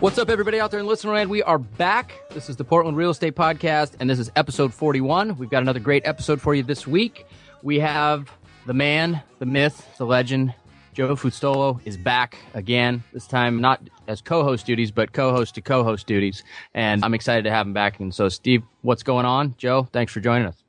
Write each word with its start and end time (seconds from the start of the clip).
What's 0.00 0.16
up, 0.16 0.30
everybody 0.30 0.58
out 0.58 0.70
there 0.70 0.80
in 0.80 0.86
listener 0.86 1.12
land? 1.12 1.28
We 1.28 1.42
are 1.42 1.58
back. 1.58 2.22
This 2.30 2.48
is 2.48 2.56
the 2.56 2.64
Portland 2.64 2.96
Real 2.96 3.10
Estate 3.10 3.36
Podcast, 3.36 3.96
and 4.00 4.08
this 4.08 4.18
is 4.18 4.30
episode 4.34 4.72
41. 4.72 5.36
We've 5.36 5.50
got 5.50 5.60
another 5.60 5.78
great 5.78 6.06
episode 6.06 6.40
for 6.40 6.54
you 6.54 6.62
this 6.62 6.86
week. 6.86 7.26
We 7.62 7.80
have 7.80 8.30
the 8.64 8.72
man, 8.72 9.20
the 9.40 9.44
myth, 9.44 9.86
the 9.98 10.06
legend, 10.06 10.54
Joe 10.94 11.16
Fustolo 11.16 11.82
is 11.84 11.98
back 11.98 12.38
again. 12.54 13.04
This 13.12 13.26
time, 13.26 13.60
not 13.60 13.82
as 14.08 14.22
co-host 14.22 14.64
duties, 14.64 14.90
but 14.90 15.12
co-host 15.12 15.56
to 15.56 15.60
co-host 15.60 16.06
duties, 16.06 16.44
and 16.72 17.04
I'm 17.04 17.12
excited 17.12 17.44
to 17.44 17.50
have 17.50 17.66
him 17.66 17.74
back. 17.74 18.00
And 18.00 18.14
so, 18.14 18.30
Steve, 18.30 18.62
what's 18.80 19.02
going 19.02 19.26
on? 19.26 19.54
Joe, 19.58 19.86
thanks 19.92 20.14
for 20.14 20.20
joining 20.20 20.48
us. 20.48 20.64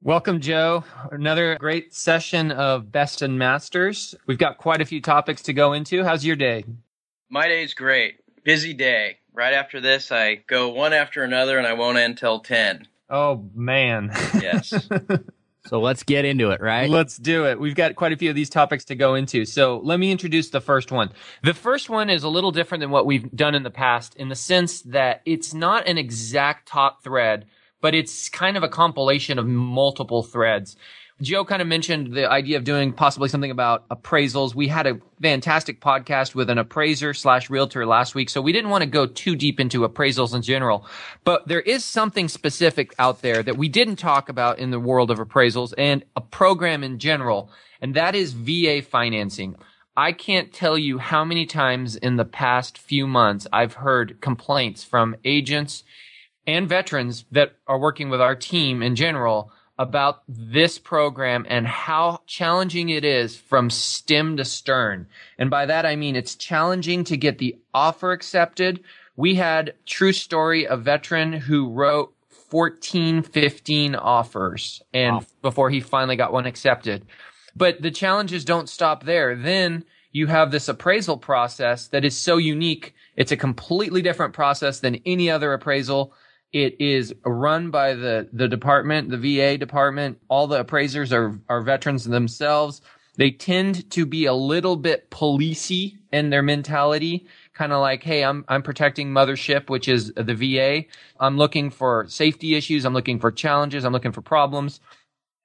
Welcome, 0.00 0.40
Joe. 0.40 0.82
Another 1.10 1.58
great 1.58 1.92
session 1.92 2.50
of 2.50 2.90
Best 2.90 3.20
and 3.20 3.38
Masters. 3.38 4.14
We've 4.26 4.38
got 4.38 4.56
quite 4.56 4.80
a 4.80 4.86
few 4.86 5.02
topics 5.02 5.42
to 5.42 5.52
go 5.52 5.74
into. 5.74 6.04
How's 6.04 6.24
your 6.24 6.36
day? 6.36 6.64
My 7.28 7.48
day's 7.48 7.74
great 7.74 8.21
busy 8.44 8.74
day. 8.74 9.18
Right 9.34 9.54
after 9.54 9.80
this, 9.80 10.12
I 10.12 10.36
go 10.46 10.68
one 10.70 10.92
after 10.92 11.22
another, 11.22 11.58
and 11.58 11.66
I 11.66 11.72
won't 11.72 11.96
end 11.98 12.18
till 12.18 12.40
ten. 12.40 12.86
Oh 13.08 13.48
man. 13.54 14.10
Yes. 14.40 14.72
so 15.66 15.80
let's 15.80 16.02
get 16.02 16.24
into 16.24 16.50
it, 16.50 16.60
right? 16.60 16.88
Let's 16.88 17.16
do 17.16 17.46
it. 17.46 17.60
We've 17.60 17.74
got 17.74 17.94
quite 17.94 18.12
a 18.12 18.16
few 18.16 18.30
of 18.30 18.36
these 18.36 18.50
topics 18.50 18.84
to 18.86 18.94
go 18.94 19.14
into. 19.14 19.44
So 19.44 19.80
let 19.84 19.98
me 19.98 20.10
introduce 20.10 20.50
the 20.50 20.60
first 20.60 20.90
one. 20.90 21.10
The 21.42 21.54
first 21.54 21.90
one 21.90 22.10
is 22.10 22.24
a 22.24 22.28
little 22.28 22.52
different 22.52 22.80
than 22.80 22.90
what 22.90 23.06
we've 23.06 23.30
done 23.32 23.54
in 23.54 23.62
the 23.62 23.70
past 23.70 24.14
in 24.16 24.28
the 24.28 24.34
sense 24.34 24.82
that 24.82 25.22
it's 25.24 25.54
not 25.54 25.86
an 25.88 25.98
exact 25.98 26.68
top 26.68 27.02
thread, 27.02 27.46
but 27.80 27.94
it's 27.94 28.28
kind 28.28 28.56
of 28.56 28.62
a 28.62 28.68
compilation 28.68 29.38
of 29.38 29.46
multiple 29.46 30.22
threads. 30.22 30.76
Joe 31.22 31.44
kind 31.44 31.62
of 31.62 31.68
mentioned 31.68 32.14
the 32.14 32.28
idea 32.28 32.56
of 32.56 32.64
doing 32.64 32.92
possibly 32.92 33.28
something 33.28 33.52
about 33.52 33.88
appraisals. 33.90 34.56
We 34.56 34.66
had 34.66 34.88
a 34.88 34.98
fantastic 35.20 35.80
podcast 35.80 36.34
with 36.34 36.50
an 36.50 36.58
appraiser 36.58 37.14
slash 37.14 37.48
realtor 37.48 37.86
last 37.86 38.16
week, 38.16 38.28
so 38.28 38.42
we 38.42 38.50
didn't 38.50 38.70
want 38.70 38.82
to 38.82 38.90
go 38.90 39.06
too 39.06 39.36
deep 39.36 39.60
into 39.60 39.88
appraisals 39.88 40.34
in 40.34 40.42
general. 40.42 40.84
But 41.22 41.46
there 41.46 41.60
is 41.60 41.84
something 41.84 42.26
specific 42.26 42.92
out 42.98 43.22
there 43.22 43.40
that 43.40 43.56
we 43.56 43.68
didn't 43.68 43.96
talk 43.96 44.28
about 44.28 44.58
in 44.58 44.72
the 44.72 44.80
world 44.80 45.12
of 45.12 45.18
appraisals 45.18 45.72
and 45.78 46.04
a 46.16 46.20
program 46.20 46.82
in 46.82 46.98
general, 46.98 47.50
and 47.80 47.94
that 47.94 48.16
is 48.16 48.32
VA 48.32 48.82
financing. 48.82 49.54
I 49.96 50.10
can't 50.10 50.52
tell 50.52 50.76
you 50.76 50.98
how 50.98 51.24
many 51.24 51.46
times 51.46 51.94
in 51.94 52.16
the 52.16 52.24
past 52.24 52.78
few 52.78 53.06
months 53.06 53.46
I've 53.52 53.74
heard 53.74 54.20
complaints 54.20 54.82
from 54.82 55.14
agents 55.24 55.84
and 56.48 56.68
veterans 56.68 57.26
that 57.30 57.52
are 57.68 57.78
working 57.78 58.10
with 58.10 58.20
our 58.20 58.34
team 58.34 58.82
in 58.82 58.96
general 58.96 59.52
about 59.82 60.22
this 60.28 60.78
program 60.78 61.44
and 61.48 61.66
how 61.66 62.20
challenging 62.26 62.88
it 62.88 63.04
is 63.04 63.36
from 63.36 63.68
stem 63.68 64.36
to 64.36 64.44
stern. 64.44 65.06
And 65.38 65.50
by 65.50 65.66
that, 65.66 65.84
I 65.84 65.96
mean 65.96 66.16
it's 66.16 66.36
challenging 66.36 67.04
to 67.04 67.16
get 67.16 67.38
the 67.38 67.58
offer 67.74 68.12
accepted. 68.12 68.80
We 69.16 69.34
had 69.34 69.74
true 69.84 70.12
story, 70.12 70.64
a 70.64 70.76
veteran 70.76 71.32
who 71.32 71.68
wrote 71.68 72.14
14, 72.28 73.22
15 73.22 73.94
offers 73.96 74.82
and 74.94 75.16
wow. 75.16 75.26
before 75.42 75.70
he 75.70 75.80
finally 75.80 76.16
got 76.16 76.32
one 76.32 76.46
accepted. 76.46 77.04
But 77.56 77.82
the 77.82 77.90
challenges 77.90 78.44
don't 78.44 78.68
stop 78.68 79.04
there. 79.04 79.34
Then 79.34 79.84
you 80.12 80.26
have 80.28 80.50
this 80.50 80.68
appraisal 80.68 81.16
process 81.16 81.88
that 81.88 82.04
is 82.04 82.16
so 82.16 82.36
unique. 82.36 82.94
It's 83.16 83.32
a 83.32 83.36
completely 83.36 84.00
different 84.00 84.34
process 84.34 84.80
than 84.80 85.00
any 85.04 85.30
other 85.30 85.52
appraisal 85.52 86.14
it 86.52 86.80
is 86.80 87.14
run 87.24 87.70
by 87.70 87.94
the, 87.94 88.28
the 88.32 88.48
department, 88.48 89.10
the 89.10 89.16
VA 89.16 89.56
department. 89.56 90.18
All 90.28 90.46
the 90.46 90.60
appraisers 90.60 91.12
are, 91.12 91.38
are 91.48 91.62
veterans 91.62 92.04
themselves. 92.04 92.82
They 93.16 93.30
tend 93.30 93.90
to 93.90 94.06
be 94.06 94.26
a 94.26 94.34
little 94.34 94.76
bit 94.76 95.10
policey 95.10 95.98
in 96.12 96.30
their 96.30 96.42
mentality, 96.42 97.26
kind 97.54 97.72
of 97.72 97.80
like, 97.80 98.02
Hey, 98.02 98.24
I'm, 98.24 98.44
I'm 98.48 98.62
protecting 98.62 99.10
mothership, 99.10 99.70
which 99.70 99.88
is 99.88 100.12
the 100.14 100.34
VA. 100.34 100.84
I'm 101.20 101.36
looking 101.36 101.70
for 101.70 102.06
safety 102.08 102.54
issues. 102.54 102.84
I'm 102.84 102.94
looking 102.94 103.18
for 103.18 103.30
challenges. 103.30 103.84
I'm 103.84 103.92
looking 103.92 104.12
for 104.12 104.22
problems. 104.22 104.80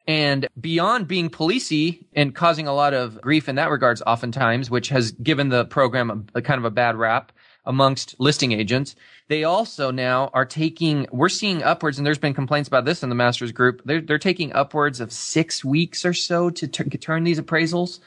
And 0.07 0.47
beyond 0.59 1.09
being 1.09 1.29
policey 1.29 2.05
and 2.13 2.33
causing 2.33 2.65
a 2.67 2.73
lot 2.73 2.93
of 2.93 3.19
grief 3.19 3.49
in 3.49 3.55
that 3.55 3.69
regards, 3.69 4.01
oftentimes, 4.07 4.69
which 4.69 4.87
has 4.89 5.11
given 5.11 5.49
the 5.49 5.65
program 5.65 6.29
a, 6.33 6.39
a 6.39 6.41
kind 6.41 6.57
of 6.57 6.63
a 6.63 6.71
bad 6.71 6.95
rap, 6.95 7.33
amongst 7.67 8.15
listing 8.19 8.51
agents. 8.53 8.95
They 9.27 9.43
also 9.43 9.91
now 9.91 10.31
are 10.33 10.45
taking, 10.45 11.05
we're 11.11 11.29
seeing 11.29 11.61
upwards, 11.61 11.97
and 11.97 12.07
there's 12.07 12.17
been 12.17 12.33
complaints 12.33 12.67
about 12.67 12.85
this 12.85 13.03
in 13.03 13.09
the 13.09 13.15
masters 13.15 13.51
group. 13.51 13.81
They're, 13.85 14.01
they're 14.01 14.17
taking 14.17 14.53
upwards 14.53 14.99
of 14.99 15.11
six 15.11 15.63
weeks 15.63 16.05
or 16.05 16.13
so 16.13 16.49
to 16.49 16.67
t- 16.67 16.83
turn 16.97 17.23
these 17.23 17.39
appraisals. 17.39 17.99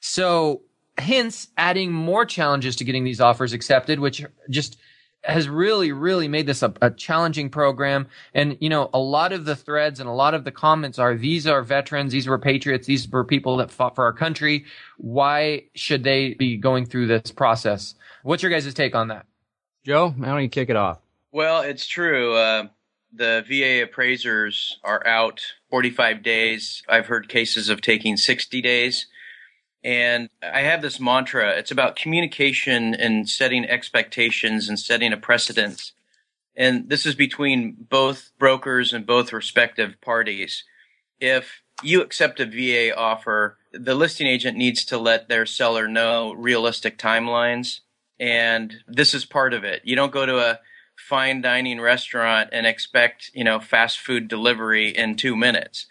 So 0.00 0.62
hence 0.98 1.48
adding 1.56 1.92
more 1.92 2.26
challenges 2.26 2.76
to 2.76 2.84
getting 2.84 3.04
these 3.04 3.20
offers 3.20 3.52
accepted, 3.52 4.00
which 4.00 4.24
just 4.50 4.76
has 5.24 5.48
really, 5.48 5.92
really 5.92 6.28
made 6.28 6.46
this 6.46 6.62
a, 6.62 6.72
a, 6.82 6.90
challenging 6.90 7.48
program. 7.48 8.06
And, 8.34 8.56
you 8.60 8.68
know, 8.68 8.90
a 8.92 8.98
lot 8.98 9.32
of 9.32 9.44
the 9.44 9.56
threads 9.56 10.00
and 10.00 10.08
a 10.08 10.12
lot 10.12 10.34
of 10.34 10.44
the 10.44 10.52
comments 10.52 10.98
are, 10.98 11.16
these 11.16 11.46
are 11.46 11.62
veterans, 11.62 12.12
these 12.12 12.28
were 12.28 12.38
patriots, 12.38 12.86
these 12.86 13.08
were 13.08 13.24
people 13.24 13.56
that 13.56 13.70
fought 13.70 13.94
for 13.94 14.04
our 14.04 14.12
country. 14.12 14.64
Why 14.98 15.64
should 15.74 16.04
they 16.04 16.34
be 16.34 16.56
going 16.56 16.86
through 16.86 17.06
this 17.06 17.32
process? 17.32 17.94
What's 18.22 18.42
your 18.42 18.52
guys' 18.52 18.72
take 18.74 18.94
on 18.94 19.08
that? 19.08 19.26
Joe, 19.84 20.10
how 20.10 20.32
don't 20.32 20.42
you 20.42 20.48
kick 20.48 20.70
it 20.70 20.76
off? 20.76 20.98
Well, 21.32 21.62
it's 21.62 21.86
true. 21.86 22.34
Uh, 22.34 22.68
the 23.12 23.44
VA 23.48 23.82
appraisers 23.82 24.78
are 24.84 25.06
out 25.06 25.40
45 25.70 26.22
days. 26.22 26.82
I've 26.88 27.06
heard 27.06 27.28
cases 27.28 27.68
of 27.68 27.80
taking 27.80 28.16
60 28.16 28.60
days. 28.60 29.06
And 29.84 30.30
I 30.42 30.62
have 30.62 30.80
this 30.80 30.98
mantra. 30.98 31.50
It's 31.50 31.70
about 31.70 31.96
communication 31.96 32.94
and 32.94 33.28
setting 33.28 33.66
expectations 33.66 34.68
and 34.68 34.78
setting 34.78 35.12
a 35.12 35.18
precedence. 35.18 35.92
And 36.56 36.88
this 36.88 37.04
is 37.04 37.14
between 37.14 37.76
both 37.90 38.30
brokers 38.38 38.92
and 38.92 39.06
both 39.06 39.32
respective 39.32 40.00
parties. 40.00 40.64
If 41.20 41.62
you 41.82 42.00
accept 42.00 42.40
a 42.40 42.46
VA 42.46 42.96
offer, 42.96 43.58
the 43.72 43.94
listing 43.94 44.26
agent 44.26 44.56
needs 44.56 44.84
to 44.86 44.96
let 44.96 45.28
their 45.28 45.44
seller 45.44 45.86
know 45.86 46.32
realistic 46.32 46.96
timelines 46.96 47.80
and 48.20 48.76
this 48.86 49.14
is 49.14 49.24
part 49.24 49.54
of 49.54 49.64
it. 49.64 49.82
You 49.84 49.96
don't 49.96 50.12
go 50.12 50.26
to 50.26 50.38
a 50.38 50.60
fine 50.96 51.40
dining 51.40 51.80
restaurant 51.80 52.50
and 52.52 52.66
expect, 52.66 53.30
you 53.34 53.44
know, 53.44 53.58
fast 53.58 53.98
food 53.98 54.28
delivery 54.28 54.88
in 54.88 55.16
2 55.16 55.36
minutes. 55.36 55.86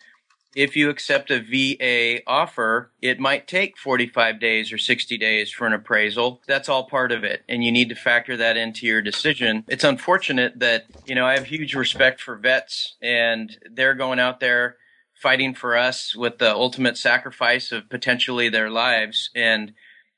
If 0.56 0.75
you 0.75 0.90
accept 0.90 1.31
a 1.31 1.40
VA 1.40 2.22
offer, 2.28 2.91
it 3.02 3.19
might 3.19 3.47
take 3.47 3.78
45 3.78 4.40
days 4.40 4.72
or 4.72 4.78
60 4.78 5.18
days 5.18 5.52
for 5.52 5.66
an 5.68 5.74
appraisal. 5.74 6.41
That's 6.47 6.69
all 6.69 6.88
part 6.88 7.12
of 7.12 7.24
it. 7.24 7.44
And 7.50 7.64
you 7.64 7.72
need 7.72 7.90
to 7.90 7.96
factor 7.96 8.38
that 8.38 8.58
into 8.58 8.86
your 8.86 9.02
decision. 9.02 9.63
It's 9.68 9.84
unfortunate 9.84 10.59
that, 10.59 10.86
you 11.06 11.16
know, 11.16 11.25
I 11.25 11.34
have 11.34 11.46
huge 11.46 11.75
respect 11.75 12.22
for 12.22 12.36
vets 12.36 12.96
and 13.02 13.58
they're 13.72 13.96
going 13.96 14.19
out 14.19 14.40
there 14.40 14.78
fighting 15.13 15.53
for 15.53 15.78
us 15.78 16.16
with 16.16 16.38
the 16.38 16.53
ultimate 16.53 16.97
sacrifice 16.97 17.72
of 17.72 17.90
potentially 17.90 18.50
their 18.50 18.69
lives. 18.69 19.30
And 19.34 19.74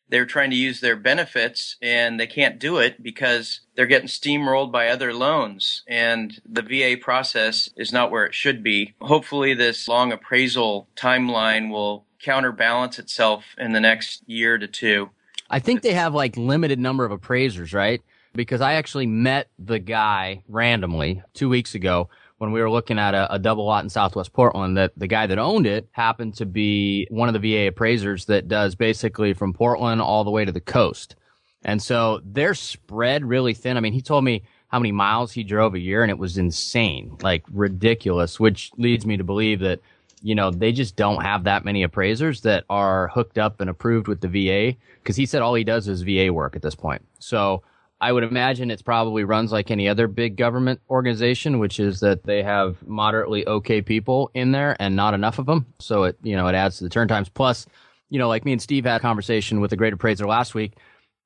they're 0.10 0.25
trying 0.25 0.50
to 0.52 0.56
use 0.56 0.81
their 0.81 0.96
benefits 0.96 1.78
and 1.81 2.19
they 2.19 2.28
can't 2.28 2.60
do 2.60 2.78
it 2.78 3.02
because 3.02 3.62
they're 3.75 3.86
getting 3.86 4.07
steamrolled 4.07 4.72
by 4.72 4.88
other 4.88 5.13
loans 5.13 5.84
and 5.88 6.42
the 6.46 6.62
VA 6.62 6.96
process 7.02 7.69
is 7.75 7.92
not 7.92 8.12
where 8.12 8.25
it 8.25 8.34
should 8.34 8.63
be. 8.63 8.94
Hopefully 9.02 9.54
this 9.54 9.88
long 9.88 10.12
appraisal 10.12 10.88
timeline 10.96 11.72
will 11.72 12.06
counterbalance 12.19 13.00
itself 13.00 13.46
in 13.57 13.72
the 13.72 13.80
next 13.80 14.24
year 14.28 14.57
to 14.57 14.68
two. 14.68 15.10
I 15.50 15.60
think 15.60 15.81
they 15.81 15.94
have 15.94 16.13
like 16.13 16.38
limited 16.38 16.80
number 16.80 17.06
of 17.06 17.12
appraisers, 17.12 17.74
right? 17.74 18.01
Because 18.34 18.62
I 18.62 18.74
actually 18.74 19.06
met 19.06 19.50
the 19.60 19.80
guy 19.80 20.44
randomly 20.48 21.22
two 21.34 21.50
weeks 21.50 21.75
ago 21.75 22.10
when 22.38 22.52
we 22.52 22.62
were 22.62 22.70
looking 22.70 23.00
at 23.00 23.14
a, 23.14 23.34
a, 23.34 23.40
double 23.40 23.66
lot 23.66 23.84
in 23.84 23.90
Southwest 23.90 24.34
Portland 24.34 24.78
that 24.78 24.92
the 24.98 25.08
guy 25.08 25.26
that 25.28 25.38
owned 25.38 25.66
it 25.66 25.88
happened 25.92 26.36
to 26.36 26.46
be 26.46 27.08
one 27.10 27.30
of 27.30 27.34
the 27.34 27.40
VA 27.40 27.68
appraisers 27.68 28.26
that 28.26 28.48
does 28.48 28.76
basically 28.76 29.34
from 29.34 29.54
Portland 29.54 30.02
all 30.02 30.24
the 30.24 30.32
way 30.32 30.44
to 30.44 30.52
the 30.52 30.60
coast. 30.60 31.16
And 31.64 31.82
so 31.82 32.22
they're 32.24 32.54
spread 32.54 33.26
really 33.26 33.54
thin. 33.54 33.78
I 33.78 33.80
mean, 33.80 33.94
he 33.94 34.02
told 34.02 34.24
me 34.24 34.44
how 34.68 34.80
many 34.80 34.92
miles 34.92 35.32
he 35.32 35.44
drove 35.44 35.74
a 35.74 35.80
year 35.80 36.04
and 36.04 36.12
it 36.12 36.18
was 36.18 36.38
insane, 36.38 37.18
like 37.22 37.44
ridiculous, 37.52 38.40
which 38.40 38.72
leads 38.78 39.06
me 39.06 39.18
to 39.18 39.24
believe 39.24 39.62
that, 39.62 39.80
you 40.22 40.36
know, 40.36 40.52
they 40.52 40.72
just 40.72 40.96
don't 40.96 41.24
have 41.24 41.46
that 41.46 41.64
many 41.64 41.84
appraisers 41.84 42.42
that 42.42 42.66
are 42.70 43.08
hooked 43.10 43.38
up 43.38 43.62
and 43.62 43.70
approved 43.70 44.08
with 44.08 44.22
the 44.22 44.28
VA 44.28 44.78
because 45.02 45.16
he 45.16 45.26
said 45.26 45.42
all 45.42 45.54
he 45.54 45.64
does 45.64 45.88
is 45.88 46.02
VA 46.02 46.32
work 46.34 46.56
at 46.56 46.62
this 46.62 46.76
point. 46.76 47.06
So 47.20 47.64
I 48.01 48.12
would 48.12 48.24
imagine 48.24 48.71
it's 48.71 48.81
probably 48.81 49.24
runs 49.24 49.51
like 49.51 49.71
any 49.71 49.88
other 49.88 50.07
big 50.07 50.36
government 50.36 50.81
organization, 50.89 51.59
which 51.59 51.80
is 51.80 52.01
that 52.01 52.24
they 52.24 52.44
have 52.44 52.86
moderately 52.86 53.47
okay 53.47 53.81
people 53.81 54.30
in 54.33 54.51
there 54.51 54.75
and 54.80 54.95
not 54.95 55.13
enough 55.13 55.39
of 55.39 55.45
them. 55.45 55.65
So 55.80 56.03
it, 56.03 56.18
you 56.21 56.36
know, 56.36 56.47
it 56.47 56.56
adds 56.56 56.77
to 56.80 56.83
the 56.83 56.89
turn 56.89 57.07
times. 57.07 57.30
Plus, 57.30 57.65
you 58.09 58.19
know, 58.19 58.27
like 58.27 58.44
me 58.45 58.51
and 58.51 58.62
Steve 58.62 58.86
had 58.86 58.97
a 58.97 59.00
conversation 59.00 59.62
with 59.62 59.71
a 59.71 59.77
great 59.77 59.94
appraiser 59.94 60.27
last 60.27 60.53
week. 60.53 60.74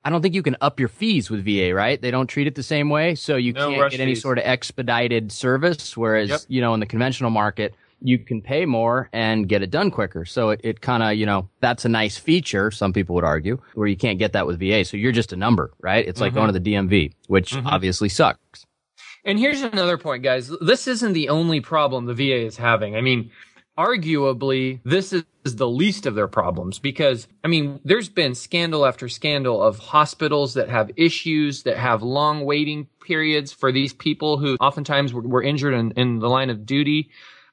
I 0.05 0.09
don't 0.11 0.21
think 0.21 0.33
you 0.35 0.43
can 0.43 0.55
up 0.61 0.79
your 0.79 0.87
fees 0.89 1.29
with 1.29 1.43
VA, 1.43 1.73
right? 1.73 1.99
They 2.01 2.11
don't 2.11 2.27
treat 2.27 2.47
it 2.47 2.55
the 2.55 2.63
same 2.63 2.89
way. 2.89 3.15
So 3.15 3.35
you 3.35 3.51
No 3.51 3.69
can't 3.71 3.91
get 3.91 3.99
any 3.99 4.11
fees. 4.13 4.21
sort 4.21 4.37
of 4.37 4.45
expedited 4.45 5.31
service. 5.31 5.97
Whereas, 5.97 6.29
Yep. 6.29 6.41
you 6.47 6.61
know, 6.61 6.73
in 6.73 6.79
the 6.79 6.85
conventional 6.85 7.31
market, 7.31 7.75
you 8.01 8.19
can 8.19 8.41
pay 8.41 8.65
more 8.65 9.09
and 9.13 9.47
get 9.49 9.61
it 9.61 9.71
done 9.71 9.91
quicker. 9.91 10.25
So 10.25 10.51
it, 10.51 10.61
it 10.63 10.81
kind 10.81 11.03
of, 11.03 11.13
you 11.15 11.25
know, 11.25 11.49
that's 11.59 11.85
a 11.85 11.89
nice 11.89 12.17
feature, 12.17 12.71
some 12.71 12.93
people 12.93 13.15
would 13.15 13.23
argue, 13.23 13.59
where 13.73 13.87
you 13.87 13.97
can't 13.97 14.19
get 14.19 14.33
that 14.33 14.47
with 14.47 14.59
VA. 14.59 14.85
So 14.85 14.97
you're 14.97 15.11
just 15.11 15.33
a 15.33 15.35
number, 15.35 15.71
right? 15.81 16.07
It's 16.07 16.21
like 16.21 16.31
Mhm. 16.31 16.35
going 16.35 16.53
to 16.53 16.59
the 16.59 16.59
DMV, 16.59 17.13
which 17.27 17.53
Mhm. 17.53 17.65
obviously 17.65 18.09
sucks. 18.09 18.65
And 19.25 19.37
here's 19.37 19.61
another 19.61 19.97
point, 19.97 20.23
guys. 20.23 20.51
This 20.61 20.87
isn't 20.87 21.13
the 21.13 21.29
only 21.29 21.59
problem 21.59 22.05
the 22.05 22.13
VA 22.13 22.45
is 22.45 22.55
having. 22.57 22.95
I 22.95 23.01
mean, 23.01 23.31
arguably, 23.77 24.79
this 24.83 25.13
is 25.13 25.23
the 25.55 25.67
least 25.67 26.05
of 26.05 26.15
their 26.15 26.27
problems 26.27 26.79
because, 26.79 27.27
I 27.43 27.47
mean, 27.47 27.79
there's 27.83 28.09
been 28.09 28.35
scandal 28.35 28.85
after 28.85 29.07
scandal 29.09 29.61
of 29.61 29.79
hospitals 29.79 30.53
that 30.53 30.69
have 30.69 30.91
issues, 30.95 31.63
that 31.63 31.77
have 31.77 32.01
long 32.01 32.45
waiting 32.45 32.87
periods 33.05 33.51
for 33.51 33.71
these 33.71 33.93
people 33.93 34.37
who 34.37 34.55
oftentimes 34.59 35.13
were, 35.13 35.21
were 35.21 35.43
injured 35.43 35.73
in, 35.73 35.91
in 35.91 36.19
the 36.19 36.29
line 36.29 36.49
of 36.49 36.65
duty. 36.65 37.09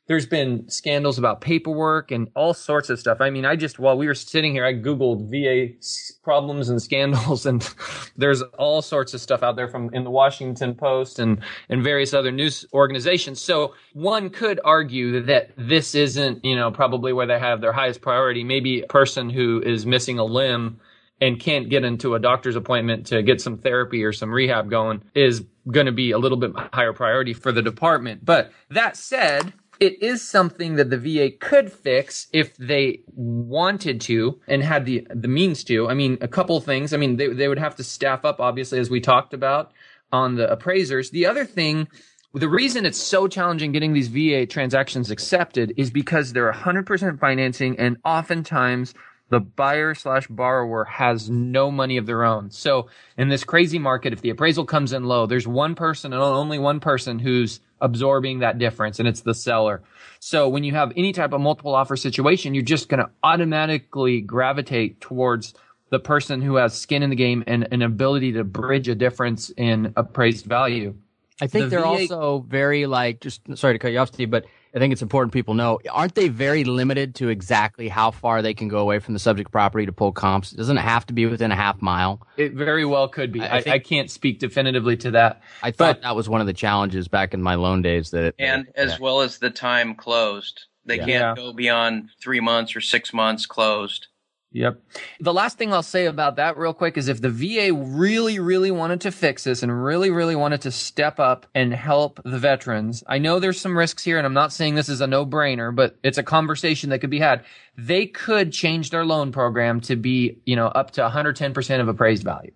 There's 0.07 0.27
been 0.27 0.69
scandals 0.69 1.19
about 1.19 1.41
paperwork 1.41 2.13
and 2.13 2.29
all 2.37 2.55
sorts 2.55 2.91
of 2.91 3.01
stuff. 3.01 3.21
I 3.21 3.31
mean, 3.31 3.45
I 3.45 3.57
just, 3.57 3.79
while 3.79 3.99
we 3.99 4.07
were 4.07 4.15
sitting 4.15 4.53
here, 4.53 4.65
I 4.65 4.73
Googled 4.73 5.31
VA 5.31 5.75
problems 6.23 6.69
and 6.69 6.81
scandals 6.81 7.45
and 7.47 7.69
there's 8.17 8.43
all 8.59 8.83
sorts 8.83 9.15
of 9.15 9.21
stuff 9.21 9.43
out 9.43 9.57
there 9.57 9.69
from 9.69 9.93
in 9.93 10.05
the 10.05 10.11
Washington 10.11 10.75
Post 10.75 11.19
and, 11.19 11.41
and 11.69 11.83
various 11.83 12.15
other 12.15 12.31
news 12.31 12.65
organizations. 12.73 13.41
So 13.41 13.75
one 13.95 14.31
could 14.31 14.61
argue 14.65 15.23
that 15.23 15.51
this 15.57 15.95
isn't, 15.95 16.45
you 16.45 16.55
know, 16.55 16.71
probably 16.71 17.13
where 17.13 17.27
they 17.27 17.39
have 17.39 17.61
their 17.61 17.73
highest 17.73 18.01
priority. 18.01 18.45
Maybe 18.45 18.83
a 18.83 18.87
person 18.87 19.29
who 19.29 19.61
is 19.65 19.87
missing 19.87 20.19
a 20.19 20.25
limb 20.25 20.81
and 21.21 21.41
can't 21.41 21.69
get 21.69 21.85
into 21.85 22.15
a 22.15 22.19
doctor's 22.19 22.57
appointment 22.57 23.07
to 23.07 23.23
get 23.23 23.41
some 23.41 23.59
therapy 23.59 24.05
or 24.05 24.13
some 24.13 24.31
rehab 24.31 24.71
going 24.71 25.03
is 25.15 25.45
going 25.71 25.87
to 25.87 25.93
be 25.93 26.11
a 26.11 26.19
little 26.19 26.39
bit 26.39 26.53
higher 26.73 26.93
priority 26.93 27.33
for 27.33 27.53
the 27.53 27.63
department. 27.63 28.25
But 28.25 28.53
that 28.71 28.97
said, 28.97 29.53
it 29.81 30.03
is 30.03 30.27
something 30.27 30.77
that 30.77 30.91
the 30.91 30.99
VA 30.99 31.31
could 31.31 31.73
fix 31.73 32.29
if 32.33 32.57
they 32.57 33.01
wanted 33.15 34.01
to 34.03 34.41
and 34.49 34.63
had 34.63 34.87
the 34.87 35.07
the 35.11 35.29
means 35.29 35.65
to. 35.65 35.89
I 35.89 35.95
mean, 35.95 36.19
a 36.21 36.29
couple 36.29 36.61
things. 36.61 36.93
I 36.93 36.97
mean, 36.97 37.17
they 37.17 37.29
they 37.29 37.49
would 37.49 37.59
have 37.59 37.77
to 37.77 37.85
staff 37.85 38.25
up, 38.25 38.41
obviously, 38.41 38.79
as 38.79 38.91
we 38.91 39.01
talked 39.01 39.35
about 39.35 39.73
on 40.13 40.37
the 40.37 40.51
appraisers. 40.51 41.11
The 41.11 41.27
other 41.27 41.45
thing, 41.45 41.89
the 42.33 42.49
reason 42.49 42.87
it's 42.87 43.01
so 43.01 43.29
challenging 43.29 43.73
getting 43.73 43.93
these 43.93 44.09
VA 44.09 44.47
transactions 44.47 45.11
accepted 45.11 45.75
is 45.77 45.91
because 45.91 46.33
they're 46.33 46.53
100% 46.53 47.19
financing, 47.19 47.79
and 47.79 47.97
oftentimes 48.05 48.95
the 49.29 49.41
buyer 49.41 49.95
slash 49.95 50.27
borrower 50.29 50.85
has 50.85 51.29
no 51.29 51.71
money 51.71 51.97
of 51.97 52.07
their 52.07 52.25
own. 52.25 52.51
So 52.51 52.89
in 53.19 53.29
this 53.29 53.45
crazy 53.45 53.79
market, 53.79 54.13
if 54.13 54.21
the 54.21 54.31
appraisal 54.31 54.65
comes 54.65 54.93
in 54.93 55.05
low, 55.05 55.27
there's 55.27 55.49
one 55.49 55.75
person 55.75 56.13
and 56.13 56.23
only 56.23 56.59
one 56.59 56.81
person 56.81 57.19
who's 57.19 57.61
absorbing 57.81 58.39
that 58.39 58.59
difference, 58.59 58.99
and 58.99 59.09
it's 59.09 59.21
the 59.21 59.35
seller. 59.35 59.83
So 60.21 60.49
when 60.49 60.65
you 60.65 60.73
have 60.73 60.93
any 60.97 61.13
type 61.13 61.33
of 61.33 61.41
multiple 61.41 61.75
offer 61.75 61.97
situation, 61.97 62.55
you're 62.55 62.63
just 62.63 62.89
going 62.89 63.01
to 63.01 63.11
automatically 63.23 64.21
gravitate 64.21 65.01
towards 65.01 65.55
the 65.91 65.99
person 66.01 66.41
who 66.41 66.57
has 66.57 66.75
skin 66.75 67.03
in 67.03 67.11
the 67.11 67.17
game 67.17 67.45
and 67.47 67.69
an 67.71 67.83
ability 67.83 68.33
to 68.33 68.45
bridge 68.45 68.89
a 68.89 68.95
difference 68.95 69.51
in 69.51 69.93
appraised 69.97 70.47
value. 70.47 70.95
I 71.41 71.47
think 71.47 71.65
The 71.65 71.71
they're 71.71 71.81
VA 71.81 71.87
also 71.87 72.45
very 72.49 72.87
like 72.87 73.21
just 73.21 73.43
sorry 73.57 73.75
to 73.75 73.79
cut 73.79 73.93
you 73.93 73.99
off, 73.99 74.09
Steve, 74.09 74.31
but 74.31 74.47
I 74.77 74.79
think 74.79 74.93
it's 74.93 75.01
important 75.01 75.33
people 75.33 75.55
know. 75.55 75.81
Aren't 75.91 76.15
they 76.15 76.29
very 76.29 76.63
limited 76.65 77.15
to 77.17 77.29
exactly 77.31 77.89
how 77.89 78.11
far 78.11 78.43
they 78.43 78.53
can 78.53 78.69
go 78.69 78.79
away 78.79 78.99
from 78.99 79.15
the 79.15 79.19
subject 79.19 79.51
property 79.51 79.87
to 79.87 79.93
pull 79.93 80.13
comps? 80.13 80.51
Doesn't 80.51 80.77
it 80.77 80.83
have 80.83 81.07
to 81.07 81.15
be 81.15 81.25
within 81.25 81.51
a 81.51 81.57
half 81.57 81.81
mile? 81.81 82.21
It 82.37 82.53
very 82.53 82.85
well 82.85 83.09
could 83.09 83.33
be. 83.33 83.41
I- 83.41 83.57
I, 83.57 83.63
I 83.67 83.73
I, 83.73 83.79
can't 83.79 84.11
speak 84.11 84.39
definitively 84.39 84.99
to 84.99 85.13
that. 85.13 85.41
I 85.63 85.71
thought 85.71 85.97
But- 85.97 86.03
that 86.03 86.15
was 86.15 86.29
one 86.29 86.43
of 86.43 86.47
the 86.47 86.53
challenges 86.53 87.09
back 87.09 87.33
in 87.33 87.43
my 87.43 87.55
loan 87.55 87.81
days. 87.81 88.11
That 88.11 88.35
and 88.39 88.67
as 88.75 89.01
well 89.01 89.23
as 89.23 89.39
the 89.39 89.49
time 89.51 89.95
closed. 89.95 90.65
They 90.85 90.97
Yeah. 90.97 91.07
can't 91.07 91.09
Yeah. 91.11 91.35
go 91.37 91.53
beyond 91.55 92.11
three 92.21 92.41
months 92.41 92.77
or 92.77 92.83
six 92.83 93.15
months 93.15 93.47
closed. 93.47 94.09
Yep. 94.57 94.81
The 95.21 95.35
last 95.35 95.59
thing 95.59 95.75
I'll 95.75 95.83
say 95.83 96.07
about 96.07 96.37
that 96.37 96.57
real 96.57 96.73
quick 96.73 96.97
is 96.97 97.09
if 97.09 97.21
the 97.21 97.29
VA 97.29 97.75
really, 97.75 98.39
really 98.39 98.71
wanted 98.71 99.03
to 99.03 99.13
fix 99.13 99.45
this 99.45 99.63
and 99.63 99.85
really, 99.85 100.11
really 100.11 100.35
wanted 100.35 100.63
to 100.63 100.71
step 100.71 101.21
up 101.21 101.47
and 101.55 101.75
help 101.75 102.21
the 102.25 102.39
veterans, 102.39 103.05
I 103.07 103.19
know 103.19 103.39
there's 103.39 103.61
some 103.61 103.77
risks 103.77 104.03
here 104.03 104.17
and 104.17 104.27
I'm 104.27 104.33
not 104.33 104.55
saying 104.55 104.75
this 104.75 104.89
is 104.89 105.03
a 105.03 105.07
no 105.07 105.27
brainer, 105.27 105.77
but 105.77 105.97
it's 106.03 106.17
a 106.17 106.23
conversation 106.23 106.89
that 106.89 107.01
could 107.01 107.11
be 107.11 107.19
had. 107.19 107.45
They 107.77 108.07
could 108.07 108.51
change 108.51 108.89
their 108.89 109.05
loan 109.05 109.31
program 109.31 109.83
to 109.83 109.97
be, 109.97 110.39
you 110.47 110.57
know, 110.57 110.69
up 110.69 110.93
to 110.93 111.07
110% 111.07 111.81
of 111.81 111.89
appraised 111.89 112.25
value. 112.25 112.53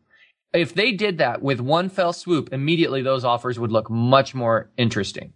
If 0.54 0.72
they 0.72 0.92
did 0.92 1.18
that 1.18 1.42
with 1.42 1.60
one 1.60 1.90
fell 1.90 2.14
swoop, 2.14 2.50
immediately 2.50 3.02
those 3.02 3.26
offers 3.26 3.58
would 3.58 3.70
look 3.70 3.90
much 3.90 4.34
more 4.34 4.70
interesting. 4.78 5.34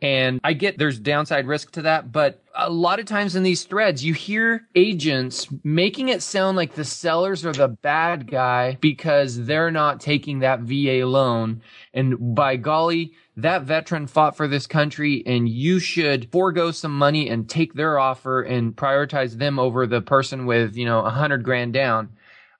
And 0.00 0.40
I 0.44 0.52
get 0.52 0.78
there's 0.78 1.00
downside 1.00 1.46
risk 1.48 1.72
to 1.72 1.82
that, 1.82 2.12
but 2.12 2.40
a 2.54 2.70
lot 2.70 3.00
of 3.00 3.06
times 3.06 3.34
in 3.34 3.42
these 3.42 3.64
threads, 3.64 4.04
you 4.04 4.14
hear 4.14 4.68
agents 4.76 5.48
making 5.64 6.08
it 6.08 6.22
sound 6.22 6.56
like 6.56 6.74
the 6.74 6.84
sellers 6.84 7.44
are 7.44 7.52
the 7.52 7.68
bad 7.68 8.30
guy 8.30 8.78
because 8.80 9.44
they're 9.44 9.72
not 9.72 10.00
taking 10.00 10.38
that 10.40 10.60
VA 10.60 11.04
loan. 11.04 11.62
And 11.92 12.34
by 12.36 12.56
golly, 12.56 13.14
that 13.36 13.62
veteran 13.62 14.06
fought 14.06 14.36
for 14.36 14.46
this 14.46 14.68
country 14.68 15.24
and 15.26 15.48
you 15.48 15.80
should 15.80 16.30
forego 16.30 16.70
some 16.70 16.96
money 16.96 17.28
and 17.28 17.48
take 17.48 17.74
their 17.74 17.98
offer 17.98 18.42
and 18.42 18.76
prioritize 18.76 19.38
them 19.38 19.58
over 19.58 19.86
the 19.86 20.00
person 20.00 20.46
with, 20.46 20.76
you 20.76 20.84
know, 20.84 21.00
a 21.00 21.10
hundred 21.10 21.42
grand 21.42 21.72
down. 21.72 22.10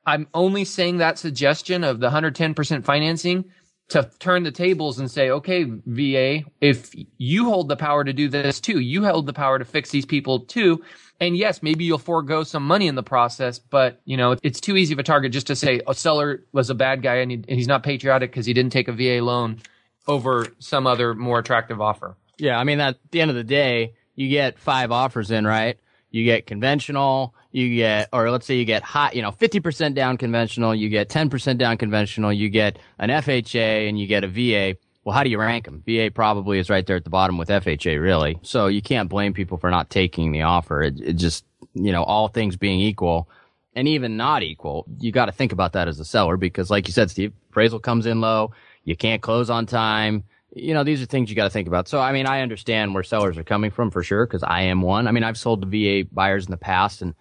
I'm 0.07 0.27
only 0.33 0.65
saying 0.65 0.97
that 0.99 1.19
suggestion 1.19 1.85
of 1.85 2.01
the 2.01 2.09
110% 2.09 2.85
financing 2.85 3.45
to 3.89 4.11
turn 4.19 4.43
the 4.43 4.51
tables 4.51 4.99
and 4.99 5.11
say, 5.11 5.31
okay, 5.31 5.65
VA, 5.65 6.45
if 6.61 6.95
you 7.17 7.45
hold 7.47 7.69
the 7.69 7.77
power 7.77 8.05
to 8.05 8.13
do 8.13 8.29
this 8.29 8.61
too, 8.61 8.81
you 8.81 9.03
held 9.03 9.27
the 9.27 9.33
power 9.33 9.59
to 9.59 9.65
fix 9.65 9.91
these 9.91 10.05
people 10.05 10.41
too. 10.41 10.83
And 11.21 11.37
yes, 11.37 11.63
maybe 11.63 11.85
you'll 11.85 11.99
forego 11.99 12.45
some 12.45 12.67
money 12.67 12.87
in 12.87 12.95
the 12.95 13.03
process, 13.03 13.59
but 13.59 14.01
you 14.05 14.17
know, 14.17 14.37
it's 14.43 14.61
too 14.61 14.77
easy 14.77 14.93
of 14.93 14.99
a 14.99 15.03
target 15.03 15.33
just 15.33 15.47
to 15.49 15.57
say 15.57 15.81
a 15.87 15.95
seller 15.95 16.45
was 16.53 16.71
a 16.71 16.75
bad 16.75 17.03
guy 17.03 17.17
and, 17.17 17.31
he, 17.31 17.37
and 17.37 17.59
he's 17.59 17.67
not 17.67 17.83
patriotic 17.83 18.31
because 18.31 18.47
he 18.47 18.53
didn't 18.53 18.73
take 18.73 18.89
a 18.89 18.93
VA 18.93 19.25
loan 19.25 19.59
over 20.07 20.47
some 20.59 20.87
other 20.87 21.15
more 21.15 21.39
attractive 21.39 21.81
offer. 21.81 22.17
Yeah, 22.39 22.59
I 22.59 22.65
mean, 22.65 22.81
at 22.81 22.99
the 23.11 23.21
end 23.21 23.31
of 23.31 23.37
the 23.37 23.45
day, 23.45 23.95
you 24.15 24.29
get 24.29 24.59
five 24.59 24.93
offers 24.93 25.31
in, 25.31 25.47
right? 25.47 25.79
You 26.11 26.25
get 26.25 26.47
conventional, 26.47 27.35
you 27.53 27.77
get, 27.77 28.09
or 28.13 28.31
let's 28.31 28.47
say 28.47 28.57
you 28.57 28.65
get 28.65 28.83
high, 28.83 29.11
you 29.13 29.23
know, 29.23 29.31
50% 29.31 29.95
down 29.95 30.17
conventional, 30.17 30.75
you 30.75 30.89
get 30.89 31.09
10% 31.09 31.59
down 31.59 31.77
conventional, 31.77 32.33
you 32.33 32.49
get 32.49 32.79
an 32.99 33.11
FHA, 33.11 33.89
and 33.89 33.99
you 33.99 34.07
get 34.07 34.25
a 34.25 34.29
VA. 34.29 34.79
Well, 35.05 35.15
how 35.15 35.23
do 35.23 35.31
you 35.31 35.39
rank 35.39 35.67
them? 35.67 35.83
VA 35.87 36.11
probably 36.13 36.59
is 36.59 36.71
right 36.71 36.87
there 36.87 36.97
at 36.97 37.05
the 37.05 37.11
bottom 37.11 37.39
with 37.39 37.49
FHA, 37.49 38.01
really. 38.01 38.39
So 38.43 38.67
you 38.67 38.83
can't 38.83 39.09
blame 39.09 39.35
people 39.35 39.59
for 39.59 39.71
not 39.71 39.91
taking 39.91 40.33
the 40.33 40.43
offer. 40.43 40.83
It, 40.83 41.01
it 41.01 41.13
just, 41.15 41.45
you 41.75 41.93
know, 41.93 42.05
all 42.05 42.29
things 42.29 42.57
being 42.57 42.81
equal, 42.81 43.29
and 43.75 43.87
even 43.87 44.17
not 44.17 44.43
equal, 44.43 44.87
you 44.99 45.13
got 45.13 45.27
to 45.27 45.33
think 45.33 45.53
about 45.53 45.75
that 45.75 45.89
as 45.89 46.01
a 46.01 46.05
seller 46.05 46.37
because, 46.37 46.71
like 46.71 46.89
you 46.89 46.93
said, 46.93 47.11
Steve, 47.11 47.33
appraisal 47.51 47.79
comes 47.79 48.07
in 48.07 48.21
low, 48.21 48.53
you 48.85 48.97
can't 48.97 49.23
close 49.23 49.51
on 49.51 49.67
time. 49.67 50.25
You 50.53 50.75
know, 50.75 50.83
these 50.85 51.03
are 51.03 51.07
things 51.07 51.29
you 51.31 51.37
got 51.37 51.45
to 51.45 51.51
think 51.51 51.69
about. 51.69 51.89
So, 51.89 52.01
I 52.01 52.13
mean, 52.13 52.27
I 52.27 52.41
understand 52.41 52.95
where 52.95 53.03
sellers 53.03 53.37
are 53.37 53.45
coming 53.45 53.71
from 53.71 53.91
for 53.91 54.03
sure 54.03 54.27
because 54.27 54.43
I 54.43 54.63
am 54.63 54.81
one. 54.83 55.07
I 55.07 55.13
mean, 55.13 55.25
I've 55.25 55.37
sold 55.39 55.63
to 55.63 55.69
VA 55.69 56.09
buyers 56.11 56.47
in 56.47 56.51
the 56.51 56.57
past 56.57 57.03
and 57.03 57.15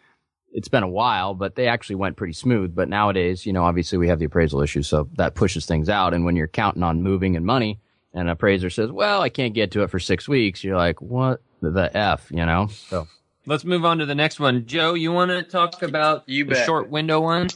it's 0.54 0.70
been 0.70 0.84
a 0.84 0.88
while, 0.90 1.34
but 1.34 1.56
they 1.56 1.68
actually 1.68 1.98
went 1.98 2.16
pretty 2.16 2.34
smooth. 2.34 2.74
But 2.74 2.90
nowadays, 2.90 3.46
you 3.46 3.54
know, 3.54 3.64
obviously 3.64 3.98
we 3.98 4.08
have 4.08 4.18
the 4.20 4.26
appraisal 4.26 4.62
issue, 4.62 4.82
so 4.82 5.10
that 5.18 5.36
pushes 5.36 5.66
things 5.66 5.90
out. 5.90 6.14
And 6.14 6.26
when 6.26 6.36
you're 6.36 6.48
counting 6.48 6.84
on 6.84 7.04
moving 7.04 7.36
and 7.36 7.46
money, 7.46 7.80
and 8.14 8.24
an 8.24 8.30
appraiser 8.30 8.70
says, 8.70 8.90
"Well, 8.90 9.22
I 9.22 9.30
can't 9.30 9.54
get 9.54 9.72
to 9.72 9.84
it 9.84 9.92
for 9.92 10.00
six 10.00 10.28
weeks," 10.28 10.64
you're 10.64 10.78
like, 10.78 11.02
"What 11.02 11.42
the 11.62 11.92
f?" 11.96 12.32
You 12.32 12.46
know? 12.46 12.68
So 12.68 13.08
Let's 13.46 13.64
move 13.66 13.86
on 13.86 14.00
to 14.00 14.06
the 14.06 14.16
next 14.16 14.40
one. 14.40 14.66
Joe, 14.66 14.94
you 14.94 15.12
want 15.12 15.30
to 15.32 15.44
talk 15.44 15.82
about 15.84 16.24
You 16.28 16.44
the 16.46 16.52
bet. 16.56 16.66
short 16.66 16.90
window 16.90 17.22
one? 17.22 17.48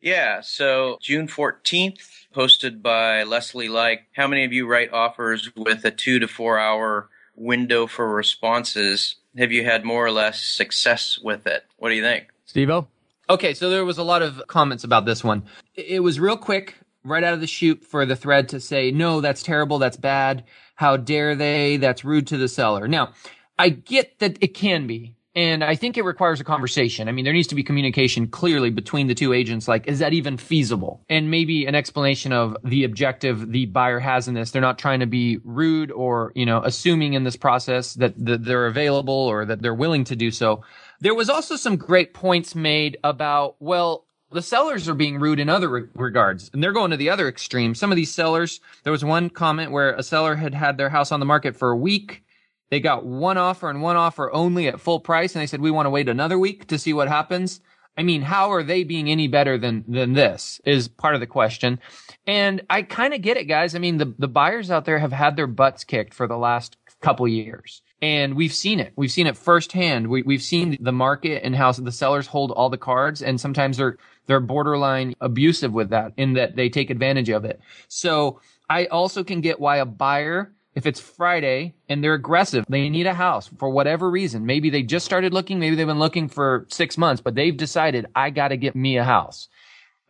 Yeah, 0.00 0.40
so 0.40 0.96
June 1.00 1.28
14th, 1.28 2.19
posted 2.32 2.82
by 2.82 3.22
Leslie 3.22 3.68
Like. 3.68 4.06
How 4.12 4.26
many 4.26 4.44
of 4.44 4.52
you 4.52 4.66
write 4.66 4.92
offers 4.92 5.50
with 5.56 5.84
a 5.84 5.90
two 5.90 6.18
to 6.18 6.28
four 6.28 6.58
hour 6.58 7.08
window 7.34 7.86
for 7.86 8.12
responses? 8.12 9.16
Have 9.36 9.52
you 9.52 9.64
had 9.64 9.84
more 9.84 10.04
or 10.04 10.10
less 10.10 10.42
success 10.42 11.18
with 11.22 11.46
it? 11.46 11.64
What 11.76 11.90
do 11.90 11.94
you 11.94 12.02
think? 12.02 12.28
Steve-O? 12.46 12.88
Okay, 13.28 13.54
so 13.54 13.70
there 13.70 13.84
was 13.84 13.98
a 13.98 14.02
lot 14.02 14.22
of 14.22 14.42
comments 14.48 14.82
about 14.82 15.04
this 15.04 15.22
one. 15.22 15.44
It 15.74 16.02
was 16.02 16.18
real 16.18 16.36
quick, 16.36 16.74
right 17.04 17.22
out 17.22 17.34
of 17.34 17.40
the 17.40 17.46
chute 17.46 17.84
for 17.84 18.04
the 18.04 18.16
thread 18.16 18.48
to 18.48 18.60
say, 18.60 18.90
no, 18.90 19.20
that's 19.20 19.42
terrible, 19.42 19.78
that's 19.78 19.96
bad. 19.96 20.44
How 20.74 20.96
dare 20.96 21.36
they? 21.36 21.76
That's 21.76 22.04
rude 22.04 22.26
to 22.28 22.36
the 22.36 22.48
seller. 22.48 22.88
Now, 22.88 23.12
I 23.58 23.68
get 23.68 24.18
that 24.18 24.38
it 24.40 24.54
can 24.54 24.86
be. 24.86 25.14
And 25.36 25.62
I 25.62 25.76
think 25.76 25.96
it 25.96 26.04
requires 26.04 26.40
a 26.40 26.44
conversation. 26.44 27.08
I 27.08 27.12
mean, 27.12 27.24
there 27.24 27.32
needs 27.32 27.46
to 27.48 27.54
be 27.54 27.62
communication 27.62 28.26
clearly 28.26 28.70
between 28.70 29.06
the 29.06 29.14
two 29.14 29.32
agents. 29.32 29.68
Like, 29.68 29.86
is 29.86 30.00
that 30.00 30.12
even 30.12 30.36
feasible? 30.36 31.04
And 31.08 31.30
maybe 31.30 31.66
an 31.66 31.76
explanation 31.76 32.32
of 32.32 32.56
the 32.64 32.82
objective 32.82 33.52
the 33.52 33.66
buyer 33.66 34.00
has 34.00 34.26
in 34.26 34.34
this. 34.34 34.50
They're 34.50 34.60
not 34.60 34.78
trying 34.78 35.00
to 35.00 35.06
be 35.06 35.38
rude 35.44 35.92
or, 35.92 36.32
you 36.34 36.46
know, 36.46 36.60
assuming 36.64 37.14
in 37.14 37.22
this 37.22 37.36
process 37.36 37.94
that, 37.94 38.14
that 38.24 38.44
they're 38.44 38.66
available 38.66 39.14
or 39.14 39.44
that 39.44 39.62
they're 39.62 39.72
willing 39.74 40.02
to 40.04 40.16
do 40.16 40.32
so. 40.32 40.64
There 41.00 41.14
was 41.14 41.30
also 41.30 41.54
some 41.54 41.76
great 41.76 42.12
points 42.12 42.56
made 42.56 42.98
about, 43.04 43.54
well, 43.60 44.06
the 44.32 44.42
sellers 44.42 44.88
are 44.88 44.94
being 44.94 45.18
rude 45.18 45.38
in 45.38 45.48
other 45.48 45.68
re- 45.68 45.88
regards 45.94 46.50
and 46.52 46.62
they're 46.62 46.72
going 46.72 46.90
to 46.90 46.96
the 46.96 47.10
other 47.10 47.28
extreme. 47.28 47.76
Some 47.76 47.92
of 47.92 47.96
these 47.96 48.12
sellers, 48.12 48.60
there 48.82 48.92
was 48.92 49.04
one 49.04 49.30
comment 49.30 49.70
where 49.70 49.94
a 49.94 50.02
seller 50.02 50.34
had 50.34 50.54
had 50.54 50.76
their 50.76 50.88
house 50.88 51.12
on 51.12 51.20
the 51.20 51.26
market 51.26 51.56
for 51.56 51.70
a 51.70 51.76
week 51.76 52.24
they 52.70 52.80
got 52.80 53.04
one 53.04 53.36
offer 53.36 53.68
and 53.68 53.82
one 53.82 53.96
offer 53.96 54.32
only 54.32 54.68
at 54.68 54.80
full 54.80 55.00
price, 55.00 55.34
and 55.34 55.42
they 55.42 55.46
said 55.46 55.60
we 55.60 55.70
want 55.70 55.86
to 55.86 55.90
wait 55.90 56.08
another 56.08 56.38
week 56.38 56.68
to 56.68 56.78
see 56.78 56.92
what 56.92 57.08
happens. 57.08 57.60
I 57.98 58.02
mean, 58.02 58.22
how 58.22 58.52
are 58.52 58.62
they 58.62 58.84
being 58.84 59.10
any 59.10 59.28
better 59.28 59.58
than 59.58 59.84
than 59.86 60.14
this? 60.14 60.60
Is 60.64 60.88
part 60.88 61.14
of 61.14 61.20
the 61.20 61.26
question. 61.26 61.80
And 62.26 62.62
I 62.70 62.82
kind 62.82 63.12
of 63.12 63.22
get 63.22 63.36
it, 63.36 63.44
guys. 63.44 63.74
I 63.74 63.78
mean, 63.78 63.98
the 63.98 64.14
the 64.18 64.28
buyers 64.28 64.70
out 64.70 64.84
there 64.84 64.98
have 64.98 65.12
had 65.12 65.36
their 65.36 65.48
butts 65.48 65.84
kicked 65.84 66.14
for 66.14 66.26
the 66.26 66.38
last 66.38 66.76
couple 67.00 67.26
years. 67.26 67.82
And 68.02 68.34
we've 68.34 68.54
seen 68.54 68.80
it. 68.80 68.92
We've 68.96 69.10
seen 69.10 69.26
it 69.26 69.36
firsthand. 69.36 70.06
We, 70.06 70.22
we've 70.22 70.42
seen 70.42 70.78
the 70.80 70.92
market 70.92 71.42
and 71.44 71.54
how 71.54 71.72
the 71.72 71.92
sellers 71.92 72.26
hold 72.26 72.50
all 72.50 72.70
the 72.70 72.78
cards, 72.78 73.20
and 73.20 73.38
sometimes 73.38 73.76
they're 73.76 73.98
they're 74.26 74.40
borderline 74.40 75.14
abusive 75.20 75.72
with 75.72 75.90
that, 75.90 76.12
in 76.16 76.34
that 76.34 76.56
they 76.56 76.68
take 76.68 76.88
advantage 76.88 77.28
of 77.28 77.44
it. 77.44 77.60
So 77.88 78.40
I 78.70 78.86
also 78.86 79.24
can 79.24 79.40
get 79.40 79.60
why 79.60 79.78
a 79.78 79.84
buyer 79.84 80.52
if 80.74 80.86
it's 80.86 81.00
Friday 81.00 81.74
and 81.88 82.02
they're 82.02 82.14
aggressive, 82.14 82.64
they 82.68 82.88
need 82.88 83.06
a 83.06 83.14
house 83.14 83.48
for 83.58 83.70
whatever 83.70 84.10
reason. 84.10 84.46
Maybe 84.46 84.70
they 84.70 84.82
just 84.82 85.04
started 85.04 85.34
looking, 85.34 85.58
maybe 85.58 85.76
they've 85.76 85.86
been 85.86 85.98
looking 85.98 86.28
for 86.28 86.66
six 86.68 86.96
months, 86.96 87.20
but 87.20 87.34
they've 87.34 87.56
decided, 87.56 88.06
I 88.14 88.30
got 88.30 88.48
to 88.48 88.56
get 88.56 88.76
me 88.76 88.96
a 88.96 89.04
house. 89.04 89.48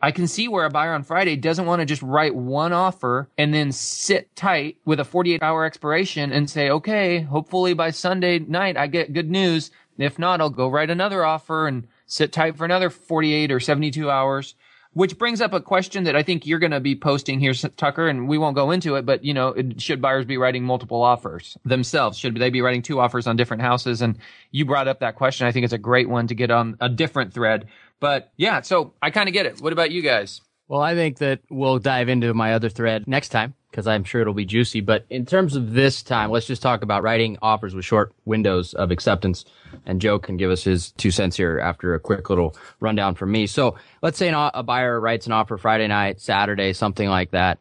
I 0.03 0.13
can 0.13 0.27
see 0.27 0.49
where 0.49 0.65
a 0.65 0.71
buyer 0.71 0.95
on 0.95 1.03
Friday 1.03 1.37
doesn't 1.37 1.67
want 1.67 1.81
to 1.81 1.87
just 1.87 2.03
write 2.03 2.35
one 2.35 2.73
offer 2.73 3.29
and 3.37 3.53
then 3.53 3.71
sit 3.71 4.35
tight 4.35 4.79
with 4.87 4.99
a 4.99 5.05
48 5.05 5.43
hour 5.43 5.65
expiration 5.65 6.33
and 6.33 6.49
say, 6.49 6.71
okay, 6.71 7.21
hopefully 7.21 7.75
by 7.75 7.91
Sunday 7.91 8.39
night 8.39 8.79
I 8.79 8.87
get 8.87 9.13
good 9.13 9.31
news. 9.31 9.71
If 9.99 10.19
not, 10.19 10.41
I'll 10.41 10.49
go 10.49 10.69
write 10.69 10.89
another 10.89 11.25
offer 11.25 11.67
and 11.67 11.87
sit 12.07 12.33
tight 12.33 12.57
for 12.57 12.65
another 12.65 12.89
48 12.89 13.53
or 13.53 13.61
72 13.61 14.11
hours. 14.11 14.55
Which 14.93 15.19
brings 15.19 15.41
up 15.41 15.53
a 15.53 15.61
question 15.61 16.05
that 16.05 16.17
I 16.17 16.25
think 16.25 16.47
you're 16.47 16.59
going 16.59 16.73
to 16.73 16.81
be 16.81 16.97
posting 16.97 17.39
here, 17.39 17.55
Tucker, 17.55 18.09
and 18.09 18.27
we 18.29 18.39
won't 18.39 18.57
go 18.57 18.73
into 18.73 18.97
it, 18.97 19.07
but 19.07 19.25
you 19.25 19.33
know, 19.33 19.55
should 19.79 20.03
buyers 20.03 20.25
be 20.25 20.37
writing 20.37 20.65
multiple 20.65 21.03
offers 21.03 21.57
themselves? 21.65 22.19
Should 22.19 22.37
they 22.37 22.51
be 22.51 22.61
writing 22.61 22.83
two 22.83 22.99
offers 22.99 23.29
on 23.29 23.37
different 23.37 23.63
houses? 23.63 24.03
And 24.03 24.19
you 24.51 24.65
brought 24.65 24.89
up 24.89 24.99
that 25.01 25.15
question. 25.15 25.47
I 25.47 25.53
think 25.53 25.63
it's 25.63 25.73
a 25.73 25.79
great 25.79 26.09
one 26.09 26.27
to 26.27 26.35
get 26.35 26.51
on 26.51 26.77
a 26.81 26.89
different 26.89 27.33
thread. 27.33 27.69
But 28.01 28.33
yeah, 28.37 28.63
so 28.63 28.95
I 29.01 29.11
kind 29.11 29.29
of 29.29 29.33
get 29.33 29.47
it. 29.47 29.61
What 29.61 29.73
about 29.73 29.93
you 29.93 30.03
guys? 30.03 30.41
Well, 30.71 30.83
I 30.83 30.95
think 30.95 31.19
that 31.19 31.41
we'll 31.51 31.81
dive 31.81 32.09
into 32.09 32.33
my 32.33 32.55
other 32.55 32.69
thread 32.69 33.09
next 33.09 33.31
time 33.31 33.55
because 33.73 33.89
I'm 33.89 34.05
sure 34.05 34.21
it'll 34.21 34.35
be 34.35 34.45
juicy. 34.45 34.81
But 34.81 35.05
in 35.11 35.27
terms 35.27 35.57
of 35.57 35.73
this 35.73 36.01
time, 36.01 36.31
let's 36.31 36.47
just 36.47 36.63
talk 36.63 36.83
about 36.83 37.03
writing 37.03 37.37
offers 37.43 37.75
with 37.75 37.85
short 37.85 38.13
windows 38.25 38.73
of 38.75 38.93
acceptance. 38.93 39.45
And 39.85 40.01
Joe 40.01 40.21
can 40.21 40.37
give 40.37 40.49
us 40.49 40.63
his 40.63 40.93
two 40.93 41.11
cents 41.11 41.37
here 41.37 41.59
after 41.59 41.95
a 41.95 41.99
quick 41.99 42.31
little 42.31 42.55
rundown 42.79 43.17
from 43.17 43.33
me. 43.33 43.49
So 43.49 43.75
let's 44.01 44.17
say 44.17 44.33
a 44.33 44.63
buyer 44.63 45.01
writes 45.01 45.27
an 45.27 45.33
offer 45.33 45.59
Friday 45.59 45.89
night, 45.89 46.21
Saturday, 46.21 46.73
something 46.73 47.09
like 47.09 47.33
that. 47.33 47.59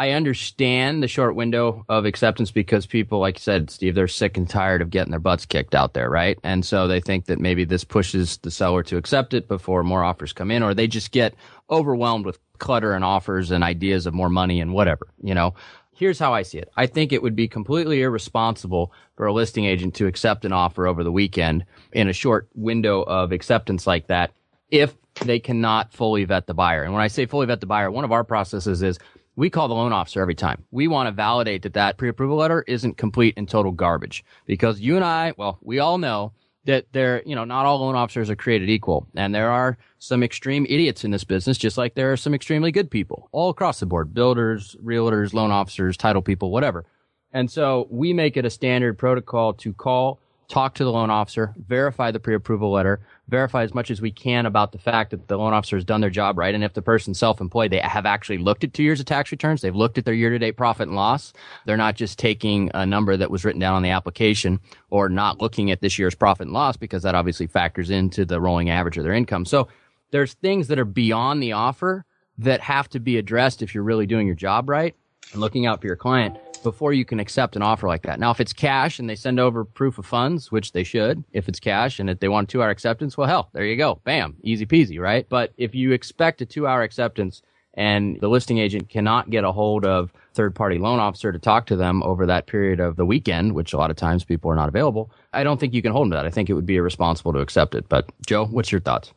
I 0.00 0.12
understand 0.12 1.02
the 1.02 1.08
short 1.08 1.34
window 1.34 1.84
of 1.90 2.06
acceptance 2.06 2.50
because 2.50 2.86
people, 2.86 3.18
like 3.18 3.36
you 3.36 3.42
said, 3.42 3.68
Steve, 3.68 3.94
they're 3.94 4.08
sick 4.08 4.38
and 4.38 4.48
tired 4.48 4.80
of 4.80 4.88
getting 4.88 5.10
their 5.10 5.20
butts 5.20 5.44
kicked 5.44 5.74
out 5.74 5.92
there, 5.92 6.08
right? 6.08 6.38
And 6.42 6.64
so 6.64 6.88
they 6.88 7.00
think 7.00 7.26
that 7.26 7.38
maybe 7.38 7.66
this 7.66 7.84
pushes 7.84 8.38
the 8.38 8.50
seller 8.50 8.82
to 8.84 8.96
accept 8.96 9.34
it 9.34 9.46
before 9.46 9.82
more 9.82 10.02
offers 10.02 10.32
come 10.32 10.50
in, 10.50 10.62
or 10.62 10.72
they 10.72 10.86
just 10.86 11.10
get 11.10 11.34
overwhelmed 11.68 12.24
with 12.24 12.38
clutter 12.56 12.94
and 12.94 13.04
offers 13.04 13.50
and 13.50 13.62
ideas 13.62 14.06
of 14.06 14.14
more 14.14 14.30
money 14.30 14.62
and 14.62 14.72
whatever, 14.72 15.06
you 15.22 15.34
know. 15.34 15.52
Here's 15.92 16.18
how 16.18 16.32
I 16.32 16.44
see 16.44 16.56
it. 16.56 16.70
I 16.78 16.86
think 16.86 17.12
it 17.12 17.22
would 17.22 17.36
be 17.36 17.46
completely 17.46 18.00
irresponsible 18.00 18.94
for 19.16 19.26
a 19.26 19.34
listing 19.34 19.66
agent 19.66 19.96
to 19.96 20.06
accept 20.06 20.46
an 20.46 20.52
offer 20.54 20.86
over 20.86 21.04
the 21.04 21.12
weekend 21.12 21.66
in 21.92 22.08
a 22.08 22.14
short 22.14 22.48
window 22.54 23.02
of 23.02 23.32
acceptance 23.32 23.86
like 23.86 24.06
that 24.06 24.32
if 24.70 24.96
they 25.26 25.40
cannot 25.40 25.92
fully 25.92 26.24
vet 26.24 26.46
the 26.46 26.54
buyer. 26.54 26.84
And 26.84 26.94
when 26.94 27.02
I 27.02 27.08
say 27.08 27.26
fully 27.26 27.44
vet 27.46 27.60
the 27.60 27.66
buyer, 27.66 27.90
one 27.90 28.04
of 28.04 28.12
our 28.12 28.24
processes 28.24 28.82
is 28.82 28.98
we 29.36 29.50
call 29.50 29.68
the 29.68 29.74
loan 29.74 29.92
officer 29.92 30.20
every 30.20 30.34
time. 30.34 30.64
We 30.70 30.88
want 30.88 31.06
to 31.06 31.12
validate 31.12 31.62
that 31.62 31.74
that 31.74 31.96
pre-approval 31.96 32.36
letter 32.36 32.64
isn't 32.66 32.96
complete 32.96 33.34
and 33.36 33.48
total 33.48 33.72
garbage 33.72 34.24
because 34.46 34.80
you 34.80 34.96
and 34.96 35.04
I, 35.04 35.34
well, 35.36 35.58
we 35.62 35.78
all 35.78 35.98
know 35.98 36.32
that 36.64 36.86
they're, 36.92 37.22
you 37.24 37.34
know, 37.34 37.44
not 37.44 37.64
all 37.64 37.80
loan 37.80 37.94
officers 37.94 38.28
are 38.28 38.36
created 38.36 38.68
equal. 38.68 39.06
And 39.14 39.34
there 39.34 39.50
are 39.50 39.78
some 39.98 40.22
extreme 40.22 40.66
idiots 40.68 41.04
in 41.04 41.10
this 41.10 41.24
business, 41.24 41.56
just 41.56 41.78
like 41.78 41.94
there 41.94 42.12
are 42.12 42.16
some 42.16 42.34
extremely 42.34 42.70
good 42.70 42.90
people 42.90 43.28
all 43.32 43.50
across 43.50 43.80
the 43.80 43.86
board. 43.86 44.12
Builders, 44.12 44.76
realtors, 44.84 45.32
loan 45.32 45.50
officers, 45.50 45.96
title 45.96 46.22
people, 46.22 46.50
whatever. 46.50 46.84
And 47.32 47.50
so 47.50 47.86
we 47.90 48.12
make 48.12 48.36
it 48.36 48.44
a 48.44 48.50
standard 48.50 48.98
protocol 48.98 49.54
to 49.54 49.72
call 49.72 50.20
talk 50.48 50.74
to 50.74 50.84
the 50.84 50.92
loan 50.92 51.10
officer, 51.10 51.54
verify 51.56 52.10
the 52.10 52.18
pre-approval 52.18 52.72
letter, 52.72 53.00
verify 53.30 53.62
as 53.62 53.72
much 53.72 53.90
as 53.90 54.00
we 54.00 54.10
can 54.10 54.44
about 54.44 54.72
the 54.72 54.78
fact 54.78 55.10
that 55.10 55.28
the 55.28 55.38
loan 55.38 55.54
officer 55.54 55.76
has 55.76 55.84
done 55.84 56.00
their 56.00 56.10
job 56.10 56.36
right. 56.36 56.54
And 56.54 56.64
if 56.64 56.74
the 56.74 56.82
person's 56.82 57.18
self-employed, 57.18 57.70
they 57.70 57.78
have 57.78 58.04
actually 58.04 58.38
looked 58.38 58.64
at 58.64 58.74
two 58.74 58.82
years 58.82 59.00
of 59.00 59.06
tax 59.06 59.30
returns. 59.30 59.62
They've 59.62 59.74
looked 59.74 59.96
at 59.96 60.04
their 60.04 60.14
year-to-date 60.14 60.56
profit 60.56 60.88
and 60.88 60.96
loss. 60.96 61.32
They're 61.64 61.76
not 61.76 61.96
just 61.96 62.18
taking 62.18 62.70
a 62.74 62.84
number 62.84 63.16
that 63.16 63.30
was 63.30 63.44
written 63.44 63.60
down 63.60 63.74
on 63.74 63.82
the 63.82 63.90
application 63.90 64.60
or 64.90 65.08
not 65.08 65.40
looking 65.40 65.70
at 65.70 65.80
this 65.80 65.98
year's 65.98 66.14
profit 66.14 66.46
and 66.46 66.52
loss 66.52 66.76
because 66.76 67.04
that 67.04 67.14
obviously 67.14 67.46
factors 67.46 67.90
into 67.90 68.24
the 68.24 68.40
rolling 68.40 68.68
average 68.68 68.98
of 68.98 69.04
their 69.04 69.14
income. 69.14 69.44
So 69.44 69.68
there's 70.10 70.34
things 70.34 70.68
that 70.68 70.78
are 70.78 70.84
beyond 70.84 71.42
the 71.42 71.52
offer 71.52 72.04
that 72.38 72.60
have 72.60 72.88
to 72.90 73.00
be 73.00 73.16
addressed 73.16 73.62
if 73.62 73.74
you're 73.74 73.84
really 73.84 74.06
doing 74.06 74.26
your 74.26 74.36
job 74.36 74.68
right 74.68 74.94
and 75.32 75.40
looking 75.40 75.66
out 75.66 75.80
for 75.80 75.86
your 75.86 75.96
client 75.96 76.36
before 76.62 76.92
you 76.92 77.04
can 77.04 77.20
accept 77.20 77.56
an 77.56 77.62
offer 77.62 77.88
like 77.88 78.02
that. 78.02 78.20
Now, 78.20 78.30
if 78.30 78.40
it's 78.40 78.52
cash 78.52 78.98
and 78.98 79.08
they 79.08 79.14
send 79.14 79.40
over 79.40 79.64
proof 79.64 79.98
of 79.98 80.06
funds, 80.06 80.52
which 80.52 80.72
they 80.72 80.84
should, 80.84 81.24
if 81.32 81.48
it's 81.48 81.60
cash 81.60 81.98
and 81.98 82.10
if 82.10 82.20
they 82.20 82.28
want 82.28 82.48
a 82.48 82.52
two 82.52 82.62
hour 82.62 82.70
acceptance, 82.70 83.16
well, 83.16 83.28
hell, 83.28 83.50
there 83.52 83.64
you 83.64 83.76
go. 83.76 84.00
Bam. 84.04 84.36
Easy 84.42 84.66
peasy, 84.66 85.00
right? 85.00 85.26
But 85.28 85.52
if 85.56 85.74
you 85.74 85.92
expect 85.92 86.40
a 86.40 86.46
two 86.46 86.66
hour 86.66 86.82
acceptance 86.82 87.42
and 87.74 88.20
the 88.20 88.28
listing 88.28 88.58
agent 88.58 88.88
cannot 88.88 89.30
get 89.30 89.44
a 89.44 89.52
hold 89.52 89.84
of 89.84 90.12
third 90.34 90.54
party 90.54 90.78
loan 90.78 90.98
officer 90.98 91.32
to 91.32 91.38
talk 91.38 91.66
to 91.66 91.76
them 91.76 92.02
over 92.02 92.26
that 92.26 92.46
period 92.46 92.80
of 92.80 92.96
the 92.96 93.06
weekend, 93.06 93.54
which 93.54 93.72
a 93.72 93.76
lot 93.78 93.90
of 93.90 93.96
times 93.96 94.24
people 94.24 94.50
are 94.50 94.56
not 94.56 94.68
available, 94.68 95.10
I 95.32 95.44
don't 95.44 95.58
think 95.58 95.72
you 95.72 95.82
can 95.82 95.92
hold 95.92 96.06
them 96.06 96.10
to 96.12 96.16
that. 96.16 96.26
I 96.26 96.30
think 96.30 96.50
it 96.50 96.54
would 96.54 96.66
be 96.66 96.76
irresponsible 96.76 97.32
to 97.32 97.38
accept 97.38 97.74
it. 97.74 97.88
But 97.88 98.10
Joe, 98.26 98.46
what's 98.46 98.72
your 98.72 98.80
thoughts? 98.80 99.12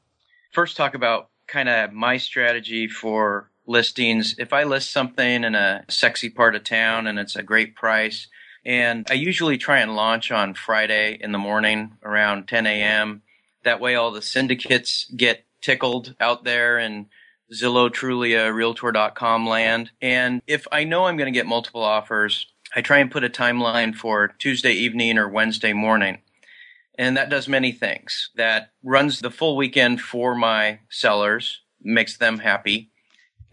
First, 0.52 0.78
talk 0.78 0.94
about 0.94 1.30
kind 1.48 1.68
of 1.68 1.92
my 1.94 2.18
strategy 2.18 2.88
for 2.88 3.50
listings. 3.66 4.36
If 4.38 4.54
I 4.54 4.64
list 4.64 4.92
something 4.92 5.44
in 5.44 5.56
a 5.56 5.86
sexy 5.90 6.30
part 6.30 6.56
of 6.56 6.64
town 6.64 7.08
and 7.08 7.20
it's 7.20 7.36
a 7.36 7.44
great 7.44 7.76
price, 7.76 8.28
and 8.66 9.06
I 9.10 9.14
usually 9.14 9.58
try 9.58 9.80
and 9.80 9.96
launch 9.96 10.32
on 10.32 10.54
Friday 10.54 11.18
in 11.20 11.32
the 11.32 11.38
morning 11.38 11.98
around 12.04 12.48
10 12.48 12.66
a.m. 12.66 13.22
That 13.64 13.82
way, 13.82 13.96
all 13.96 14.12
the 14.12 14.22
syndicates 14.22 15.12
get 15.16 15.46
tickled 15.62 16.16
out 16.20 16.44
there 16.44 16.80
in 16.80 17.08
Zillow, 17.54 17.90
Trulia, 17.90 18.54
Realtor.com 18.54 19.48
land. 19.48 19.92
And 20.02 20.42
if 20.48 20.68
I 20.72 20.86
know 20.86 21.06
I'm 21.06 21.18
going 21.18 21.32
to 21.32 21.38
get 21.38 21.46
multiple 21.46 21.84
offers, 21.84 22.48
I 22.76 22.82
try 22.82 23.00
and 23.00 23.12
put 23.12 23.24
a 23.24 23.30
timeline 23.30 23.96
for 23.96 24.30
Tuesday 24.40 24.74
evening 24.74 25.18
or 25.18 25.30
Wednesday 25.30 25.74
morning. 25.74 26.20
And 26.98 27.18
that 27.18 27.30
does 27.30 27.48
many 27.48 27.72
things. 27.72 28.30
That 28.36 28.72
runs 28.84 29.20
the 29.20 29.32
full 29.32 29.58
weekend 29.58 30.02
for 30.02 30.36
my 30.36 30.80
sellers, 30.90 31.62
makes 31.82 32.18
them 32.18 32.40
happy 32.40 32.92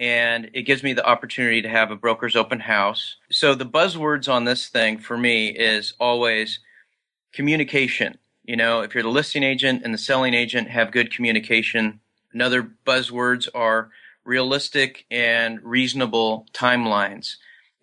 and 0.01 0.51
it 0.55 0.63
gives 0.63 0.83
me 0.83 0.95
the 0.95 1.07
opportunity 1.07 1.61
to 1.61 1.69
have 1.69 1.91
a 1.91 1.97
broker's 1.97 2.35
open 2.35 2.61
house. 2.61 3.17
So 3.31 3.55
the 3.55 3.67
buzzwords 3.67 4.33
on 4.33 4.45
this 4.45 4.67
thing 4.67 4.99
for 4.99 5.19
me 5.19 5.51
is 5.51 5.93
always 6.01 6.61
communication. 7.35 8.17
You 8.43 8.57
know, 8.57 8.81
if 8.81 8.95
you're 8.95 9.03
the 9.03 9.11
listing 9.11 9.43
agent 9.43 9.83
and 9.85 9.93
the 9.93 9.99
selling 9.99 10.33
agent 10.33 10.71
have 10.71 10.91
good 10.91 11.15
communication, 11.15 12.01
another 12.33 12.73
buzzwords 12.87 13.47
are 13.55 13.91
realistic 14.25 15.05
and 15.11 15.63
reasonable 15.63 16.47
timelines. 16.55 17.35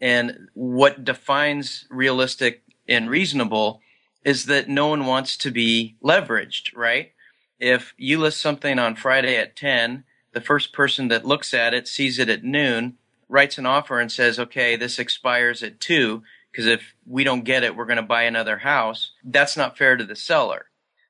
And 0.02 0.50
what 0.56 1.06
defines 1.06 1.86
realistic 1.92 2.64
and 2.90 3.12
reasonable 3.12 3.82
is 4.24 4.46
that 4.46 4.68
no 4.68 4.88
one 4.88 5.06
wants 5.06 5.38
to 5.38 5.52
be 5.52 5.96
leveraged, 6.04 6.76
right? 6.76 7.12
If 7.60 7.94
you 7.96 8.20
list 8.20 8.42
something 8.42 8.80
on 8.80 8.96
Friday 8.96 9.38
at 9.38 9.56
10 9.56 10.04
the 10.38 10.42
first 10.46 10.72
person 10.72 11.08
that 11.08 11.26
looks 11.26 11.52
at 11.52 11.74
it 11.74 11.88
sees 11.88 12.20
it 12.20 12.30
at 12.30 12.44
noon, 12.44 12.96
writes 13.28 13.58
an 13.58 13.66
offer 13.66 14.00
and 14.00 14.12
says, 14.12 14.38
okay, 14.38 14.76
this 14.76 15.00
expires 15.00 15.64
at 15.64 15.80
two, 15.80 16.22
because 16.52 16.68
if 16.68 16.94
we 17.08 17.24
don't 17.24 17.44
get 17.44 17.64
it, 17.64 17.76
we're 17.76 17.88
going 17.88 17.98
to 17.98 18.04
buy 18.04 18.22
another 18.22 18.58
house. 18.60 19.14
That's 19.24 19.58
not 19.58 19.80
fair 19.80 19.98
to 19.98 20.04
the 20.04 20.16
seller. 20.16 20.68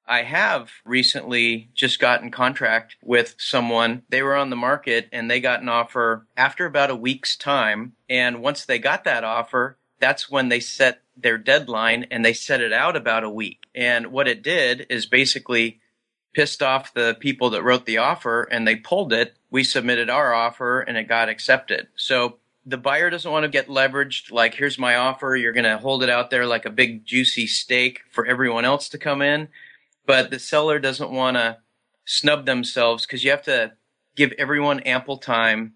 I 0.08 0.24
have 0.24 0.72
recently 0.86 1.70
just 1.74 2.00
gotten 2.00 2.32
contract 2.32 2.96
with 3.04 3.36
someone. 3.38 4.04
They 4.08 4.22
were 4.22 4.38
on 4.38 4.50
the 4.50 4.56
market 4.56 5.10
and 5.12 5.30
they 5.30 5.42
got 5.42 5.62
an 5.62 5.68
offer 5.68 6.26
after 6.38 6.66
about 6.66 6.90
a 6.90 6.96
week's 6.96 7.36
time. 7.36 7.92
And 8.10 8.42
once 8.42 8.64
they 8.64 8.80
got 8.80 9.04
that 9.04 9.26
offer, 9.26 9.78
that's 10.00 10.32
when 10.32 10.48
they 10.48 10.62
set 10.62 11.02
their 11.18 11.38
deadline 11.38 12.06
and 12.12 12.24
they 12.24 12.32
set 12.32 12.62
it 12.62 12.72
out 12.72 12.96
about 12.96 13.26
a 13.26 13.30
week. 13.30 13.66
And 13.76 14.08
what 14.08 14.30
it 14.30 14.42
did 14.42 14.86
is 14.90 15.06
basically 15.06 15.82
pissed 16.38 16.62
off 16.62 16.94
the 16.94 17.18
people 17.20 17.50
that 17.50 17.64
wrote 17.64 17.88
the 17.88 17.98
offer 17.98 18.44
and 18.44 18.68
they 18.68 18.76
pulled 18.76 19.12
it. 19.12 19.36
We 19.50 19.64
submitted 19.64 20.08
our 20.08 20.36
offer 20.36 20.82
and 20.82 20.96
it 20.96 21.08
got 21.08 21.30
accepted. 21.30 21.88
So 21.96 22.38
the 22.64 22.78
buyer 22.78 23.10
doesn't 23.10 23.32
want 23.32 23.44
to 23.46 23.50
get 23.50 23.68
leveraged 23.70 24.32
like 24.32 24.54
here's 24.54 24.78
my 24.78 24.98
offer 24.98 25.36
you're 25.36 25.54
going 25.54 25.64
to 25.64 25.80
hold 25.80 26.04
it 26.04 26.12
out 26.12 26.30
there 26.30 26.46
like 26.46 26.66
a 26.66 26.70
big 26.70 27.06
juicy 27.06 27.48
steak 27.48 28.02
for 28.12 28.26
everyone 28.28 28.66
else 28.66 28.90
to 28.90 28.98
come 29.00 29.22
in 29.22 29.48
but 30.06 30.30
the 30.30 30.38
seller 30.38 30.78
doesn't 30.78 31.10
want 31.10 31.38
to 31.38 31.58
snub 32.06 32.46
themselves 32.46 33.06
because 33.06 33.24
you 33.24 33.32
have 33.32 33.42
to 33.42 33.72
give 34.16 34.32
everyone 34.38 34.80
ample 34.82 35.18
time 35.18 35.74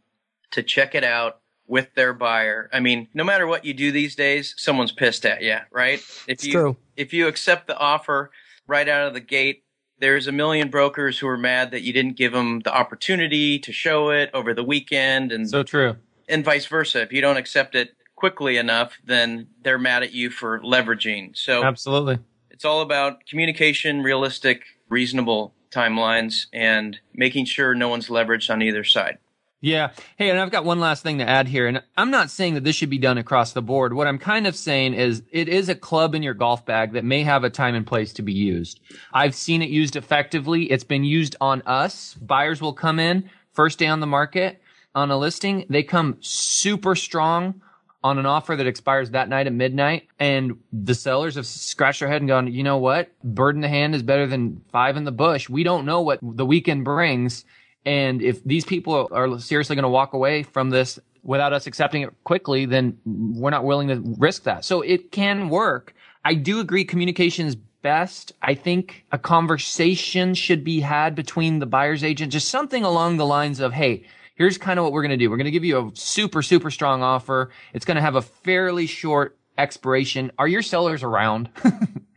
to 0.52 0.62
check 0.62 0.94
it 0.94 1.04
out 1.04 1.40
with 1.68 1.94
their 1.96 2.14
buyer. 2.14 2.70
I 2.74 2.82
mean, 2.82 3.08
no 3.14 3.24
matter 3.24 3.48
what 3.48 3.64
you 3.64 3.74
do 3.74 3.92
these 3.92 4.16
days, 4.16 4.54
someone's 4.58 4.92
pissed 4.92 5.26
at 5.26 5.42
you, 5.42 5.58
right? 5.72 6.00
If 6.00 6.26
It's 6.28 6.46
you 6.46 6.54
true. 6.54 6.78
if 6.98 7.14
you 7.14 7.28
accept 7.28 7.68
the 7.68 7.78
offer 7.78 8.32
right 8.68 8.88
out 8.88 9.08
of 9.08 9.14
the 9.14 9.22
gate, 9.22 9.64
there's 10.02 10.28
a 10.28 10.32
million 10.32 10.70
brokers 10.70 11.18
who 11.20 11.28
are 11.28 11.38
mad 11.38 11.72
that 11.72 11.84
you 11.84 11.94
didn't 11.94 12.18
give 12.18 12.34
them 12.34 12.60
the 12.62 12.74
opportunity 12.76 13.60
to 13.60 13.72
show 13.72 14.10
it 14.10 14.30
over 14.34 14.54
the 14.54 14.64
weekend 14.64 15.32
and 15.32 15.50
So 15.50 15.64
true. 15.64 15.96
and 16.28 16.44
vice 16.44 16.66
versa. 16.66 17.02
If 17.04 17.14
you 17.14 17.22
don't 17.22 17.38
accept 17.38 17.76
it 17.76 17.96
quickly 18.16 18.58
enough, 18.58 18.98
then 19.06 19.48
they're 19.64 19.78
mad 19.80 20.04
at 20.04 20.12
you 20.12 20.30
for 20.30 20.60
leveraging. 20.62 21.38
So 21.38 21.64
Absolutely. 21.64 22.18
it's 22.50 22.66
all 22.66 22.82
about 22.82 23.26
communication, 23.28 24.02
realistic, 24.02 24.64
reasonable 24.90 25.54
timelines, 25.70 26.48
and 26.52 27.00
making 27.14 27.46
sure 27.46 27.74
no 27.76 27.88
one's 27.88 28.10
leveraged 28.10 28.50
on 28.52 28.62
either 28.62 28.84
side. 28.84 29.20
Yeah. 29.64 29.92
Hey, 30.18 30.32
and 30.32 30.40
I've 30.40 30.50
got 30.50 30.66
one 30.66 30.80
last 30.80 31.04
thing 31.04 31.20
to 31.20 31.30
add 31.30 31.48
here. 31.48 31.68
And 31.68 31.84
I'm 31.96 32.10
not 32.10 32.32
saying 32.32 32.56
that 32.56 32.64
this 32.64 32.76
should 32.76 32.90
be 32.90 32.98
done 32.98 33.20
across 33.20 33.54
the 33.54 33.62
board. 33.62 33.94
What 33.94 34.08
I'm 34.08 34.18
kind 34.18 34.48
of 34.48 34.56
saying 34.56 34.96
is 34.96 35.22
it 35.32 35.48
is 35.48 35.70
a 35.70 35.76
club 35.76 36.16
in 36.16 36.24
your 36.24 36.34
golf 36.34 36.66
bag 36.66 36.94
that 36.94 37.06
may 37.06 37.22
have 37.22 37.44
a 37.44 37.50
time 37.52 37.76
and 37.76 37.86
place 37.86 38.12
to 38.14 38.24
be 38.24 38.34
used. 38.34 38.80
I've 39.14 39.36
seen 39.36 39.62
it 39.62 39.70
used 39.70 39.96
effectively. 39.96 40.64
It's 40.64 40.84
been 40.84 41.04
used 41.04 41.36
on 41.40 41.62
us. 41.68 42.16
Buyers 42.16 42.60
will 42.60 42.74
come 42.74 42.98
in 43.00 43.30
first 43.54 43.78
day 43.78 43.86
on 43.86 44.00
the 44.00 44.08
market 44.08 44.62
on 44.96 45.12
a 45.12 45.18
listing. 45.18 45.68
They 45.70 45.84
come 45.84 46.18
super 46.22 46.96
strong 46.96 47.62
on 48.04 48.18
an 48.18 48.26
offer 48.26 48.56
that 48.56 48.66
expires 48.66 49.12
that 49.12 49.30
night 49.30 49.46
at 49.46 49.54
midnight. 49.54 50.08
And 50.20 50.60
the 50.74 50.96
sellers 50.96 51.36
have 51.36 51.46
scratched 51.46 52.00
their 52.00 52.10
head 52.10 52.24
and 52.24 52.28
gone, 52.28 52.52
you 52.52 52.64
know 52.64 52.78
what? 52.78 53.12
Bird 53.24 53.54
in 53.54 53.62
the 53.62 53.70
hand 53.70 53.94
is 53.94 54.02
better 54.02 54.26
than 54.26 54.64
five 54.72 54.98
in 54.98 55.04
the 55.04 55.12
bush. 55.12 55.50
We 55.50 55.64
don't 55.64 55.86
know 55.86 56.02
what 56.02 56.18
the 56.24 56.48
weekend 56.48 56.84
brings. 56.84 57.46
And 57.86 58.22
if 58.22 58.44
these 58.44 58.66
people 58.66 59.10
are 59.12 59.40
seriously 59.40 59.76
going 59.76 59.84
to 59.84 59.90
walk 59.90 60.14
away 60.14 60.44
from 60.44 60.70
this 60.70 61.00
without 61.24 61.54
us 61.54 61.68
accepting 61.68 62.04
it 62.04 62.14
quickly, 62.24 62.66
then 62.66 62.98
we're 63.06 63.50
not 63.50 63.64
willing 63.64 63.88
to 63.88 64.02
risk 64.18 64.44
that. 64.44 64.66
So 64.66 64.82
it 64.82 65.12
can 65.12 65.50
work. 65.50 65.94
I 66.24 66.36
do 66.36 66.60
agree 66.60 66.86
communication 66.86 67.48
is 67.48 67.56
best. 67.56 68.34
I 68.42 68.54
think 68.54 69.06
a 69.12 69.18
conversation 69.18 70.34
should 70.36 70.64
be 70.64 70.80
had 70.80 71.16
between 71.16 71.60
the 71.60 71.66
buyer's 71.66 72.04
agent, 72.04 72.32
just 72.32 72.50
something 72.50 72.84
along 72.84 73.18
the 73.18 73.26
lines 73.26 73.60
of, 73.60 73.74
Hey, 73.74 74.04
here's 74.36 74.58
kind 74.58 74.80
of 74.80 74.84
what 74.84 74.94
we're 74.94 75.02
going 75.02 75.12
to 75.12 75.18
do. 75.18 75.30
We're 75.30 75.38
going 75.38 75.46
to 75.46 75.52
give 75.52 75.66
you 75.66 75.78
a 75.78 75.92
super, 75.96 76.42
super 76.42 76.72
strong 76.72 77.02
offer. 77.02 77.52
It's 77.74 77.86
going 77.86 77.96
to 77.96 78.02
have 78.02 78.16
a 78.16 78.22
fairly 78.22 78.86
short 78.86 79.38
expiration. 79.58 80.32
Are 80.38 80.48
your 80.48 80.62
sellers 80.62 81.04
around? 81.04 81.50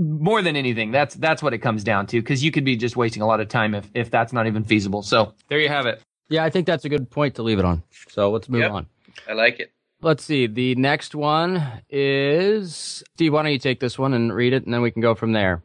more 0.00 0.42
than 0.42 0.56
anything, 0.56 0.90
that's 0.90 1.14
that's 1.14 1.42
what 1.42 1.52
it 1.54 1.58
comes 1.58 1.84
down 1.84 2.06
to 2.08 2.20
because 2.20 2.42
you 2.42 2.50
could 2.50 2.64
be 2.64 2.76
just 2.76 2.96
wasting 2.96 3.22
a 3.22 3.26
lot 3.26 3.40
of 3.40 3.48
time 3.48 3.74
if 3.74 3.88
if 3.94 4.10
that's 4.10 4.32
not 4.32 4.46
even 4.46 4.64
feasible. 4.64 5.02
So 5.02 5.34
there 5.48 5.60
you 5.60 5.68
have 5.68 5.86
it. 5.86 6.02
Yeah, 6.28 6.44
I 6.44 6.50
think 6.50 6.66
that's 6.66 6.84
a 6.84 6.88
good 6.88 7.10
point 7.10 7.34
to 7.36 7.42
leave 7.42 7.58
it 7.58 7.64
on. 7.64 7.82
So 8.08 8.30
let's 8.30 8.48
move 8.48 8.62
Yep. 8.62 8.70
on. 8.70 8.86
I 9.28 9.32
like 9.34 9.60
it. 9.60 9.72
Let's 10.02 10.24
see. 10.24 10.46
The 10.46 10.74
next 10.76 11.14
one 11.14 11.62
is 11.90 13.02
Steve. 13.14 13.32
Why 13.34 13.42
don't 13.42 13.52
you 13.52 13.58
take 13.58 13.80
this 13.80 13.98
one 13.98 14.14
and 14.14 14.32
read 14.34 14.52
it, 14.54 14.64
and 14.64 14.72
then 14.72 14.80
we 14.80 14.90
can 14.90 15.02
go 15.02 15.14
from 15.14 15.32
there. 15.32 15.62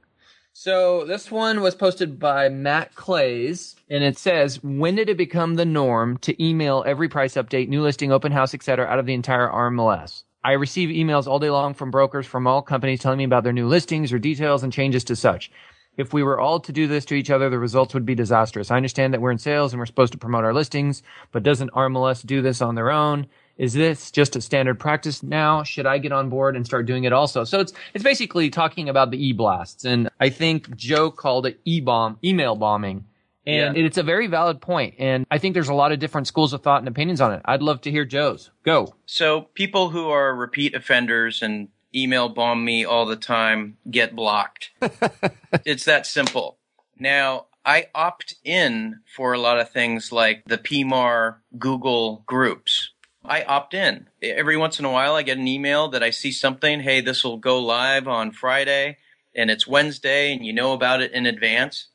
So 0.52 1.06
this 1.06 1.30
one 1.32 1.62
was 1.62 1.76
posted 1.76 2.18
by 2.20 2.50
Matt 2.50 2.96
Clays, 2.96 3.76
and 3.90 4.04
it 4.04 4.18
says, 4.18 4.62
"When 4.64 4.96
did 4.96 5.10
it 5.10 5.18
become 5.18 5.56
the 5.56 5.66
norm 5.66 6.18
to 6.20 6.44
email 6.44 6.84
every 6.88 7.10
price 7.10 7.36
update, 7.36 7.68
new 7.68 7.82
listing, 7.82 8.12
open 8.12 8.32
house, 8.32 8.54
etc., 8.54 8.86
out 8.86 9.00
of 9.00 9.06
the 9.06 9.14
entire 9.14 9.50
RMLS? 9.50 10.24
I 10.46 10.52
receive 10.52 10.90
emails 10.90 11.26
all 11.26 11.40
day 11.40 11.50
long 11.50 11.74
from 11.74 11.90
brokers 11.90 12.28
from 12.28 12.46
all 12.46 12.62
companies 12.62 13.00
telling 13.00 13.18
me 13.18 13.24
about 13.24 13.44
their 13.44 13.52
new 13.52 13.68
listings 13.68 14.14
or 14.14 14.20
details 14.20 14.62
and 14.62 14.72
changes 14.72 15.04
to 15.06 15.16
such. 15.16 15.50
If 15.98 16.14
we 16.14 16.22
were 16.22 16.40
all 16.40 16.60
to 16.60 16.72
do 16.72 16.86
this 16.86 17.04
to 17.06 17.16
each 17.16 17.32
other, 17.32 17.50
the 17.50 17.58
results 17.58 17.96
would 17.96 18.06
be 18.06 18.14
disastrous. 18.14 18.70
I 18.70 18.76
understand 18.76 19.12
that 19.12 19.22
we're 19.22 19.32
in 19.32 19.40
sales 19.40 19.74
and 19.74 19.80
we're 19.80 19.88
supposed 19.88 20.12
to 20.12 20.20
promote 20.20 20.44
our 20.44 20.54
listings, 20.54 21.02
but 21.32 21.42
doesn't 21.42 21.72
RMLS 21.72 22.24
do 22.28 22.44
this 22.44 22.62
on 22.62 22.76
their 22.76 22.92
own? 22.92 23.26
Is 23.58 23.74
this 23.74 24.12
just 24.12 24.36
a 24.36 24.42
standard 24.42 24.80
practice 24.80 25.24
now? 25.24 25.64
Should 25.64 25.88
I 25.88 25.98
get 25.98 26.12
on 26.12 26.30
board 26.30 26.56
and 26.56 26.64
start 26.64 26.86
doing 26.86 27.06
it 27.06 27.14
also? 27.14 27.44
So 27.44 27.60
it's 27.60 27.74
it's 27.96 28.04
basically 28.04 28.52
talking 28.52 28.88
about 28.88 29.10
the 29.10 29.28
e-blasts, 29.28 29.84
and 29.84 30.12
I 30.20 30.30
think 30.30 30.76
Joe 30.76 31.10
called 31.10 31.48
it 31.48 31.60
e-bomb, 31.66 32.20
email 32.24 32.56
bombing. 32.56 33.04
And 33.48 33.78
it's 33.78 33.98
a 33.98 34.04
very 34.04 34.28
valid 34.28 34.62
point. 34.62 34.96
And 34.98 35.26
I 35.30 35.38
think 35.38 35.54
there's 35.54 35.70
a 35.70 35.74
lot 35.74 35.92
of 35.92 36.00
different 36.00 36.28
schools 36.28 36.54
of 36.54 36.64
thought 36.64 36.80
and 36.80 36.88
opinions 36.88 37.22
on 37.22 37.34
it. 37.34 37.42
I'd 37.46 37.62
love 37.62 37.82
to 37.82 37.92
hear 37.92 38.06
Joe's. 38.06 38.52
Go. 38.64 38.96
So 39.06 39.42
people 39.54 39.90
who 39.90 40.10
are 40.10 40.36
repeat 40.36 40.74
offenders 40.74 41.42
and 41.42 41.70
email 41.94 42.30
bomb 42.30 42.66
me 42.66 42.86
all 42.86 43.06
the 43.06 43.16
time 43.16 43.78
get 43.90 44.16
blocked. 44.16 44.72
it's 45.66 45.86
that 45.86 46.06
simple. 46.06 46.58
Now, 46.98 47.48
I 47.66 47.88
opt 47.96 48.36
in 48.44 49.00
for 49.16 49.34
a 49.34 49.40
lot 49.40 49.60
of 49.60 49.72
things 49.72 50.12
like 50.12 50.44
the 50.46 50.58
PMAR 50.58 51.38
Google 51.58 52.24
groups. 52.28 52.92
I 53.24 53.44
opt 53.44 53.74
in. 53.74 54.08
Every 54.22 54.56
once 54.56 54.80
in 54.80 54.86
a 54.86 54.92
while, 54.92 55.16
I 55.16 55.24
get 55.24 55.40
an 55.40 55.48
email 55.48 55.88
that 55.90 56.04
I 56.04 56.12
see 56.12 56.32
something, 56.32 56.82
hey, 56.82 57.02
this 57.02 57.24
will 57.24 57.38
go 57.38 57.60
live 57.60 58.08
on 58.08 58.32
Friday 58.32 58.98
and 59.36 59.50
it's 59.50 59.68
Wednesday 59.68 60.34
and 60.34 60.46
you 60.46 60.54
know 60.54 60.74
about 60.74 61.02
it 61.02 61.12
in 61.12 61.26
advance. 61.26 61.88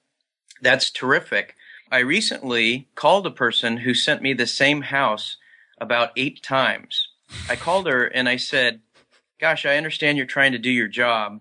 That's 0.61 0.91
terrific. 0.91 1.55
I 1.91 1.99
recently 1.99 2.89
called 2.95 3.27
a 3.27 3.31
person 3.31 3.79
who 3.79 3.95
sent 3.95 4.23
me 4.23 4.33
the 4.33 4.47
same 4.47 4.83
house 4.83 5.37
about 5.81 6.11
eight 6.17 6.43
times. 6.43 7.09
I 7.49 7.57
called 7.57 7.87
her 7.87 8.05
and 8.05 8.29
I 8.29 8.37
said, 8.37 8.81
Gosh, 9.41 9.65
I 9.65 9.77
understand 9.77 10.19
you're 10.19 10.27
trying 10.27 10.53
to 10.53 10.59
do 10.59 10.71
your 10.71 10.89
job, 10.89 11.41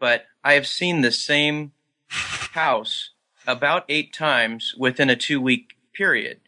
but 0.00 0.26
I 0.42 0.54
have 0.54 0.66
seen 0.66 1.00
the 1.00 1.12
same 1.12 1.72
house 2.08 3.10
about 3.46 3.84
eight 3.88 4.12
times 4.12 4.74
within 4.76 5.08
a 5.08 5.16
two 5.16 5.40
week 5.40 5.76
period. 5.94 6.40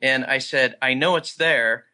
And 0.00 0.24
I 0.24 0.38
said, 0.38 0.76
I 0.82 0.94
know 0.94 1.16
it's 1.16 1.34
there. 1.34 1.86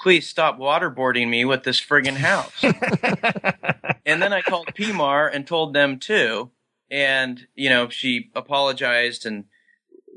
Please 0.00 0.26
stop 0.26 0.58
waterboarding 0.58 1.28
me 1.28 1.44
with 1.44 1.64
this 1.64 1.80
friggin' 1.80 2.16
house. 2.16 2.64
and 4.06 4.22
then 4.22 4.32
I 4.32 4.40
called 4.40 4.68
PMAR 4.74 5.30
and 5.32 5.46
told 5.46 5.74
them 5.74 5.98
too. 5.98 6.50
And, 6.92 7.46
you 7.54 7.70
know, 7.70 7.88
she 7.88 8.30
apologized 8.34 9.24
and 9.24 9.46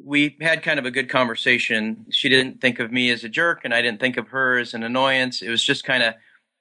we 0.03 0.35
had 0.41 0.61
kind 0.61 0.77
of 0.77 0.85
a 0.85 0.91
good 0.91 1.09
conversation. 1.09 2.05
She 2.11 2.27
didn't 2.27 2.59
think 2.59 2.79
of 2.79 2.91
me 2.91 3.09
as 3.11 3.23
a 3.23 3.29
jerk 3.29 3.61
and 3.63 3.73
I 3.73 3.81
didn't 3.81 4.01
think 4.01 4.17
of 4.17 4.27
her 4.27 4.59
as 4.59 4.73
an 4.73 4.83
annoyance. 4.83 5.41
It 5.41 5.49
was 5.49 5.63
just 5.63 5.85
kind 5.85 6.03
of 6.03 6.15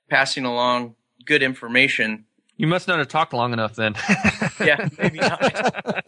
passing 0.08 0.44
along 0.44 0.94
good 1.26 1.42
information. 1.42 2.26
You 2.56 2.68
must 2.68 2.86
not 2.86 2.98
have 2.98 3.08
talked 3.08 3.32
long 3.32 3.52
enough 3.52 3.74
then. 3.74 3.96
Yeah, 4.64 4.88
maybe 4.96 5.18
not. 5.18 6.04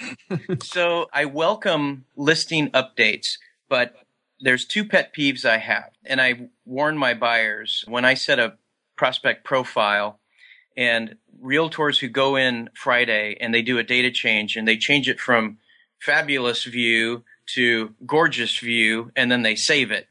so 0.62 1.08
I 1.12 1.24
welcome 1.24 2.04
listing 2.16 2.70
updates, 2.70 3.38
but 3.68 3.92
there's 4.40 4.64
two 4.64 4.84
pet 4.84 5.12
peeves 5.12 5.44
I 5.44 5.58
have. 5.58 5.90
And 6.06 6.20
I 6.20 6.48
warn 6.64 6.96
my 6.96 7.14
buyers 7.14 7.84
when 7.88 8.04
I 8.04 8.14
set 8.14 8.38
a 8.38 8.56
prospect 8.94 9.44
profile 9.44 10.20
and 10.78 11.16
realtors 11.42 11.98
who 11.98 12.08
go 12.08 12.36
in 12.36 12.70
Friday 12.72 13.36
and 13.40 13.52
they 13.52 13.62
do 13.62 13.78
a 13.78 13.82
data 13.82 14.12
change 14.12 14.56
and 14.56 14.66
they 14.66 14.76
change 14.76 15.08
it 15.08 15.18
from 15.18 15.58
fabulous 16.00 16.62
view 16.62 17.24
to 17.46 17.94
gorgeous 18.06 18.56
view 18.58 19.10
and 19.16 19.30
then 19.30 19.42
they 19.42 19.56
save 19.56 19.90
it. 19.90 20.06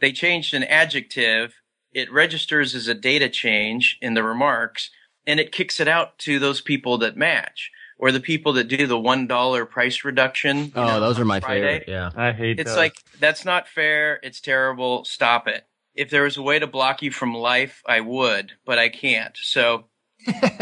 They 0.00 0.10
changed 0.10 0.54
an 0.54 0.64
adjective. 0.64 1.54
It 1.92 2.10
registers 2.10 2.74
as 2.74 2.88
a 2.88 2.94
data 2.94 3.28
change 3.28 3.98
in 4.00 4.14
the 4.14 4.22
remarks 4.22 4.90
and 5.26 5.38
it 5.38 5.52
kicks 5.52 5.80
it 5.80 5.88
out 5.88 6.18
to 6.20 6.38
those 6.38 6.62
people 6.62 6.96
that 6.98 7.16
match 7.16 7.70
or 7.98 8.10
the 8.10 8.20
people 8.20 8.54
that 8.54 8.68
do 8.68 8.86
the 8.86 8.96
$1 8.96 9.68
price 9.68 10.02
reduction. 10.02 10.72
Oh, 10.74 10.86
know, 10.86 11.00
those 11.00 11.18
are 11.18 11.26
my 11.26 11.40
Friday. 11.40 11.80
favorite. 11.80 11.88
Yeah. 11.88 12.10
I 12.16 12.32
hate 12.32 12.58
It's 12.58 12.74
like, 12.74 12.94
that's 13.18 13.44
not 13.44 13.68
fair. 13.68 14.18
It's 14.22 14.40
terrible. 14.40 15.04
Stop 15.04 15.46
it. 15.46 15.66
If 15.94 16.08
there 16.08 16.22
was 16.22 16.38
a 16.38 16.42
way 16.42 16.58
to 16.58 16.66
block 16.66 17.02
you 17.02 17.10
from 17.10 17.34
life, 17.34 17.82
I 17.84 18.00
would, 18.00 18.52
but 18.64 18.78
I 18.78 18.88
can't. 18.88 19.36
So 19.36 19.84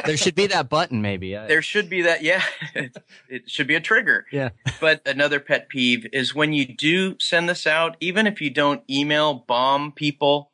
there 0.04 0.16
should 0.16 0.34
be 0.34 0.46
that 0.48 0.68
button, 0.68 1.02
maybe. 1.02 1.32
There 1.48 1.62
should 1.62 1.88
be 1.88 2.02
that. 2.02 2.22
Yeah, 2.22 2.42
it 3.28 3.50
should 3.50 3.66
be 3.66 3.74
a 3.74 3.80
trigger. 3.80 4.26
yeah. 4.32 4.50
But 4.80 5.06
another 5.06 5.40
pet 5.40 5.68
peeve 5.68 6.06
is 6.12 6.34
when 6.34 6.52
you 6.52 6.66
do 6.66 7.18
send 7.18 7.48
this 7.48 7.66
out, 7.66 7.96
even 8.00 8.26
if 8.26 8.40
you 8.40 8.50
don't 8.50 8.82
email 8.88 9.34
bomb 9.34 9.92
people, 9.92 10.50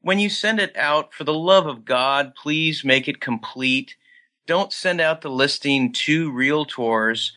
when 0.00 0.18
you 0.18 0.28
send 0.28 0.60
it 0.60 0.76
out, 0.76 1.14
for 1.14 1.24
the 1.24 1.34
love 1.34 1.66
of 1.66 1.84
God, 1.84 2.34
please 2.34 2.84
make 2.84 3.08
it 3.08 3.20
complete. 3.20 3.96
Don't 4.46 4.72
send 4.72 5.00
out 5.00 5.22
the 5.22 5.30
listing 5.30 5.92
to 5.92 6.30
realtors 6.30 7.30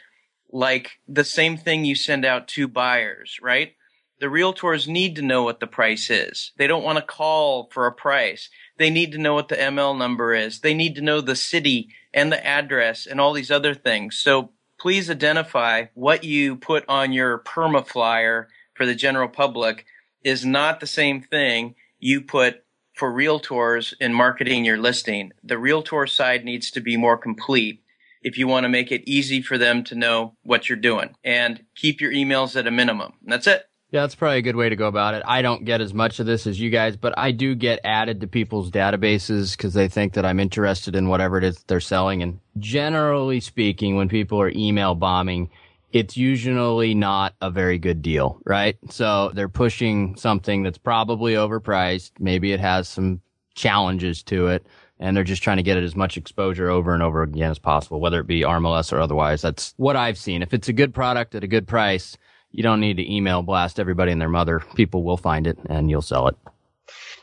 like 0.51 0.99
the 1.08 1.23
same 1.23 1.58
thing 1.58 1.86
you 1.86 1.95
send 1.95 2.25
out 2.25 2.47
to 2.49 2.67
buyers, 2.67 3.38
right? 3.41 3.73
The 4.19 4.27
realtors 4.27 4.88
need 4.88 5.15
to 5.17 5.21
know 5.21 5.43
what 5.43 5.60
the 5.60 5.67
price 5.67 6.10
is. 6.10 6.51
They 6.58 6.65
don't 6.65 6.84
want 6.84 6.97
to 6.97 7.03
call 7.03 7.69
for 7.71 7.86
a 7.86 7.91
price. 7.91 8.49
They 8.77 8.89
need 8.89 9.12
to 9.12 9.19
know 9.19 9.36
what 9.36 9.47
the 9.47 9.56
ML 9.56 9.97
number 9.97 10.34
is. 10.34 10.62
They 10.62 10.73
need 10.73 10.95
to 10.95 11.01
know 11.01 11.21
the 11.21 11.36
city 11.36 11.89
and 12.13 12.32
the 12.32 12.45
address 12.45 13.06
and 13.06 13.21
all 13.21 13.34
these 13.34 13.51
other 13.51 13.75
things. 13.75 14.17
So 14.17 14.51
please 14.80 15.10
identify 15.10 15.86
what 15.93 16.23
you 16.23 16.56
put 16.56 16.84
on 16.88 17.13
your 17.13 17.39
perma 17.39 17.86
flyer 17.86 18.47
for 18.73 18.86
the 18.86 18.95
general 18.95 19.27
public 19.27 19.86
is 20.23 20.45
not 20.45 20.80
the 20.80 20.88
same 20.88 21.21
thing 21.21 21.75
you 21.99 22.21
put 22.21 22.63
for 22.95 23.12
realtors 23.12 23.93
in 23.99 24.13
marketing 24.13 24.65
your 24.65 24.77
listing. 24.77 25.32
The 25.43 25.58
realtor 25.58 26.08
side 26.08 26.43
needs 26.43 26.71
to 26.71 26.82
be 26.82 26.97
more 26.97 27.17
complete 27.17 27.84
if 28.23 28.38
you 28.38 28.47
want 28.47 28.63
to 28.63 28.69
make 28.69 28.91
it 28.91 29.08
easy 29.08 29.41
for 29.41 29.58
them 29.58 29.84
to 29.86 29.95
know 29.95 30.36
what 30.41 30.67
you're 30.67 30.77
doing 30.77 31.15
and 31.23 31.63
keep 31.75 32.01
your 32.01 32.12
emails 32.12 32.56
at 32.56 32.67
a 32.67 32.71
minimum. 32.71 33.13
That's 33.23 33.45
it. 33.47 33.66
Yeah, 33.91 34.02
that's 34.02 34.15
probably 34.15 34.39
a 34.39 34.41
good 34.41 34.58
way 34.58 34.67
to 34.67 34.76
go 34.76 34.88
about 34.88 35.13
it. 35.13 35.23
I 35.26 35.41
don't 35.41 35.63
get 35.63 35.80
as 35.80 35.93
much 35.93 36.19
of 36.19 36.26
this 36.26 36.45
as 36.45 36.60
you 36.60 36.69
guys, 36.69 36.97
but 36.97 37.13
I 37.17 37.32
do 37.32 37.56
get 37.56 37.80
added 37.86 38.19
to 38.19 38.28
people's 38.28 38.69
databases 38.69 39.56
because 39.56 39.73
they 39.73 39.88
think 39.88 40.13
that 40.13 40.26
I'm 40.26 40.41
interested 40.41 40.93
in 40.93 41.08
whatever 41.08 41.38
it 41.38 41.45
is 41.45 41.63
they're 41.67 41.80
selling. 41.80 42.21
And 42.21 42.39
generally 42.60 43.39
speaking, 43.39 43.95
when 43.95 44.10
people 44.10 44.41
are 44.41 44.52
email 44.54 44.93
bombing, 44.93 45.50
it's 45.93 46.17
usually 46.17 46.93
not 46.95 47.34
a 47.39 47.50
very 47.50 47.78
good 47.78 48.02
deal, 48.02 48.41
right? 48.45 48.78
So 48.89 49.32
they're 49.34 49.47
pushing 49.47 50.17
something 50.17 50.63
that's 50.63 50.78
probably 50.78 51.36
overpriced. 51.36 52.12
Maybe 52.19 52.52
it 52.52 52.60
has 52.60 52.89
some 52.89 53.21
challenges 53.56 54.21
to 54.23 54.47
it 54.47 54.67
and 55.00 55.15
they're 55.15 55.23
just 55.23 55.43
trying 55.43 55.58
to 55.58 55.63
get 55.63 55.78
it 55.78 55.84
as 55.84 55.95
much 55.95 56.17
exposure 56.17 56.69
over 56.69 56.93
and 56.93 57.04
over 57.04 57.23
again 57.23 57.52
as 57.52 57.60
possible, 57.60 58.02
whether 58.02 58.19
it 58.19 58.28
be 58.28 58.41
RMLS 58.41 58.91
or 58.91 59.00
otherwise. 59.00 59.41
That's 59.41 59.73
what 59.78 59.95
I've 59.95 60.17
seen. 60.17 60.41
If 60.41 60.54
it's 60.54 60.67
a 60.67 60.73
good 60.73 60.93
product 60.93 61.36
at 61.36 61.43
a 61.43 61.47
good 61.47 61.67
price, 61.67 62.17
you 62.52 62.64
don't 62.64 62.80
need 62.80 62.98
to 62.98 63.14
email 63.14 63.42
blast 63.42 63.80
everybody 63.80 64.12
and 64.12 64.22
their 64.22 64.30
mother. 64.30 64.62
People 64.76 65.04
will 65.04 65.18
find 65.18 65.48
it 65.48 65.58
and 65.68 65.90
you'll 65.90 66.02
sell 66.02 66.28
it. 66.28 66.36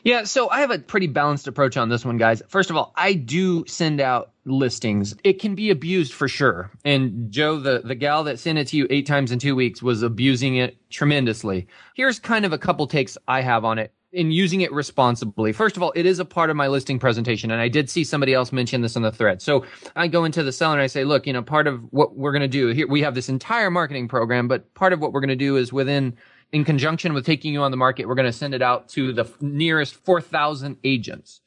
Yeah, 0.03 0.23
so 0.25 0.49
I 0.51 0.59
have 0.59 0.69
a 0.69 0.77
pretty 0.77 1.07
balanced 1.07 1.47
approach 1.47 1.77
on 1.77 1.89
this 1.89 2.05
one, 2.05 2.17
guys. 2.17 2.43
First 2.47 2.69
of 2.69 2.77
all, 2.77 2.93
I 2.95 3.13
do 3.13 3.65
send 3.65 3.99
out 3.99 4.33
listings. 4.45 5.15
It 5.23 5.41
can 5.41 5.55
be 5.55 5.71
abused 5.71 6.13
for 6.13 6.27
sure. 6.27 6.69
And 6.83 7.31
Joe, 7.31 7.59
the, 7.59 7.81
the 7.83 7.95
gal 7.95 8.23
that 8.25 8.37
sent 8.37 8.59
it 8.59 8.67
to 8.67 8.77
you 8.77 8.85
eight 8.91 9.07
times 9.07 9.31
in 9.31 9.39
two 9.39 9.55
weeks 9.55 9.81
was 9.81 10.03
abusing 10.03 10.57
it 10.57 10.77
tremendously. 10.91 11.67
Here's 11.95 12.19
kind 12.19 12.45
of 12.45 12.53
a 12.53 12.59
couple 12.59 12.85
takes 12.85 13.17
I 13.27 13.41
have 13.41 13.65
on 13.65 13.79
it 13.79 13.91
in 14.15 14.31
using 14.31 14.61
it 14.61 14.71
responsibly. 14.71 15.51
First 15.51 15.75
of 15.75 15.83
all, 15.83 15.91
it 15.95 16.05
is 16.05 16.19
a 16.19 16.25
part 16.25 16.49
of 16.49 16.55
my 16.55 16.67
listing 16.67 16.97
presentation. 16.99 17.51
And 17.51 17.61
I 17.61 17.67
did 17.67 17.89
see 17.89 18.03
somebody 18.03 18.33
else 18.33 18.51
mention 18.51 18.81
this 18.81 18.95
in 18.95 19.01
the 19.01 19.11
thread. 19.11 19.41
So 19.41 19.65
I 19.95 20.07
go 20.07 20.23
into 20.23 20.41
the 20.41 20.53
seller 20.53 20.73
and 20.73 20.81
I 20.81 20.87
say, 20.87 21.03
look, 21.03 21.27
you 21.27 21.33
know, 21.33 21.41
part 21.41 21.67
of 21.67 21.81
what 21.91 22.15
we're 22.15 22.31
going 22.31 22.41
to 22.41 22.47
do 22.47 22.69
here, 22.69 22.87
we 22.87 23.01
have 23.01 23.13
this 23.13 23.27
entire 23.27 23.69
marketing 23.69 24.07
program, 24.07 24.47
but 24.47 24.73
part 24.73 24.93
of 24.93 25.01
what 25.01 25.11
we're 25.11 25.19
going 25.19 25.29
to 25.29 25.35
do 25.35 25.57
is 25.57 25.73
within, 25.73 26.15
in 26.53 26.63
conjunction 26.63 27.13
with 27.13 27.25
taking 27.25 27.53
you 27.53 27.61
on 27.61 27.71
the 27.71 27.77
market, 27.77 28.07
we're 28.07 28.15
going 28.15 28.25
to 28.25 28.33
send 28.33 28.55
it 28.55 28.61
out 28.61 28.87
to 28.89 29.11
the 29.11 29.29
nearest 29.41 29.95
4,000 29.95 30.77
agents 30.85 31.41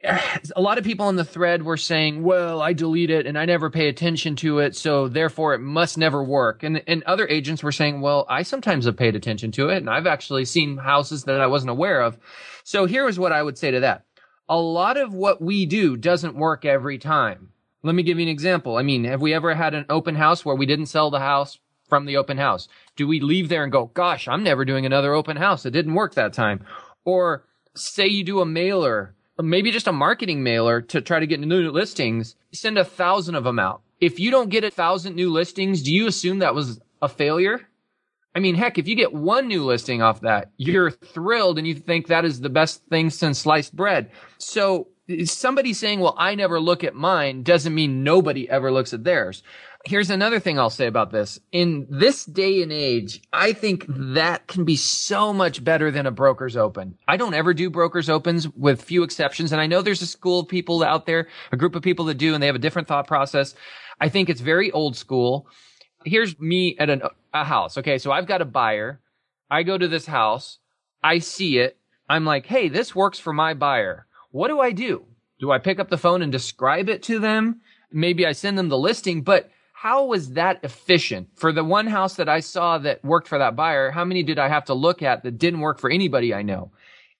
a 0.56 0.60
lot 0.60 0.78
of 0.78 0.84
people 0.84 1.08
in 1.08 1.16
the 1.16 1.24
thread 1.24 1.62
were 1.62 1.76
saying, 1.76 2.22
well, 2.22 2.62
I 2.62 2.72
delete 2.72 3.10
it 3.10 3.26
and 3.26 3.38
I 3.38 3.44
never 3.44 3.70
pay 3.70 3.88
attention 3.88 4.36
to 4.36 4.58
it. 4.60 4.76
So 4.76 5.08
therefore 5.08 5.54
it 5.54 5.60
must 5.60 5.98
never 5.98 6.22
work. 6.22 6.62
And, 6.62 6.82
and 6.86 7.02
other 7.04 7.26
agents 7.28 7.62
were 7.62 7.72
saying, 7.72 8.00
well, 8.00 8.26
I 8.28 8.42
sometimes 8.42 8.84
have 8.84 8.96
paid 8.96 9.16
attention 9.16 9.50
to 9.52 9.68
it 9.70 9.78
and 9.78 9.90
I've 9.90 10.06
actually 10.06 10.44
seen 10.44 10.76
houses 10.76 11.24
that 11.24 11.40
I 11.40 11.46
wasn't 11.46 11.70
aware 11.70 12.00
of. 12.00 12.18
So 12.64 12.86
here 12.86 13.08
is 13.08 13.18
what 13.18 13.32
I 13.32 13.42
would 13.42 13.58
say 13.58 13.70
to 13.70 13.80
that. 13.80 14.04
A 14.48 14.56
lot 14.56 14.96
of 14.96 15.12
what 15.12 15.42
we 15.42 15.66
do 15.66 15.96
doesn't 15.96 16.36
work 16.36 16.64
every 16.64 16.98
time. 16.98 17.52
Let 17.82 17.94
me 17.94 18.02
give 18.02 18.18
you 18.18 18.24
an 18.24 18.30
example. 18.30 18.76
I 18.76 18.82
mean, 18.82 19.04
have 19.04 19.20
we 19.20 19.34
ever 19.34 19.54
had 19.54 19.74
an 19.74 19.86
open 19.88 20.14
house 20.14 20.44
where 20.44 20.56
we 20.56 20.66
didn't 20.66 20.86
sell 20.86 21.10
the 21.10 21.20
house 21.20 21.58
from 21.88 22.06
the 22.06 22.16
open 22.16 22.38
house? 22.38 22.68
Do 22.96 23.06
we 23.06 23.20
leave 23.20 23.48
there 23.48 23.62
and 23.62 23.72
go, 23.72 23.86
gosh, 23.86 24.26
I'm 24.26 24.42
never 24.42 24.64
doing 24.64 24.86
another 24.86 25.12
open 25.12 25.36
house. 25.36 25.66
It 25.66 25.70
didn't 25.70 25.94
work 25.94 26.14
that 26.14 26.32
time. 26.32 26.64
Or 27.04 27.44
say 27.74 28.06
you 28.06 28.24
do 28.24 28.40
a 28.40 28.46
mailer 28.46 29.14
maybe 29.42 29.70
just 29.70 29.86
a 29.86 29.92
marketing 29.92 30.42
mailer 30.42 30.80
to 30.82 31.00
try 31.00 31.20
to 31.20 31.26
get 31.26 31.40
new 31.40 31.70
listings, 31.70 32.36
send 32.52 32.78
a 32.78 32.84
thousand 32.84 33.34
of 33.34 33.44
them 33.44 33.58
out. 33.58 33.82
If 34.00 34.18
you 34.20 34.30
don't 34.30 34.50
get 34.50 34.64
a 34.64 34.70
thousand 34.70 35.16
new 35.16 35.30
listings, 35.30 35.82
do 35.82 35.92
you 35.92 36.06
assume 36.06 36.38
that 36.38 36.54
was 36.54 36.80
a 37.02 37.08
failure? 37.08 37.66
I 38.34 38.40
mean, 38.40 38.54
heck, 38.54 38.78
if 38.78 38.86
you 38.86 38.94
get 38.94 39.12
one 39.12 39.48
new 39.48 39.64
listing 39.64 40.02
off 40.02 40.20
that, 40.20 40.50
you're 40.58 40.90
thrilled 40.90 41.58
and 41.58 41.66
you 41.66 41.74
think 41.74 42.06
that 42.06 42.24
is 42.24 42.40
the 42.40 42.48
best 42.48 42.82
thing 42.88 43.10
since 43.10 43.40
sliced 43.40 43.74
bread. 43.74 44.10
So 44.38 44.88
somebody 45.24 45.72
saying, 45.72 46.00
well, 46.00 46.14
I 46.18 46.34
never 46.34 46.60
look 46.60 46.84
at 46.84 46.94
mine 46.94 47.42
doesn't 47.42 47.74
mean 47.74 48.04
nobody 48.04 48.48
ever 48.48 48.70
looks 48.70 48.92
at 48.92 49.04
theirs. 49.04 49.42
Here's 49.84 50.10
another 50.10 50.40
thing 50.40 50.58
I'll 50.58 50.70
say 50.70 50.86
about 50.86 51.12
this. 51.12 51.38
In 51.52 51.86
this 51.88 52.24
day 52.24 52.62
and 52.62 52.72
age, 52.72 53.22
I 53.32 53.52
think 53.52 53.84
that 53.88 54.46
can 54.48 54.64
be 54.64 54.74
so 54.76 55.32
much 55.32 55.62
better 55.62 55.90
than 55.90 56.04
a 56.04 56.10
broker's 56.10 56.56
open. 56.56 56.98
I 57.06 57.16
don't 57.16 57.32
ever 57.32 57.54
do 57.54 57.70
broker's 57.70 58.10
opens 58.10 58.48
with 58.50 58.82
few 58.82 59.04
exceptions. 59.04 59.52
And 59.52 59.60
I 59.60 59.66
know 59.66 59.80
there's 59.80 60.02
a 60.02 60.06
school 60.06 60.40
of 60.40 60.48
people 60.48 60.82
out 60.82 61.06
there, 61.06 61.28
a 61.52 61.56
group 61.56 61.76
of 61.76 61.82
people 61.82 62.06
that 62.06 62.18
do, 62.18 62.34
and 62.34 62.42
they 62.42 62.48
have 62.48 62.56
a 62.56 62.60
different 62.60 62.88
thought 62.88 63.06
process. 63.06 63.54
I 64.00 64.08
think 64.08 64.28
it's 64.28 64.40
very 64.40 64.70
old 64.72 64.96
school. 64.96 65.46
Here's 66.04 66.38
me 66.40 66.76
at 66.78 66.90
an, 66.90 67.02
a 67.32 67.44
house. 67.44 67.78
Okay. 67.78 67.98
So 67.98 68.10
I've 68.10 68.26
got 68.26 68.42
a 68.42 68.46
buyer. 68.46 69.00
I 69.48 69.62
go 69.62 69.78
to 69.78 69.88
this 69.88 70.06
house. 70.06 70.58
I 71.02 71.18
see 71.18 71.58
it. 71.58 71.78
I'm 72.10 72.24
like, 72.24 72.46
Hey, 72.46 72.68
this 72.68 72.96
works 72.96 73.20
for 73.20 73.32
my 73.32 73.54
buyer. 73.54 74.06
What 74.32 74.48
do 74.48 74.60
I 74.60 74.72
do? 74.72 75.06
Do 75.38 75.52
I 75.52 75.58
pick 75.58 75.78
up 75.78 75.88
the 75.88 75.96
phone 75.96 76.20
and 76.20 76.32
describe 76.32 76.88
it 76.88 77.04
to 77.04 77.20
them? 77.20 77.60
Maybe 77.92 78.26
I 78.26 78.32
send 78.32 78.58
them 78.58 78.68
the 78.68 78.76
listing, 78.76 79.22
but 79.22 79.50
how 79.80 80.06
was 80.06 80.30
that 80.30 80.58
efficient 80.64 81.28
for 81.36 81.52
the 81.52 81.62
one 81.62 81.86
house 81.86 82.16
that 82.16 82.28
I 82.28 82.40
saw 82.40 82.78
that 82.78 83.04
worked 83.04 83.28
for 83.28 83.38
that 83.38 83.54
buyer? 83.54 83.92
How 83.92 84.04
many 84.04 84.24
did 84.24 84.36
I 84.36 84.48
have 84.48 84.64
to 84.64 84.74
look 84.74 85.04
at 85.04 85.22
that 85.22 85.38
didn't 85.38 85.60
work 85.60 85.78
for 85.78 85.88
anybody 85.88 86.34
I 86.34 86.42
know? 86.42 86.72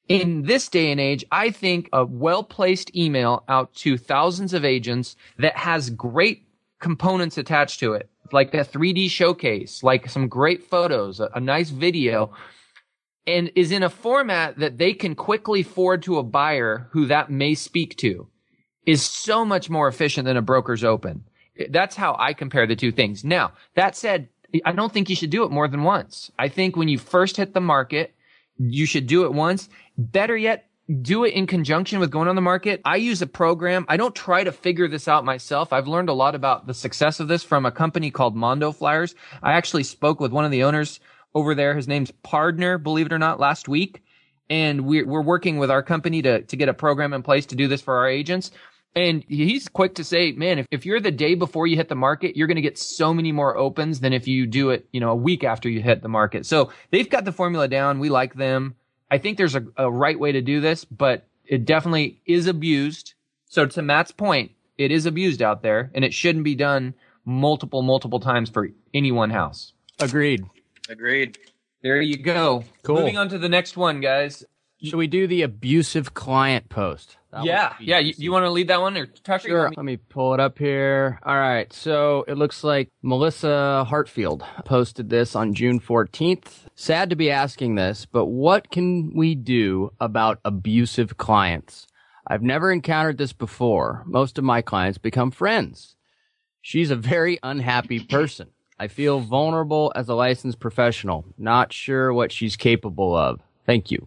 In 0.09 0.43
this 0.43 0.69
day 0.69 0.91
and 0.91 0.99
age, 0.99 1.25
I 1.31 1.53
think 1.53 1.89
a 1.93 2.05
well 2.05 2.43
placed 2.43 2.97
email 2.97 3.45
out 3.49 3.73
to 3.77 3.97
thousands 3.97 4.55
of 4.55 4.65
agents 4.65 5.15
that 5.39 5.57
has 5.57 5.89
great 5.91 6.49
components 6.81 7.39
attached 7.39 7.79
to 7.79 7.93
it, 7.93 8.11
like 8.33 8.53
a 8.53 8.65
3D 8.65 9.09
showcase, 9.09 9.85
like 9.85 10.11
some 10.11 10.27
great 10.27 10.65
photos, 10.65 11.21
a, 11.21 11.31
a 11.37 11.41
nice 11.41 11.71
video, 11.71 12.33
and 13.25 13.53
is 13.55 13.71
in 13.71 13.85
a 13.85 13.91
format 13.91 14.59
that 14.59 14.79
they 14.79 14.95
can 14.95 15.15
quickly 15.15 15.63
forward 15.63 16.03
to 16.03 16.19
a 16.19 16.25
buyer 16.25 16.89
who 16.91 17.07
that 17.07 17.31
may 17.31 17.55
speak 17.55 17.97
to 17.99 18.27
is 18.85 19.05
so 19.05 19.45
much 19.45 19.71
more 19.71 19.87
efficient 19.87 20.25
than 20.25 20.37
a 20.37 20.43
broker's 20.43 20.83
open. 20.83 21.23
That's 21.71 21.97
how 21.97 22.17
I 22.19 22.33
compare 22.33 22.67
the 22.67 22.77
two 22.77 22.93
things. 22.93 23.25
Now, 23.25 23.53
that 23.75 23.97
said, 23.97 24.29
I 24.65 24.73
don't 24.73 24.93
think 24.93 25.11
you 25.11 25.17
should 25.17 25.31
do 25.31 25.45
it 25.45 25.51
more 25.51 25.69
than 25.69 25.83
once. 25.83 26.31
I 26.39 26.49
think 26.49 26.77
when 26.77 26.89
you 26.89 26.99
first 26.99 27.37
hit 27.37 27.55
the 27.55 27.61
market, 27.61 28.15
you 28.59 28.87
should 28.87 29.07
do 29.07 29.25
it 29.25 29.33
once. 29.33 29.69
Better 29.97 30.37
yet, 30.37 30.69
do 31.03 31.25
it 31.25 31.35
in 31.35 31.47
conjunction 31.47 31.99
with 31.99 32.11
going 32.11 32.29
on 32.29 32.35
the 32.35 32.41
market. 32.41 32.81
I 32.85 32.97
use 32.97 33.21
a 33.21 33.27
program. 33.27 33.85
I 33.89 33.99
don't 33.99 34.15
try 34.15 34.43
to 34.43 34.53
figure 34.53 34.89
this 34.89 35.07
out 35.07 35.25
myself. 35.25 35.73
I've 35.73 35.87
learned 35.87 36.09
a 36.09 36.15
lot 36.15 36.35
about 36.35 36.67
the 36.67 36.73
success 36.73 37.21
of 37.21 37.29
this 37.29 37.45
from 37.45 37.67
a 37.67 37.71
company 37.71 38.11
called 38.11 38.35
Mondo 38.35 38.73
Flyers. 38.73 39.15
I 39.43 39.53
actually 39.53 39.83
spoke 39.83 40.19
with 40.19 40.33
one 40.33 40.47
of 40.47 40.51
the 40.51 40.65
owners 40.65 40.99
over 41.35 41.55
there. 41.55 41.75
His 41.75 41.89
name's 41.89 42.11
Pardner, 42.11 42.79
believe 42.79 43.07
it 43.07 43.13
or 43.13 43.19
not, 43.19 43.39
last 43.39 43.69
week. 43.69 44.03
And 44.49 44.87
we're, 44.87 45.07
we're 45.07 45.21
working 45.21 45.59
with 45.59 45.71
our 45.71 45.83
company 45.83 46.23
to, 46.23 46.41
to 46.41 46.57
get 46.57 46.71
a 46.71 46.75
program 46.75 47.13
in 47.13 47.23
place 47.23 47.45
to 47.47 47.55
do 47.55 47.69
this 47.69 47.83
for 47.83 47.99
our 47.99 48.09
agents. 48.09 48.51
And 48.95 49.25
he's 49.29 49.69
quick 49.69 49.95
to 49.97 50.05
say, 50.05 50.33
man, 50.33 50.59
if, 50.59 50.67
if 50.71 50.87
you're 50.87 51.01
the 51.01 51.11
day 51.11 51.35
before 51.35 51.67
you 51.67 51.77
hit 51.77 51.89
the 51.89 51.95
market, 51.95 52.37
you're 52.37 52.47
going 52.47 52.57
to 52.57 52.63
get 52.63 52.79
so 52.79 53.15
many 53.15 53.31
more 53.31 53.57
opens 53.57 54.01
than 54.01 54.13
if 54.13 54.27
you 54.27 54.47
do 54.47 54.71
it, 54.71 54.89
you 54.93 55.01
know, 55.01 55.11
a 55.11 55.17
week 55.17 55.45
after 55.45 55.69
you 55.69 55.81
hit 55.81 56.03
the 56.03 56.09
market. 56.09 56.47
So 56.47 56.73
they've 56.91 57.09
got 57.09 57.25
the 57.25 57.33
formula 57.33 57.69
down. 57.69 58.01
We 58.01 58.09
like 58.09 58.35
them. 58.35 58.75
I 59.11 59.19
think 59.19 59.39
there's 59.39 59.55
a, 59.55 59.65
a 59.77 59.91
right 59.91 60.19
way 60.19 60.33
to 60.33 60.43
do 60.43 60.61
this, 60.61 60.85
but 60.85 61.27
it 61.47 61.65
definitely 61.65 62.21
is 62.27 62.47
abused. 62.47 63.15
So 63.47 63.67
to 63.67 63.83
Matt's 63.83 64.11
point, 64.11 64.53
it 64.77 64.91
is 64.91 65.07
abused 65.07 65.43
out 65.43 65.63
there 65.63 65.91
and 65.95 66.05
it 66.05 66.13
shouldn't 66.13 66.45
be 66.45 66.55
done 66.55 66.95
multiple, 67.25 67.83
multiple 67.83 68.21
times 68.21 68.51
for 68.51 68.69
any 68.93 69.13
one 69.13 69.31
house. 69.31 69.73
Agreed. 70.01 70.45
Agreed. 70.89 71.39
There 71.83 72.01
you 72.01 72.17
go. 72.17 72.65
Cool. 72.83 72.97
Moving 72.97 73.19
on 73.19 73.29
to 73.29 73.39
the 73.39 73.49
next 73.49 73.77
one, 73.77 74.01
guys. 74.01 74.45
Should 74.83 74.97
we 74.97 75.09
do 75.09 75.27
the 75.27 75.43
abusive 75.43 76.15
client 76.15 76.69
post? 76.69 77.17
That 77.33 77.45
yeah, 77.45 77.75
yeah. 77.81 77.99
You, 77.99 78.15
you 78.17 78.33
want 78.33 78.45
to 78.45 78.51
lead 78.51 78.69
that 78.69 78.81
one, 78.81 78.97
or 78.97 79.07
Tucker? 79.07 79.49
Sure. 79.49 79.73
Let 79.77 79.85
me 79.85 79.97
pull 79.97 80.35
it 80.35 80.41
up 80.41 80.59
here. 80.59 81.19
All 81.25 81.37
right. 81.37 81.71
So 81.73 82.25
it 82.29 82.35
looks 82.35 82.63
like 82.63 82.89
Melissa 83.03 83.85
Hartfield 83.89 84.45
posted 84.65 85.11
this 85.11 85.35
on 85.35 85.53
June 85.53 85.81
14th. 85.81 86.67
Sad 86.77 87.11
to 87.11 87.17
be 87.17 87.31
asking 87.31 87.75
this, 87.75 88.07
but 88.07 88.27
what 88.27 88.71
can 88.71 89.13
we 89.15 89.35
do 89.35 89.91
about 90.01 90.39
abusive 90.45 91.17
clients? 91.17 91.89
I've 92.27 92.43
never 92.43 92.71
encountered 92.71 93.19
this 93.19 93.33
before. 93.33 94.05
Most 94.07 94.39
of 94.39 94.45
my 94.45 94.63
clients 94.63 94.99
become 94.99 95.33
friends. 95.33 95.97
She's 96.63 96.91
a 96.91 96.97
very 96.97 97.39
unhappy 97.43 98.01
person. 98.01 98.51
I 98.79 98.87
feel 98.87 99.19
vulnerable 99.19 99.93
as 99.97 100.09
a 100.09 100.15
licensed 100.15 100.61
professional. 100.61 101.25
Not 101.37 101.73
sure 101.73 102.13
what 102.13 102.31
she's 102.31 102.55
capable 102.55 103.17
of. 103.17 103.41
Thank 103.67 103.91
you. 103.91 104.07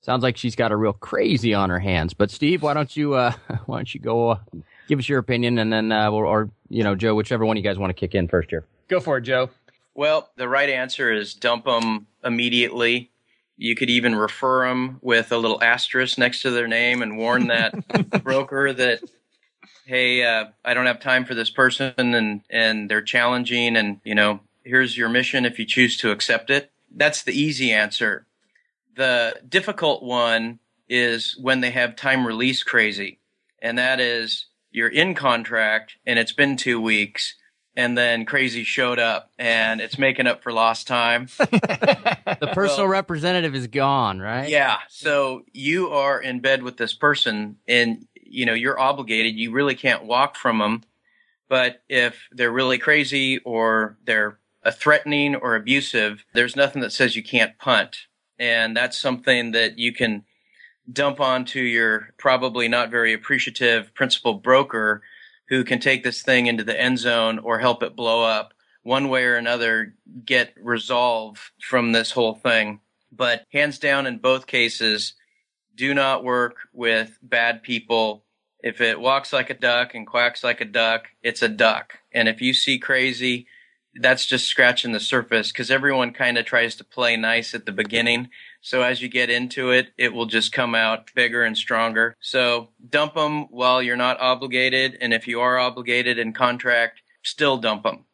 Sounds 0.00 0.22
like 0.22 0.36
she's 0.36 0.56
got 0.56 0.72
a 0.72 0.76
real 0.76 0.92
crazy 0.92 1.54
on 1.54 1.70
her 1.70 1.80
hands. 1.80 2.14
But 2.14 2.30
Steve, 2.30 2.62
why 2.62 2.74
don't 2.74 2.96
you 2.96 3.14
uh, 3.14 3.32
why 3.66 3.78
don't 3.78 3.94
you 3.94 4.00
go 4.00 4.30
uh, 4.30 4.38
give 4.88 4.98
us 4.98 5.08
your 5.08 5.18
opinion, 5.18 5.58
and 5.58 5.72
then 5.72 5.92
uh, 5.92 6.10
or, 6.10 6.26
or 6.26 6.50
you 6.68 6.82
know 6.82 6.94
Joe, 6.94 7.14
whichever 7.14 7.44
one 7.44 7.56
you 7.56 7.62
guys 7.62 7.78
want 7.78 7.90
to 7.90 7.94
kick 7.94 8.14
in 8.14 8.28
first 8.28 8.50
here. 8.50 8.64
Go 8.88 9.00
for 9.00 9.18
it, 9.18 9.22
Joe. 9.22 9.50
Well, 9.98 10.30
the 10.36 10.48
right 10.48 10.70
answer 10.70 11.12
is 11.12 11.34
dump 11.34 11.64
them 11.64 12.06
immediately. 12.22 13.10
You 13.56 13.74
could 13.74 13.90
even 13.90 14.14
refer 14.14 14.68
them 14.68 14.98
with 15.02 15.32
a 15.32 15.36
little 15.36 15.60
asterisk 15.60 16.16
next 16.18 16.42
to 16.42 16.52
their 16.52 16.68
name 16.68 17.02
and 17.02 17.18
warn 17.18 17.48
that 17.48 18.22
broker 18.22 18.72
that, 18.72 19.00
hey, 19.86 20.22
uh, 20.22 20.46
I 20.64 20.74
don't 20.74 20.86
have 20.86 21.00
time 21.00 21.24
for 21.24 21.34
this 21.34 21.50
person 21.50 21.92
and, 21.98 22.42
and 22.48 22.88
they're 22.88 23.02
challenging 23.02 23.76
and, 23.76 24.00
you 24.04 24.14
know, 24.14 24.38
here's 24.62 24.96
your 24.96 25.08
mission 25.08 25.44
if 25.44 25.58
you 25.58 25.64
choose 25.64 25.96
to 25.96 26.12
accept 26.12 26.48
it. 26.48 26.70
That's 26.94 27.24
the 27.24 27.32
easy 27.32 27.72
answer. 27.72 28.24
The 28.98 29.40
difficult 29.48 30.02
one 30.02 30.58
is 30.88 31.36
when 31.40 31.60
they 31.60 31.70
have 31.70 31.94
time 31.94 32.26
release 32.26 32.64
crazy. 32.64 33.20
And 33.62 33.78
that 33.78 34.00
is 34.00 34.46
you're 34.72 34.88
in 34.88 35.14
contract 35.14 35.96
and 36.04 36.18
it's 36.18 36.32
been 36.32 36.56
two 36.56 36.80
weeks 36.80 37.36
and 37.76 37.96
then 37.96 38.24
crazy 38.24 38.64
showed 38.64 38.98
up 38.98 39.30
and 39.38 39.80
it's 39.80 39.98
making 39.98 40.26
up 40.26 40.42
for 40.42 40.52
lost 40.52 40.88
time. 40.88 41.28
the 41.38 42.50
personal 42.52 42.88
representative 42.88 43.54
is 43.54 43.68
gone, 43.68 44.18
right? 44.18 44.48
Yeah. 44.48 44.78
So 44.88 45.44
you 45.52 45.90
are 45.90 46.20
in 46.20 46.40
bed 46.40 46.64
with 46.64 46.76
this 46.76 46.92
person 46.92 47.58
and 47.68 48.04
you 48.14 48.46
know, 48.46 48.54
you're 48.54 48.80
obligated. 48.80 49.36
You 49.36 49.52
really 49.52 49.76
can't 49.76 50.06
walk 50.06 50.34
from 50.34 50.58
them. 50.58 50.82
But 51.48 51.82
if 51.88 52.28
they're 52.32 52.50
really 52.50 52.78
crazy 52.78 53.38
or 53.38 53.96
they're 54.04 54.40
a 54.64 54.72
threatening 54.72 55.36
or 55.36 55.54
abusive, 55.54 56.24
there's 56.34 56.56
nothing 56.56 56.82
that 56.82 56.92
says 56.92 57.14
you 57.14 57.22
can't 57.22 57.56
punt. 57.58 58.08
And 58.38 58.76
that's 58.76 58.98
something 58.98 59.52
that 59.52 59.78
you 59.78 59.92
can 59.92 60.24
dump 60.90 61.20
onto 61.20 61.60
your 61.60 62.10
probably 62.18 62.68
not 62.68 62.90
very 62.90 63.12
appreciative 63.12 63.94
principal 63.94 64.34
broker 64.34 65.02
who 65.48 65.64
can 65.64 65.80
take 65.80 66.04
this 66.04 66.22
thing 66.22 66.46
into 66.46 66.64
the 66.64 66.78
end 66.78 66.98
zone 66.98 67.38
or 67.38 67.58
help 67.58 67.82
it 67.82 67.96
blow 67.96 68.22
up 68.22 68.54
one 68.82 69.08
way 69.08 69.24
or 69.24 69.36
another 69.36 69.94
get 70.24 70.54
resolve 70.62 71.52
from 71.60 71.92
this 71.92 72.12
whole 72.12 72.34
thing. 72.34 72.80
But 73.10 73.44
hands 73.52 73.78
down 73.78 74.06
in 74.06 74.18
both 74.18 74.46
cases, 74.46 75.14
do 75.74 75.94
not 75.94 76.24
work 76.24 76.56
with 76.72 77.18
bad 77.22 77.62
people. 77.62 78.24
If 78.60 78.80
it 78.80 79.00
walks 79.00 79.32
like 79.32 79.50
a 79.50 79.54
duck 79.54 79.94
and 79.94 80.06
quacks 80.06 80.42
like 80.42 80.60
a 80.60 80.66
duck, 80.66 81.08
it's 81.22 81.42
a 81.42 81.48
duck. 81.48 81.98
And 82.12 82.28
if 82.28 82.40
you 82.40 82.52
see 82.52 82.78
crazy, 82.78 83.46
that's 83.94 84.26
just 84.26 84.46
scratching 84.46 84.92
the 84.92 85.00
surface 85.00 85.50
because 85.50 85.70
everyone 85.70 86.12
kind 86.12 86.38
of 86.38 86.44
tries 86.44 86.74
to 86.76 86.84
play 86.84 87.16
nice 87.16 87.54
at 87.54 87.66
the 87.66 87.72
beginning. 87.72 88.28
So 88.60 88.82
as 88.82 89.00
you 89.00 89.08
get 89.08 89.30
into 89.30 89.70
it, 89.70 89.88
it 89.96 90.12
will 90.12 90.26
just 90.26 90.52
come 90.52 90.74
out 90.74 91.10
bigger 91.14 91.42
and 91.42 91.56
stronger. 91.56 92.16
So 92.20 92.70
dump 92.88 93.14
them 93.14 93.46
while 93.50 93.82
you're 93.82 93.96
not 93.96 94.20
obligated. 94.20 94.98
And 95.00 95.12
if 95.12 95.26
you 95.26 95.40
are 95.40 95.58
obligated 95.58 96.18
in 96.18 96.32
contract, 96.32 97.02
still 97.22 97.58
dump 97.58 97.84
them. 97.84 98.04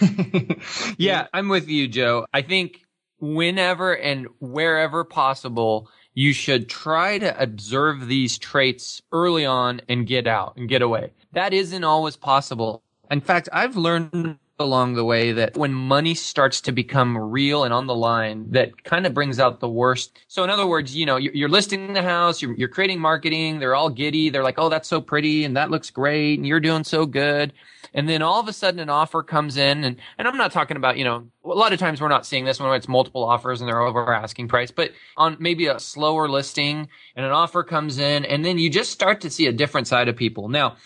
yeah, 0.98 1.26
I'm 1.32 1.48
with 1.48 1.68
you, 1.68 1.88
Joe. 1.88 2.26
I 2.32 2.42
think 2.42 2.80
whenever 3.20 3.96
and 3.96 4.26
wherever 4.40 5.04
possible, 5.04 5.88
you 6.14 6.32
should 6.32 6.68
try 6.68 7.18
to 7.18 7.40
observe 7.40 8.08
these 8.08 8.38
traits 8.38 9.00
early 9.12 9.46
on 9.46 9.80
and 9.88 10.06
get 10.06 10.26
out 10.26 10.56
and 10.56 10.68
get 10.68 10.82
away. 10.82 11.12
That 11.32 11.52
isn't 11.52 11.84
always 11.84 12.16
possible. 12.16 12.82
In 13.10 13.20
fact, 13.20 13.48
I've 13.52 13.76
learned 13.76 14.38
along 14.58 14.94
the 14.94 15.04
way 15.04 15.32
that 15.32 15.56
when 15.56 15.72
money 15.72 16.14
starts 16.14 16.60
to 16.62 16.72
become 16.72 17.16
real 17.16 17.64
and 17.64 17.72
on 17.72 17.86
the 17.86 17.94
line, 17.94 18.50
that 18.50 18.84
kind 18.84 19.06
of 19.06 19.14
brings 19.14 19.38
out 19.38 19.60
the 19.60 19.68
worst. 19.68 20.18
So 20.28 20.42
in 20.44 20.50
other 20.50 20.66
words, 20.66 20.96
you 20.96 21.06
know, 21.06 21.16
you're, 21.16 21.48
listing 21.48 21.92
the 21.92 22.02
house, 22.02 22.42
you're, 22.42 22.54
you're 22.54 22.68
creating 22.68 23.00
marketing, 23.00 23.58
they're 23.58 23.74
all 23.74 23.90
giddy. 23.90 24.30
They're 24.30 24.42
like, 24.42 24.58
oh, 24.58 24.68
that's 24.68 24.88
so 24.88 25.00
pretty 25.00 25.44
and 25.44 25.56
that 25.56 25.70
looks 25.70 25.90
great 25.90 26.38
and 26.38 26.46
you're 26.46 26.60
doing 26.60 26.84
so 26.84 27.06
good. 27.06 27.52
And 27.94 28.08
then 28.08 28.20
all 28.20 28.40
of 28.40 28.48
a 28.48 28.52
sudden 28.52 28.80
an 28.80 28.90
offer 28.90 29.22
comes 29.22 29.56
in 29.56 29.84
and, 29.84 29.96
and 30.18 30.28
I'm 30.28 30.36
not 30.36 30.52
talking 30.52 30.76
about, 30.76 30.98
you 30.98 31.04
know, 31.04 31.26
a 31.44 31.48
lot 31.48 31.72
of 31.72 31.78
times 31.78 32.00
we're 32.00 32.08
not 32.08 32.26
seeing 32.26 32.44
this 32.44 32.60
when 32.60 32.72
it's 32.74 32.88
multiple 32.88 33.24
offers 33.24 33.60
and 33.60 33.68
they're 33.68 33.80
over 33.80 34.12
asking 34.12 34.48
price, 34.48 34.70
but 34.70 34.92
on 35.16 35.36
maybe 35.40 35.66
a 35.66 35.78
slower 35.78 36.28
listing 36.28 36.88
and 37.16 37.24
an 37.24 37.32
offer 37.32 37.62
comes 37.62 37.98
in 37.98 38.24
and 38.24 38.44
then 38.44 38.58
you 38.58 38.68
just 38.68 38.90
start 38.90 39.20
to 39.22 39.30
see 39.30 39.46
a 39.46 39.52
different 39.52 39.86
side 39.86 40.08
of 40.08 40.16
people. 40.16 40.48
Now, 40.48 40.76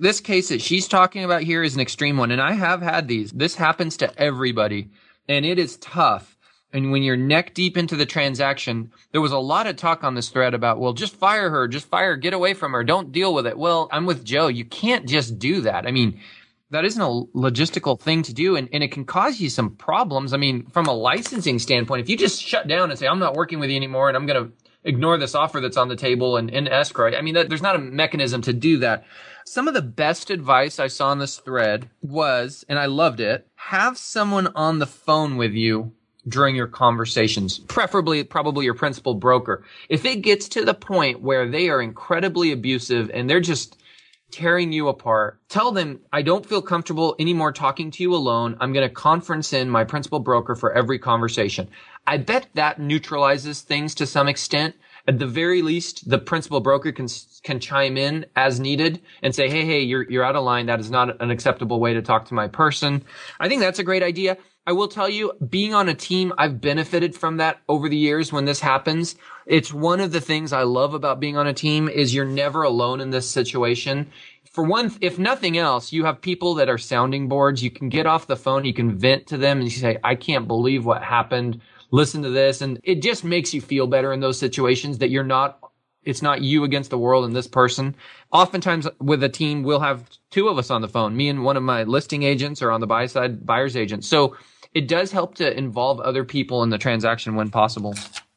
this 0.00 0.20
case 0.20 0.48
that 0.48 0.62
she's 0.62 0.88
talking 0.88 1.24
about 1.24 1.42
here 1.42 1.62
is 1.62 1.74
an 1.74 1.80
extreme 1.80 2.16
one, 2.16 2.30
and 2.30 2.40
I 2.40 2.52
have 2.52 2.82
had 2.82 3.06
these. 3.06 3.30
This 3.32 3.54
happens 3.54 3.96
to 3.98 4.18
everybody, 4.20 4.90
and 5.28 5.44
it 5.44 5.58
is 5.58 5.76
tough. 5.76 6.36
And 6.72 6.92
when 6.92 7.02
you're 7.02 7.16
neck 7.16 7.54
deep 7.54 7.76
into 7.76 7.96
the 7.96 8.06
transaction, 8.06 8.92
there 9.12 9.20
was 9.20 9.32
a 9.32 9.38
lot 9.38 9.66
of 9.66 9.76
talk 9.76 10.04
on 10.04 10.14
this 10.14 10.28
thread 10.28 10.54
about, 10.54 10.78
well, 10.78 10.92
just 10.92 11.16
fire 11.16 11.50
her, 11.50 11.66
just 11.66 11.86
fire, 11.86 12.16
get 12.16 12.32
away 12.32 12.54
from 12.54 12.72
her, 12.72 12.84
don't 12.84 13.12
deal 13.12 13.34
with 13.34 13.46
it. 13.46 13.58
Well, 13.58 13.88
I'm 13.92 14.06
with 14.06 14.24
Joe. 14.24 14.48
You 14.48 14.64
can't 14.64 15.08
just 15.08 15.38
do 15.38 15.62
that. 15.62 15.86
I 15.86 15.90
mean, 15.90 16.20
that 16.70 16.84
isn't 16.84 17.02
a 17.02 17.24
logistical 17.34 18.00
thing 18.00 18.22
to 18.22 18.32
do, 18.32 18.54
and, 18.54 18.68
and 18.72 18.84
it 18.84 18.92
can 18.92 19.04
cause 19.04 19.40
you 19.40 19.50
some 19.50 19.74
problems. 19.74 20.32
I 20.32 20.36
mean, 20.36 20.66
from 20.66 20.86
a 20.86 20.92
licensing 20.92 21.58
standpoint, 21.58 22.02
if 22.02 22.08
you 22.08 22.16
just 22.16 22.40
shut 22.40 22.68
down 22.68 22.90
and 22.90 22.98
say, 22.98 23.08
I'm 23.08 23.18
not 23.18 23.34
working 23.34 23.58
with 23.58 23.70
you 23.70 23.76
anymore, 23.76 24.08
and 24.08 24.16
I'm 24.16 24.26
going 24.26 24.44
to 24.44 24.52
ignore 24.84 25.18
this 25.18 25.34
offer 25.34 25.60
that's 25.60 25.76
on 25.76 25.88
the 25.88 25.96
table 25.96 26.36
and 26.36 26.48
in 26.48 26.68
escrow, 26.68 27.14
I 27.16 27.22
mean, 27.22 27.34
that, 27.34 27.48
there's 27.48 27.62
not 27.62 27.74
a 27.74 27.80
mechanism 27.80 28.42
to 28.42 28.52
do 28.52 28.78
that. 28.78 29.04
Some 29.46 29.68
of 29.68 29.74
the 29.74 29.82
best 29.82 30.30
advice 30.30 30.78
I 30.78 30.88
saw 30.88 31.12
in 31.12 31.18
this 31.18 31.38
thread 31.38 31.88
was, 32.02 32.64
and 32.68 32.78
I 32.78 32.86
loved 32.86 33.20
it, 33.20 33.46
have 33.56 33.96
someone 33.96 34.48
on 34.54 34.78
the 34.78 34.86
phone 34.86 35.36
with 35.36 35.52
you 35.52 35.92
during 36.28 36.54
your 36.54 36.66
conversations, 36.66 37.58
preferably 37.58 38.22
probably 38.22 38.66
your 38.66 38.74
principal 38.74 39.14
broker. 39.14 39.64
If 39.88 40.04
it 40.04 40.22
gets 40.22 40.48
to 40.50 40.64
the 40.64 40.74
point 40.74 41.22
where 41.22 41.48
they 41.48 41.70
are 41.70 41.80
incredibly 41.80 42.52
abusive 42.52 43.10
and 43.14 43.28
they're 43.28 43.40
just 43.40 43.78
tearing 44.30 44.72
you 44.72 44.88
apart, 44.88 45.40
tell 45.48 45.72
them, 45.72 46.00
I 46.12 46.22
don't 46.22 46.46
feel 46.46 46.62
comfortable 46.62 47.16
anymore 47.18 47.52
talking 47.52 47.90
to 47.92 48.02
you 48.02 48.14
alone. 48.14 48.56
I'm 48.60 48.72
going 48.72 48.86
to 48.86 48.94
conference 48.94 49.52
in 49.52 49.70
my 49.70 49.84
principal 49.84 50.20
broker 50.20 50.54
for 50.54 50.72
every 50.72 50.98
conversation. 50.98 51.68
I 52.06 52.18
bet 52.18 52.48
that 52.54 52.78
neutralizes 52.78 53.62
things 53.62 53.94
to 53.96 54.06
some 54.06 54.28
extent 54.28 54.76
at 55.06 55.18
the 55.18 55.26
very 55.26 55.62
least, 55.62 56.08
the 56.08 56.18
principal 56.18 56.60
broker 56.60 56.92
can 56.92 57.08
can 57.42 57.60
chime 57.60 57.96
in 57.96 58.26
as 58.36 58.60
needed 58.60 59.00
and 59.22 59.34
say, 59.34 59.48
"Hey, 59.48 59.64
hey, 59.64 59.80
you're 59.80 60.08
you're 60.10 60.24
out 60.24 60.36
of 60.36 60.44
line. 60.44 60.66
That 60.66 60.80
is 60.80 60.90
not 60.90 61.20
an 61.22 61.30
acceptable 61.30 61.80
way 61.80 61.94
to 61.94 62.02
talk 62.02 62.26
to 62.26 62.34
my 62.34 62.48
person." 62.48 63.02
I 63.38 63.48
think 63.48 63.60
that's 63.60 63.78
a 63.78 63.84
great 63.84 64.02
idea. 64.02 64.36
I 64.66 64.72
will 64.72 64.88
tell 64.88 65.08
you, 65.08 65.32
being 65.48 65.74
on 65.74 65.88
a 65.88 65.94
team, 65.94 66.32
I've 66.38 66.60
benefited 66.60 67.16
from 67.16 67.38
that 67.38 67.58
over 67.68 67.88
the 67.88 67.96
years 67.96 68.32
when 68.32 68.44
this 68.44 68.60
happens. 68.60 69.16
It's 69.46 69.72
one 69.72 70.00
of 70.00 70.12
the 70.12 70.20
things 70.20 70.52
I 70.52 70.62
love 70.62 70.94
about 70.94 71.18
being 71.18 71.36
on 71.36 71.46
a 71.46 71.54
team 71.54 71.88
is 71.88 72.14
you're 72.14 72.24
never 72.24 72.62
alone 72.62 73.00
in 73.00 73.10
this 73.10 73.28
situation. 73.28 74.10
For 74.52 74.62
one, 74.62 74.92
if 75.00 75.18
nothing 75.18 75.56
else, 75.56 75.92
you 75.92 76.04
have 76.04 76.20
people 76.20 76.54
that 76.54 76.68
are 76.68 76.78
sounding 76.78 77.28
boards. 77.28 77.62
You 77.62 77.70
can 77.70 77.88
get 77.88 78.06
off 78.06 78.26
the 78.26 78.36
phone, 78.36 78.64
you 78.64 78.74
can 78.74 78.98
vent 78.98 79.28
to 79.28 79.38
them 79.38 79.58
and 79.58 79.64
you 79.64 79.76
say, 79.76 79.98
I 80.04 80.14
can't 80.14 80.46
believe 80.46 80.84
what 80.84 81.02
happened 81.02 81.60
listen 81.90 82.22
to 82.22 82.30
this. 82.30 82.60
And 82.60 82.80
it 82.84 83.02
just 83.02 83.24
makes 83.24 83.52
you 83.54 83.60
feel 83.60 83.86
better 83.86 84.12
in 84.12 84.20
those 84.20 84.38
situations 84.38 84.98
that 84.98 85.10
you're 85.10 85.24
not, 85.24 85.58
it's 86.02 86.22
not 86.22 86.42
you 86.42 86.64
against 86.64 86.90
the 86.90 86.98
world 86.98 87.24
and 87.24 87.34
this 87.34 87.46
person. 87.46 87.94
Oftentimes 88.32 88.88
with 89.00 89.22
a 89.22 89.28
team, 89.28 89.62
we'll 89.62 89.80
have 89.80 90.08
two 90.30 90.48
of 90.48 90.58
us 90.58 90.70
on 90.70 90.82
the 90.82 90.88
phone, 90.88 91.16
me 91.16 91.28
and 91.28 91.44
one 91.44 91.56
of 91.56 91.62
my 91.62 91.82
listing 91.82 92.22
agents 92.22 92.62
or 92.62 92.70
on 92.70 92.80
the 92.80 92.86
buy 92.86 93.06
side 93.06 93.44
buyer's 93.44 93.76
agent. 93.76 94.04
So 94.04 94.36
it 94.72 94.88
does 94.88 95.10
help 95.12 95.34
to 95.36 95.56
involve 95.56 96.00
other 96.00 96.24
people 96.24 96.62
in 96.62 96.70
the 96.70 96.78
transaction 96.78 97.34
when 97.34 97.50
possible. 97.50 97.94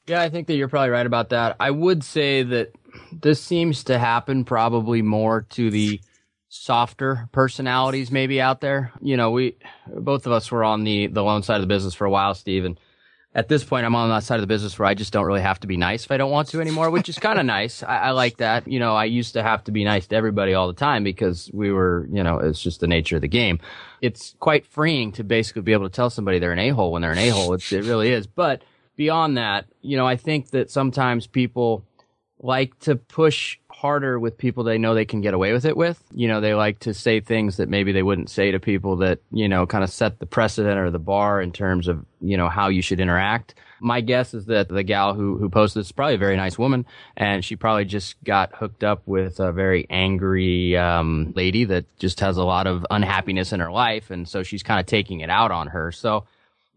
Yeah, 0.07 0.21
I 0.21 0.29
think 0.29 0.47
that 0.47 0.55
you're 0.55 0.67
probably 0.67 0.89
right 0.89 1.05
about 1.05 1.29
that. 1.29 1.55
I 1.59 1.71
would 1.71 2.03
say 2.03 2.43
that 2.43 2.73
this 3.11 3.41
seems 3.41 3.85
to 3.85 3.97
happen 3.97 4.43
probably 4.43 5.01
more 5.01 5.43
to 5.51 5.69
the 5.69 6.01
softer 6.49 7.27
personalities 7.31 8.11
maybe 8.11 8.39
out 8.39 8.61
there. 8.61 8.91
You 9.01 9.17
know, 9.17 9.31
we 9.31 9.55
both 9.87 10.25
of 10.25 10.31
us 10.31 10.51
were 10.51 10.63
on 10.63 10.83
the 10.83 11.07
the 11.07 11.23
loan 11.23 11.41
side 11.41 11.55
of 11.55 11.61
the 11.61 11.67
business 11.67 11.93
for 11.93 12.05
a 12.05 12.11
while, 12.11 12.35
Steve, 12.35 12.65
and 12.65 12.79
at 13.35 13.47
this 13.47 13.63
point, 13.63 13.85
I'm 13.85 13.95
on 13.95 14.09
that 14.09 14.23
side 14.23 14.35
of 14.35 14.41
the 14.41 14.47
business 14.47 14.77
where 14.77 14.87
I 14.87 14.93
just 14.93 15.11
don't 15.11 15.25
really 15.25 15.41
have 15.41 15.59
to 15.61 15.67
be 15.67 15.75
nice 15.75 16.05
if 16.05 16.11
I 16.11 16.17
don't 16.17 16.29
want 16.29 16.49
to 16.49 16.61
anymore, 16.61 16.91
which 16.91 17.09
is 17.09 17.17
kind 17.17 17.39
of 17.39 17.45
nice. 17.57 17.81
I, 17.81 17.97
I, 17.97 18.11
like 18.11 18.37
that. 18.37 18.67
You 18.67 18.79
know, 18.79 18.95
I 18.95 19.05
used 19.05 19.33
to 19.33 19.41
have 19.41 19.63
to 19.63 19.71
be 19.71 19.83
nice 19.83 20.05
to 20.07 20.15
everybody 20.15 20.53
all 20.53 20.67
the 20.67 20.73
time 20.73 21.03
because 21.03 21.49
we 21.51 21.71
were, 21.71 22.07
you 22.11 22.21
know, 22.21 22.37
it's 22.37 22.61
just 22.61 22.79
the 22.79 22.87
nature 22.87 23.15
of 23.15 23.23
the 23.23 23.27
game. 23.27 23.59
It's 24.01 24.35
quite 24.39 24.65
freeing 24.65 25.11
to 25.13 25.23
basically 25.23 25.63
be 25.63 25.73
able 25.73 25.89
to 25.89 25.95
tell 25.95 26.11
somebody 26.11 26.37
they're 26.37 26.51
an 26.51 26.59
a-hole 26.59 26.91
when 26.91 27.01
they're 27.01 27.11
an 27.11 27.17
a-hole. 27.17 27.53
It's, 27.53 27.71
it 27.71 27.85
really 27.85 28.11
is. 28.11 28.27
But 28.27 28.63
beyond 28.95 29.37
that, 29.37 29.65
you 29.81 29.97
know, 29.97 30.05
I 30.05 30.15
think 30.15 30.51
that 30.51 30.69
sometimes 30.69 31.25
people 31.25 31.85
like 32.39 32.77
to 32.81 32.95
push 32.95 33.57
harder 33.83 34.17
with 34.17 34.37
people 34.37 34.63
they 34.63 34.77
know 34.77 34.95
they 34.95 35.03
can 35.03 35.19
get 35.19 35.33
away 35.33 35.51
with 35.51 35.65
it 35.65 35.75
with. 35.75 36.01
You 36.13 36.29
know, 36.29 36.39
they 36.39 36.53
like 36.53 36.79
to 36.79 36.93
say 36.93 37.19
things 37.19 37.57
that 37.57 37.67
maybe 37.67 37.91
they 37.91 38.01
wouldn't 38.01 38.29
say 38.29 38.49
to 38.49 38.57
people 38.57 38.95
that, 38.97 39.19
you 39.29 39.49
know, 39.49 39.67
kind 39.67 39.83
of 39.83 39.89
set 39.89 40.19
the 40.19 40.25
precedent 40.25 40.79
or 40.79 40.89
the 40.89 40.99
bar 40.99 41.41
in 41.41 41.51
terms 41.51 41.89
of, 41.89 42.05
you 42.21 42.37
know, 42.37 42.47
how 42.47 42.69
you 42.69 42.81
should 42.81 43.01
interact. 43.01 43.55
My 43.81 43.99
guess 43.99 44.33
is 44.33 44.45
that 44.45 44.69
the 44.69 44.83
gal 44.83 45.15
who, 45.15 45.37
who 45.37 45.49
posted 45.49 45.81
this 45.81 45.87
is 45.87 45.91
probably 45.91 46.15
a 46.15 46.17
very 46.17 46.37
nice 46.37 46.57
woman 46.57 46.85
and 47.17 47.43
she 47.43 47.57
probably 47.57 47.83
just 47.83 48.15
got 48.23 48.55
hooked 48.55 48.85
up 48.85 49.01
with 49.05 49.41
a 49.41 49.51
very 49.51 49.85
angry, 49.89 50.77
um, 50.77 51.33
lady 51.35 51.65
that 51.65 51.83
just 51.99 52.21
has 52.21 52.37
a 52.37 52.45
lot 52.45 52.67
of 52.67 52.85
unhappiness 52.89 53.51
in 53.51 53.59
her 53.59 53.69
life. 53.69 54.11
And 54.11 54.29
so 54.29 54.43
she's 54.43 54.63
kind 54.63 54.79
of 54.79 54.85
taking 54.85 55.19
it 55.19 55.29
out 55.29 55.51
on 55.51 55.67
her. 55.67 55.91
So, 55.91 56.23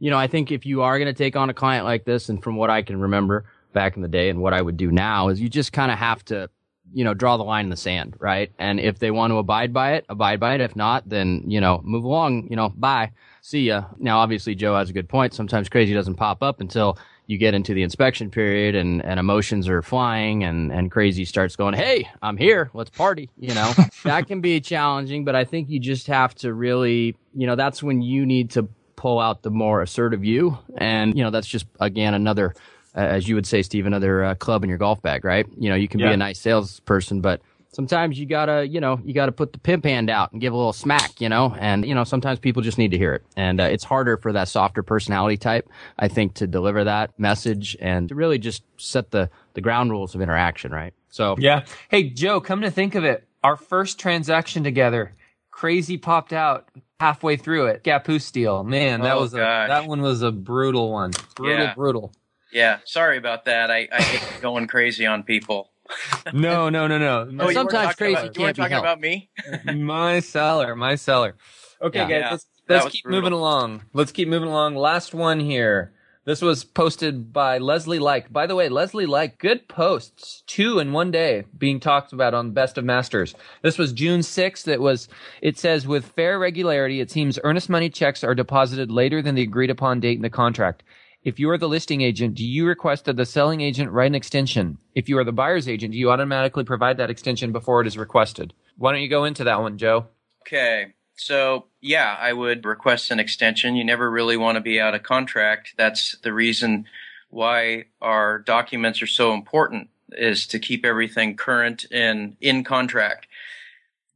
you 0.01 0.11
know, 0.11 0.19
I 0.19 0.27
think 0.27 0.51
if 0.51 0.67
you 0.67 0.83
are 0.83 0.99
going 0.99 1.07
to 1.07 1.17
take 1.17 1.37
on 1.37 1.51
a 1.51 1.55
client 1.55 1.85
like 1.85 2.05
this, 2.05 2.29
and 2.29 2.43
from 2.43 2.57
what 2.57 2.69
I 2.69 2.83
can 2.83 3.01
remember 3.01 3.45
back 3.73 3.95
in 3.95 4.03
the 4.03 4.09
day 4.09 4.29
and 4.29 4.41
what 4.41 4.55
I 4.55 4.61
would 4.61 4.77
do 4.77 4.91
now 4.91 5.29
is 5.29 5.41
you 5.41 5.49
just 5.49 5.73
kind 5.73 5.93
of 5.93 5.99
have 5.99 6.25
to 6.25 6.51
you 6.93 7.05
know, 7.05 7.15
draw 7.15 7.37
the 7.37 7.45
line 7.45 7.67
in 7.67 7.71
the 7.71 7.77
sand, 7.77 8.17
right? 8.19 8.53
And 8.59 8.81
if 8.81 8.99
they 8.99 9.11
want 9.11 9.33
to 9.33 9.39
abide 9.39 9.73
by 9.73 9.95
it, 9.95 10.07
abide 10.09 10.41
by 10.41 10.55
it. 10.55 10.61
If 10.61 10.77
not, 10.77 11.09
then, 11.09 11.45
you 11.47 11.61
know, 11.61 11.81
move 11.85 12.05
along, 12.05 12.49
you 12.51 12.57
know, 12.57 12.71
bye. 12.71 13.13
See 13.43 13.63
ya. 13.63 13.85
Now, 13.99 14.19
obviously, 14.19 14.55
Joe 14.55 14.77
has 14.77 14.91
a 14.91 14.93
good 14.93 15.09
point. 15.09 15.35
Sometimes 15.35 15.69
crazy 15.69 15.95
doesn't 15.95 16.17
pop 16.17 16.43
up 16.43 16.61
until 16.61 16.99
you 17.27 17.39
get 17.39 17.55
into 17.55 17.75
the 17.75 17.83
inspection 17.83 18.31
period 18.31 18.75
and, 18.75 19.05
and 19.05 19.19
emotions 19.19 19.69
are 19.69 19.83
flying 19.83 20.45
and, 20.45 20.73
and 20.73 20.91
crazy 20.91 21.25
starts 21.25 21.57
going, 21.57 21.75
Hey, 21.75 22.09
I'm 22.23 22.37
here. 22.37 22.71
Let's 22.73 22.91
party. 22.91 23.31
You 23.39 23.55
know, 23.55 23.73
that 24.05 24.29
can 24.29 24.41
be 24.41 24.61
challenging, 24.61 25.25
but 25.25 25.35
I 25.35 25.45
think 25.45 25.69
you 25.69 25.81
just 25.81 26.07
have 26.07 26.35
to 26.37 26.53
really, 26.53 27.17
you 27.35 27.47
know, 27.47 27.57
that's 27.57 27.83
when 27.83 28.01
you 28.01 28.27
need 28.27 28.51
to 28.53 28.69
pull 28.95 29.19
out 29.19 29.43
the 29.43 29.51
more 29.51 29.83
assertive 29.83 30.25
you. 30.25 30.59
And, 30.77 31.17
you 31.17 31.23
know, 31.23 31.31
that's 31.31 31.47
just, 31.47 31.67
again, 31.81 32.15
another, 32.15 32.55
uh, 32.97 33.01
as 33.01 33.29
you 33.29 33.35
would 33.35 33.47
say, 33.47 33.63
Steve, 33.63 33.87
another 33.87 34.25
uh, 34.25 34.35
club 34.35 34.65
in 34.65 34.69
your 34.69 34.79
golf 34.79 35.03
bag, 35.03 35.25
right? 35.25 35.47
You 35.59 35.69
know, 35.69 35.77
you 35.77 35.89
can 35.89 36.01
yeah. 36.01 36.09
be 36.09 36.15
a 36.15 36.17
nice 36.17 36.41
salesperson, 36.41 37.21
but 37.21 37.43
sometimes 37.73 38.19
you 38.19 38.25
gotta, 38.25 38.67
you 38.67 38.81
know, 38.81 38.99
you 39.05 39.13
gotta 39.13 39.33
put 39.33 39.53
the 39.53 39.59
pimp 39.59 39.85
hand 39.85 40.09
out 40.09 40.33
and 40.33 40.41
give 40.41 40.55
a 40.55 40.57
little 40.57 40.73
smack, 40.73 41.21
you 41.21 41.29
know, 41.29 41.55
and, 41.59 41.85
you 41.87 41.95
know, 41.95 42.05
sometimes 42.05 42.39
people 42.39 42.63
just 42.63 42.79
need 42.79 42.91
to 42.93 42.99
hear 42.99 43.13
it. 43.13 43.23
And 43.37 43.61
uh, 43.61 43.65
it's 43.65 43.85
harder 43.85 44.17
for 44.17 44.33
that 44.33 44.49
softer 44.49 44.83
personality 44.83 45.37
type, 45.37 45.69
I 45.99 46.09
think, 46.09 46.35
to 46.35 46.47
deliver 46.47 46.85
that 46.85 47.19
message 47.19 47.77
and 47.79 48.09
to 48.09 48.15
really 48.15 48.39
just 48.39 48.63
set 48.79 49.11
the, 49.11 49.29
the 49.53 49.61
ground 49.61 49.91
rules 49.91 50.15
of 50.15 50.23
interaction, 50.23 50.73
right? 50.73 50.95
So. 51.11 51.37
Yeah. 51.39 51.65
Hey, 51.91 52.09
Joe, 52.09 52.41
come 52.41 52.63
to 52.63 52.71
think 52.71 52.95
of 52.95 53.05
it, 53.05 53.27
our 53.45 53.57
first 53.57 53.99
transaction 53.99 54.65
together, 54.65 55.15
crazy 55.51 55.99
popped 55.99 56.33
out 56.33 56.69
halfway 56.99 57.37
through 57.37 57.67
it. 57.67 57.85
Gaposteel. 57.85 58.65
Man, 58.65 59.03
that 59.03 59.17
oh, 59.17 59.21
was 59.21 59.35
a, 59.35 59.37
that 59.37 59.87
one 59.87 60.01
was 60.01 60.23
a 60.23 60.33
brutal 60.33 60.93
one. 60.93 61.13
Brutal, 61.35 61.65
yeah. 61.65 61.75
brutal. 61.75 62.13
Yeah. 62.57 62.79
Sorry 62.85 63.19
about 63.19 63.45
that. 63.45 63.71
I, 63.71 63.89
I 63.93 63.99
get 63.99 64.39
going 64.41 64.67
crazy 64.67 65.07
on 65.07 65.23
people 65.23 65.71
no, 66.33 66.69
no, 66.69 66.87
no, 66.87 66.99
no. 66.99 67.45
Oh, 67.45 67.53
Sometimes 67.53 67.95
crazy 67.95 68.15
about, 68.15 68.35
can't 68.35 68.37
you 68.37 68.47
be 68.47 68.53
talking 68.55 68.73
helped. 68.73 68.85
about 68.85 69.01
me. 69.01 69.31
my 69.75 70.21
seller, 70.21 70.75
my 70.75 70.95
seller. 70.95 71.37
Okay, 71.81 71.99
yeah, 71.99 72.09
guys, 72.09 72.21
yeah, 72.21 72.31
let's, 72.31 72.47
let's 72.69 72.87
keep 72.89 73.05
brutal. 73.05 73.21
moving 73.21 73.33
along. 73.33 73.83
Let's 73.93 74.13
keep 74.13 74.29
moving 74.29 74.49
along. 74.49 74.77
Last 74.77 75.15
one 75.15 75.41
here. 75.41 75.93
This 76.25 76.43
was 76.43 76.65
posted 76.65 77.33
by 77.33 77.59
Leslie 77.59 78.01
Like. 78.01 78.33
By 78.33 78.49
the 78.49 78.57
way, 78.57 78.69
Leslie 78.69 79.07
Like, 79.07 79.39
good 79.39 79.69
posts, 79.69 80.43
two 80.49 80.81
in 80.81 80.93
one 80.93 81.13
day 81.13 81.45
being 81.57 81.79
talked 81.79 82.13
about 82.13 82.35
on 82.35 82.51
Best 82.51 82.79
of 82.79 82.85
Masters. 82.85 83.37
This 83.63 83.79
was 83.79 83.93
June 83.93 84.21
6th. 84.21 84.67
It 84.67 84.81
was, 84.81 85.09
it 85.41 85.57
says, 85.57 85.87
with 85.87 86.05
fair 86.05 86.39
regularity, 86.41 87.01
it 87.01 87.13
seems 87.13 87.39
earnest 87.45 87.69
money 87.71 87.91
checks 87.91 88.25
are 88.25 88.35
deposited 88.35 88.91
later 88.91 89.23
than 89.23 89.37
the 89.37 89.43
agreed 89.43 89.71
upon 89.71 90.01
date 90.01 90.17
in 90.17 90.23
the 90.23 90.31
contract. 90.31 90.83
If 91.27 91.41
you 91.41 91.51
are 91.51 91.59
the 91.59 91.69
listing 91.69 92.03
agent, 92.03 92.37
do 92.37 92.47
you 92.47 92.65
request 92.65 93.07
that 93.07 93.17
the 93.17 93.27
selling 93.27 93.61
agent 93.61 93.91
write 93.91 94.07
an 94.07 94.15
extension? 94.15 94.79
If 94.95 95.09
you 95.09 95.19
are 95.19 95.25
the 95.25 95.33
buyer's 95.33 95.69
agent, 95.69 95.91
do 95.91 95.99
you 95.99 96.09
automatically 96.09 96.63
provide 96.63 96.99
that 96.99 97.11
extension 97.11 97.51
before 97.51 97.81
it 97.81 97.89
is 97.89 97.99
requested? 97.99 98.55
Why 98.79 98.93
don't 98.93 99.03
you 99.03 99.09
go 99.09 99.25
into 99.25 99.43
that 99.43 99.61
one, 99.61 99.77
Joe? 99.77 100.07
Okay. 100.43 100.95
So, 101.17 101.67
yeah, 101.81 102.17
I 102.17 102.33
would 102.33 102.65
request 102.65 103.11
an 103.11 103.19
extension. 103.19 103.75
You 103.75 103.83
never 103.83 104.09
really 104.09 104.37
want 104.37 104.55
to 104.55 104.61
be 104.61 104.81
out 104.81 104.95
of 104.95 105.03
contract. 105.03 105.75
That's 105.77 106.17
the 106.23 106.33
reason 106.33 106.85
why 107.29 107.87
our 108.01 108.39
documents 108.39 109.03
are 109.03 109.09
so 109.09 109.35
important 109.35 109.91
is 110.13 110.47
to 110.47 110.61
keep 110.61 110.87
everything 110.87 111.35
current 111.35 111.87
and 111.91 112.37
in 112.41 112.63
contract. 112.63 113.27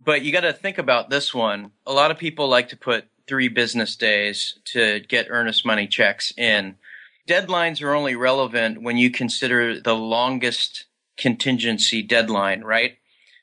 But 0.01 0.23
you 0.23 0.31
got 0.31 0.43
to 0.43 0.53
think 0.53 0.79
about 0.79 1.11
this 1.11 1.35
one. 1.35 1.73
A 1.89 1.93
lot 1.93 2.13
of 2.13 2.19
people 2.19 2.47
like 2.47 2.69
to 2.69 2.77
put 2.77 3.07
three 3.27 3.49
business 3.49 3.97
days 3.97 4.61
to 4.67 5.01
get 5.01 5.27
earnest 5.29 5.67
money 5.67 5.89
checks 5.89 6.33
in 6.37 6.77
deadlines 7.29 7.83
are 7.83 7.95
only 7.95 8.17
relevant 8.17 8.83
when 8.83 8.97
you 8.97 9.11
consider 9.11 9.81
the 9.81 9.95
longest 9.95 10.87
contingency 11.17 12.03
deadline, 12.03 12.63
right? 12.63 12.97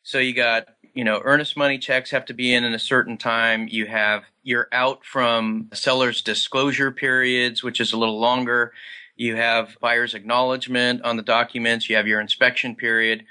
So 0.03 0.19
you 0.19 0.33
got, 0.33 0.67
you 0.93 1.03
know, 1.03 1.21
earnest 1.23 1.57
money 1.57 1.77
checks 1.77 2.11
have 2.11 2.25
to 2.25 2.33
be 2.33 2.53
in 2.53 2.63
in 2.63 2.73
a 2.73 2.79
certain 2.79 3.17
time. 3.17 3.67
You 3.69 3.85
have, 3.87 4.23
you're 4.41 4.67
out 4.71 5.05
from 5.05 5.69
seller's 5.73 6.21
disclosure 6.21 6.91
periods, 6.91 7.63
which 7.63 7.79
is 7.79 7.93
a 7.93 7.97
little 7.97 8.19
longer. 8.19 8.73
You 9.15 9.35
have 9.35 9.77
buyer's 9.81 10.13
acknowledgement 10.13 11.03
on 11.03 11.17
the 11.17 11.23
documents. 11.23 11.89
You 11.89 11.95
have 11.97 12.07
your 12.07 12.21
inspection 12.21 12.75
period. 12.75 13.25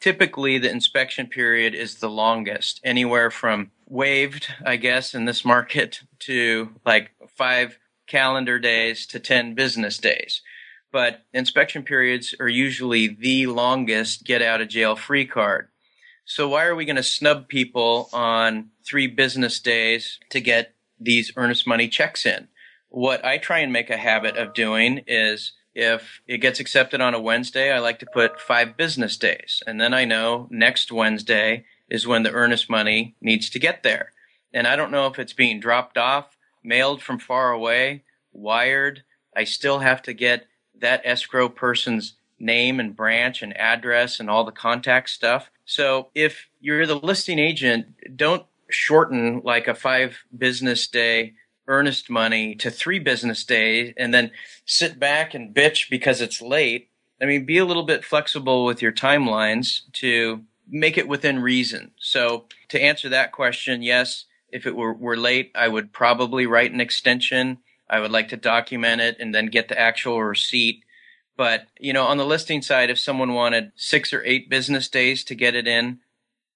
Typically, 0.00 0.58
the 0.58 0.70
inspection 0.70 1.26
period 1.26 1.74
is 1.74 1.96
the 1.96 2.10
longest, 2.10 2.80
anywhere 2.82 3.30
from 3.30 3.70
waived, 3.88 4.48
I 4.64 4.76
guess, 4.76 5.14
in 5.14 5.26
this 5.26 5.44
market 5.44 6.00
to 6.20 6.70
like 6.84 7.10
five 7.36 7.78
calendar 8.06 8.58
days 8.58 9.06
to 9.06 9.18
10 9.20 9.54
business 9.54 9.98
days. 9.98 10.42
But 10.90 11.24
inspection 11.32 11.82
periods 11.82 12.34
are 12.38 12.48
usually 12.48 13.08
the 13.08 13.46
longest 13.46 14.24
get 14.24 14.42
out 14.42 14.60
of 14.60 14.68
jail 14.68 14.94
free 14.94 15.26
card. 15.26 15.68
So 16.24 16.48
why 16.48 16.64
are 16.64 16.74
we 16.74 16.84
going 16.84 16.96
to 16.96 17.02
snub 17.02 17.48
people 17.48 18.08
on 18.12 18.70
three 18.84 19.06
business 19.06 19.58
days 19.58 20.18
to 20.30 20.40
get 20.40 20.74
these 21.00 21.32
earnest 21.36 21.66
money 21.66 21.88
checks 21.88 22.26
in? 22.26 22.48
What 22.90 23.24
I 23.24 23.38
try 23.38 23.60
and 23.60 23.72
make 23.72 23.90
a 23.90 23.96
habit 23.96 24.36
of 24.36 24.54
doing 24.54 25.02
is 25.06 25.52
if 25.74 26.20
it 26.26 26.38
gets 26.38 26.60
accepted 26.60 27.00
on 27.00 27.14
a 27.14 27.20
Wednesday, 27.20 27.72
I 27.72 27.78
like 27.78 27.98
to 28.00 28.06
put 28.12 28.40
five 28.40 28.76
business 28.76 29.16
days. 29.16 29.62
And 29.66 29.80
then 29.80 29.94
I 29.94 30.04
know 30.04 30.46
next 30.50 30.92
Wednesday 30.92 31.64
is 31.88 32.06
when 32.06 32.22
the 32.22 32.32
earnest 32.32 32.68
money 32.68 33.14
needs 33.20 33.48
to 33.50 33.58
get 33.58 33.82
there. 33.82 34.12
And 34.52 34.66
I 34.66 34.76
don't 34.76 34.90
know 34.90 35.06
if 35.06 35.18
it's 35.18 35.32
being 35.32 35.60
dropped 35.60 35.96
off 35.96 36.36
mailed 36.62 37.02
from 37.02 37.18
far 37.18 37.50
away, 37.52 38.04
wired. 38.32 39.02
I 39.36 39.44
still 39.44 39.80
have 39.80 40.02
to 40.02 40.12
get 40.12 40.46
that 40.80 41.02
escrow 41.04 41.48
person's 41.48 42.14
name 42.38 42.80
and 42.80 42.96
branch 42.96 43.42
and 43.42 43.56
address 43.56 44.20
and 44.20 44.28
all 44.28 44.44
the 44.44 44.52
contact 44.52 45.10
stuff. 45.10 45.50
So 45.64 46.08
if 46.14 46.48
you're 46.60 46.86
the 46.86 46.96
listing 46.96 47.38
agent, 47.38 48.16
don't 48.16 48.44
shorten 48.68 49.42
like 49.44 49.68
a 49.68 49.74
five 49.74 50.24
business 50.36 50.86
day 50.86 51.34
earnest 51.68 52.10
money 52.10 52.54
to 52.56 52.70
three 52.70 52.98
business 52.98 53.44
days 53.44 53.94
and 53.96 54.12
then 54.12 54.30
sit 54.64 54.98
back 54.98 55.34
and 55.34 55.54
bitch 55.54 55.88
because 55.88 56.20
it's 56.20 56.42
late. 56.42 56.88
I 57.20 57.26
mean, 57.26 57.44
be 57.44 57.58
a 57.58 57.64
little 57.64 57.84
bit 57.84 58.04
flexible 58.04 58.64
with 58.64 58.82
your 58.82 58.92
timelines 58.92 59.82
to 59.94 60.42
make 60.68 60.98
it 60.98 61.06
within 61.06 61.40
reason. 61.40 61.92
So 61.98 62.46
to 62.68 62.82
answer 62.82 63.08
that 63.10 63.30
question, 63.32 63.82
yes, 63.82 64.24
if 64.52 64.66
it 64.66 64.76
were, 64.76 64.92
were 64.92 65.16
late, 65.16 65.50
I 65.54 65.68
would 65.68 65.92
probably 65.92 66.46
write 66.46 66.72
an 66.72 66.80
extension. 66.80 67.58
I 67.88 68.00
would 68.00 68.10
like 68.10 68.28
to 68.28 68.36
document 68.36 69.00
it 69.00 69.16
and 69.18 69.34
then 69.34 69.46
get 69.46 69.68
the 69.68 69.78
actual 69.78 70.22
receipt. 70.22 70.84
But, 71.36 71.66
you 71.80 71.92
know, 71.92 72.04
on 72.04 72.18
the 72.18 72.26
listing 72.26 72.62
side, 72.62 72.90
if 72.90 72.98
someone 72.98 73.34
wanted 73.34 73.72
six 73.74 74.12
or 74.12 74.22
eight 74.24 74.50
business 74.50 74.88
days 74.88 75.24
to 75.24 75.34
get 75.34 75.54
it 75.54 75.66
in, 75.66 76.00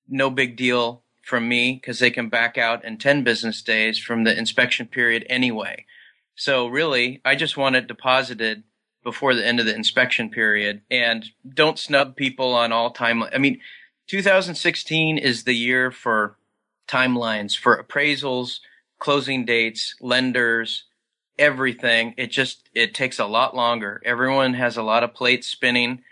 no 0.09 0.31
big 0.31 0.57
deal 0.57 1.03
from 1.23 1.49
me 1.49 1.75
because 1.75 1.99
they 1.99 2.11
can 2.11 2.29
back 2.29 2.57
out 2.57 2.85
in 2.85 2.99
10 2.99 3.25
business 3.25 3.63
days 3.63 3.99
from 3.99 4.25
the 4.25 4.39
inspection 4.39 4.87
period 4.87 5.27
anyway. 5.29 5.85
So 6.37 6.69
really, 6.69 7.21
I 7.25 7.35
just 7.35 7.57
want 7.57 7.77
it 7.77 7.89
deposited 7.89 8.63
before 9.03 9.35
the 9.35 9.47
end 9.47 9.59
of 9.59 9.67
the 9.67 9.75
inspection 9.75 10.31
period 10.31 10.83
and 10.91 11.25
don't 11.49 11.79
snub 11.79 12.17
people 12.17 12.55
on 12.55 12.73
all 12.73 12.91
time. 12.91 13.23
I 13.23 13.39
mean, 13.39 13.61
2016 14.09 15.19
is 15.19 15.45
the 15.45 15.55
year 15.55 15.91
for 15.91 16.37
timelines 16.87 17.57
for 17.57 17.83
appraisals, 17.83 18.61
closing 18.99 19.45
dates, 19.45 19.95
lenders, 20.01 20.85
everything. 21.39 22.15
It 22.17 22.31
just 22.31 22.69
it 22.75 22.95
takes 22.95 23.19
a 23.19 23.27
lot 23.27 23.55
longer. 23.55 24.01
Everyone 24.05 24.55
has 24.55 24.77
a 24.77 24.83
lot 24.83 25.05
of 25.05 25.15
plates 25.15 25.47
spinning 25.47 26.03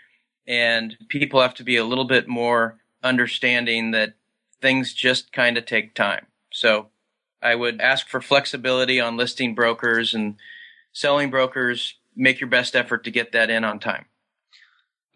and 0.47 0.97
people 1.09 1.41
have 1.41 1.55
to 1.55 1.63
be 1.63 1.77
a 1.77 1.85
little 1.85 2.05
bit 2.05 2.27
more 2.27 2.77
understanding 3.03 3.91
that 3.91 4.13
things 4.61 4.93
just 4.93 5.31
kind 5.31 5.57
of 5.57 5.65
take 5.65 5.93
time. 5.93 6.27
So 6.51 6.87
I 7.41 7.55
would 7.55 7.81
ask 7.81 8.07
for 8.07 8.21
flexibility 8.21 8.99
on 8.99 9.17
listing 9.17 9.55
brokers 9.55 10.13
and 10.13 10.35
selling 10.93 11.29
brokers. 11.29 11.95
Make 12.15 12.39
your 12.39 12.49
best 12.49 12.75
effort 12.75 13.03
to 13.03 13.11
get 13.11 13.31
that 13.33 13.49
in 13.49 13.63
on 13.63 13.79
time. 13.79 14.05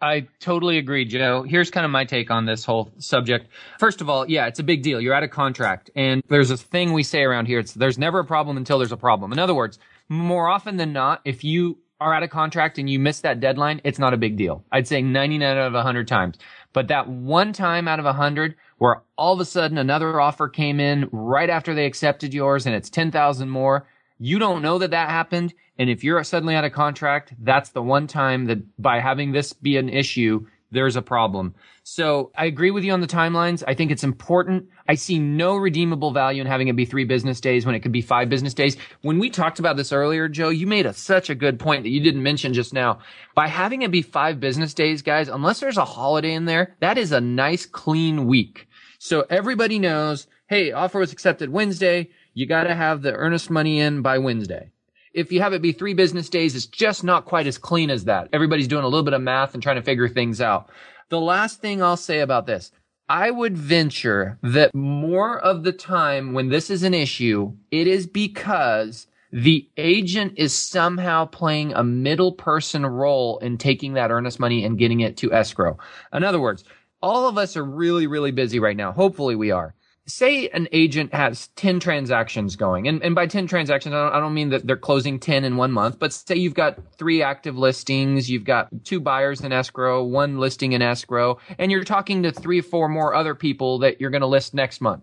I 0.02 0.26
totally 0.38 0.78
agree, 0.78 1.04
Joe. 1.04 1.42
Here's 1.42 1.70
kind 1.70 1.84
of 1.84 1.90
my 1.90 2.04
take 2.04 2.30
on 2.30 2.46
this 2.46 2.64
whole 2.64 2.90
subject. 2.98 3.48
First 3.78 4.00
of 4.00 4.08
all, 4.08 4.28
yeah, 4.28 4.46
it's 4.46 4.58
a 4.58 4.62
big 4.62 4.82
deal. 4.82 5.00
You're 5.00 5.14
out 5.14 5.22
of 5.22 5.30
contract. 5.30 5.90
And 5.94 6.22
there's 6.28 6.50
a 6.50 6.56
thing 6.56 6.92
we 6.92 7.02
say 7.02 7.22
around 7.22 7.46
here. 7.46 7.58
It's 7.58 7.74
there's 7.74 7.98
never 7.98 8.20
a 8.20 8.24
problem 8.24 8.56
until 8.56 8.78
there's 8.78 8.92
a 8.92 8.96
problem. 8.96 9.32
In 9.32 9.38
other 9.38 9.54
words, 9.54 9.78
more 10.08 10.48
often 10.48 10.76
than 10.78 10.92
not, 10.92 11.20
if 11.24 11.44
you 11.44 11.78
are 12.00 12.14
out 12.14 12.22
of 12.22 12.30
contract 12.30 12.78
and 12.78 12.88
you 12.88 12.98
miss 12.98 13.20
that 13.20 13.40
deadline, 13.40 13.80
it's 13.84 13.98
not 13.98 14.14
a 14.14 14.16
big 14.16 14.36
deal. 14.36 14.64
I'd 14.72 14.88
say 14.88 15.02
99 15.02 15.56
out 15.56 15.66
of 15.66 15.74
100 15.74 16.08
times. 16.08 16.38
But 16.72 16.88
that 16.88 17.08
one 17.08 17.52
time 17.52 17.86
out 17.86 17.98
of 17.98 18.06
100 18.06 18.54
where 18.78 19.02
all 19.18 19.34
of 19.34 19.40
a 19.40 19.44
sudden 19.44 19.76
another 19.76 20.18
offer 20.18 20.48
came 20.48 20.80
in 20.80 21.08
right 21.12 21.50
after 21.50 21.74
they 21.74 21.84
accepted 21.84 22.32
yours 22.32 22.64
and 22.64 22.74
it's 22.74 22.88
10,000 22.88 23.50
more, 23.50 23.86
you 24.20 24.38
don't 24.38 24.62
know 24.62 24.78
that 24.78 24.90
that 24.90 25.08
happened. 25.08 25.54
And 25.78 25.88
if 25.88 26.04
you're 26.04 26.22
suddenly 26.22 26.54
out 26.54 26.64
of 26.64 26.72
contract, 26.72 27.32
that's 27.40 27.70
the 27.70 27.82
one 27.82 28.06
time 28.06 28.44
that 28.46 28.58
by 28.80 29.00
having 29.00 29.32
this 29.32 29.54
be 29.54 29.78
an 29.78 29.88
issue, 29.88 30.46
there's 30.70 30.94
a 30.94 31.02
problem. 31.02 31.54
So 31.82 32.30
I 32.36 32.44
agree 32.44 32.70
with 32.70 32.84
you 32.84 32.92
on 32.92 33.00
the 33.00 33.06
timelines. 33.06 33.64
I 33.66 33.74
think 33.74 33.90
it's 33.90 34.04
important. 34.04 34.68
I 34.86 34.94
see 34.94 35.18
no 35.18 35.56
redeemable 35.56 36.12
value 36.12 36.42
in 36.42 36.46
having 36.46 36.68
it 36.68 36.76
be 36.76 36.84
three 36.84 37.04
business 37.04 37.40
days 37.40 37.64
when 37.64 37.74
it 37.74 37.80
could 37.80 37.92
be 37.92 38.02
five 38.02 38.28
business 38.28 38.52
days. 38.52 38.76
When 39.00 39.18
we 39.18 39.30
talked 39.30 39.58
about 39.58 39.78
this 39.78 39.90
earlier, 39.90 40.28
Joe, 40.28 40.50
you 40.50 40.66
made 40.66 40.84
a, 40.84 40.92
such 40.92 41.30
a 41.30 41.34
good 41.34 41.58
point 41.58 41.82
that 41.84 41.90
you 41.90 42.00
didn't 42.00 42.22
mention 42.22 42.52
just 42.52 42.74
now. 42.74 42.98
By 43.34 43.48
having 43.48 43.82
it 43.82 43.90
be 43.90 44.02
five 44.02 44.38
business 44.38 44.74
days, 44.74 45.00
guys, 45.00 45.28
unless 45.28 45.60
there's 45.60 45.78
a 45.78 45.84
holiday 45.84 46.34
in 46.34 46.44
there, 46.44 46.76
that 46.80 46.98
is 46.98 47.10
a 47.10 47.22
nice 47.22 47.64
clean 47.64 48.26
week. 48.26 48.68
So 48.98 49.24
everybody 49.30 49.78
knows, 49.78 50.26
hey, 50.46 50.72
offer 50.72 50.98
was 50.98 51.12
accepted 51.12 51.48
Wednesday. 51.48 52.10
You 52.34 52.46
got 52.46 52.64
to 52.64 52.74
have 52.74 53.02
the 53.02 53.12
earnest 53.12 53.50
money 53.50 53.80
in 53.80 54.02
by 54.02 54.18
Wednesday 54.18 54.70
if 55.12 55.32
you 55.32 55.40
have 55.40 55.52
it 55.52 55.62
be 55.62 55.72
three 55.72 55.94
business 55.94 56.28
days, 56.28 56.54
it's 56.54 56.66
just 56.66 57.02
not 57.02 57.24
quite 57.24 57.46
as 57.46 57.58
clean 57.58 57.90
as 57.90 58.04
that. 58.04 58.28
Everybody's 58.32 58.68
doing 58.68 58.84
a 58.84 58.88
little 58.88 59.04
bit 59.04 59.14
of 59.14 59.22
math 59.22 59.54
and 59.54 59.62
trying 59.62 59.76
to 59.76 59.82
figure 59.82 60.08
things 60.08 60.40
out. 60.40 60.70
The 61.08 61.20
last 61.20 61.60
thing 61.60 61.82
I'll 61.82 61.96
say 61.96 62.20
about 62.20 62.46
this, 62.46 62.70
I 63.08 63.32
would 63.32 63.58
venture 63.58 64.38
that 64.42 64.72
more 64.72 65.38
of 65.40 65.64
the 65.64 65.72
time 65.72 66.32
when 66.32 66.48
this 66.48 66.70
is 66.70 66.84
an 66.84 66.94
issue, 66.94 67.52
it 67.72 67.88
is 67.88 68.06
because 68.06 69.08
the 69.32 69.68
agent 69.76 70.34
is 70.36 70.54
somehow 70.54 71.24
playing 71.24 71.72
a 71.72 71.82
middle 71.82 72.32
person 72.32 72.86
role 72.86 73.38
in 73.38 73.58
taking 73.58 73.94
that 73.94 74.12
earnest 74.12 74.38
money 74.38 74.64
and 74.64 74.78
getting 74.78 75.00
it 75.00 75.16
to 75.18 75.32
escrow. 75.32 75.76
In 76.12 76.22
other 76.22 76.40
words, 76.40 76.62
all 77.02 77.28
of 77.28 77.36
us 77.36 77.56
are 77.56 77.64
really, 77.64 78.06
really 78.06 78.30
busy 78.30 78.60
right 78.60 78.76
now. 78.76 78.92
Hopefully 78.92 79.34
we 79.34 79.50
are 79.50 79.74
say 80.12 80.48
an 80.48 80.68
agent 80.72 81.14
has 81.14 81.48
10 81.56 81.80
transactions 81.80 82.56
going 82.56 82.88
and, 82.88 83.02
and 83.02 83.14
by 83.14 83.26
10 83.26 83.46
transactions 83.46 83.94
I 83.94 83.98
don't, 84.04 84.12
I 84.14 84.20
don't, 84.20 84.34
mean 84.34 84.50
that 84.50 84.66
they're 84.66 84.76
closing 84.76 85.18
10 85.18 85.44
in 85.44 85.56
one 85.56 85.72
month 85.72 85.98
but 85.98 86.12
say 86.12 86.36
you've 86.36 86.54
got 86.54 86.78
three 86.96 87.22
active 87.22 87.56
listings 87.56 88.30
you've 88.30 88.44
got 88.44 88.68
two 88.84 89.00
buyers 89.00 89.40
in 89.40 89.52
escrow 89.52 90.04
one 90.04 90.38
listing 90.38 90.72
in 90.72 90.82
escrow 90.82 91.38
and 91.58 91.70
you're 91.70 91.84
talking 91.84 92.22
to 92.22 92.32
three 92.32 92.60
or 92.60 92.62
four 92.62 92.88
more 92.88 93.14
other 93.14 93.34
people 93.34 93.78
that 93.78 94.00
you're 94.00 94.10
going 94.10 94.20
to 94.20 94.26
list 94.26 94.54
next 94.54 94.80
month. 94.80 95.02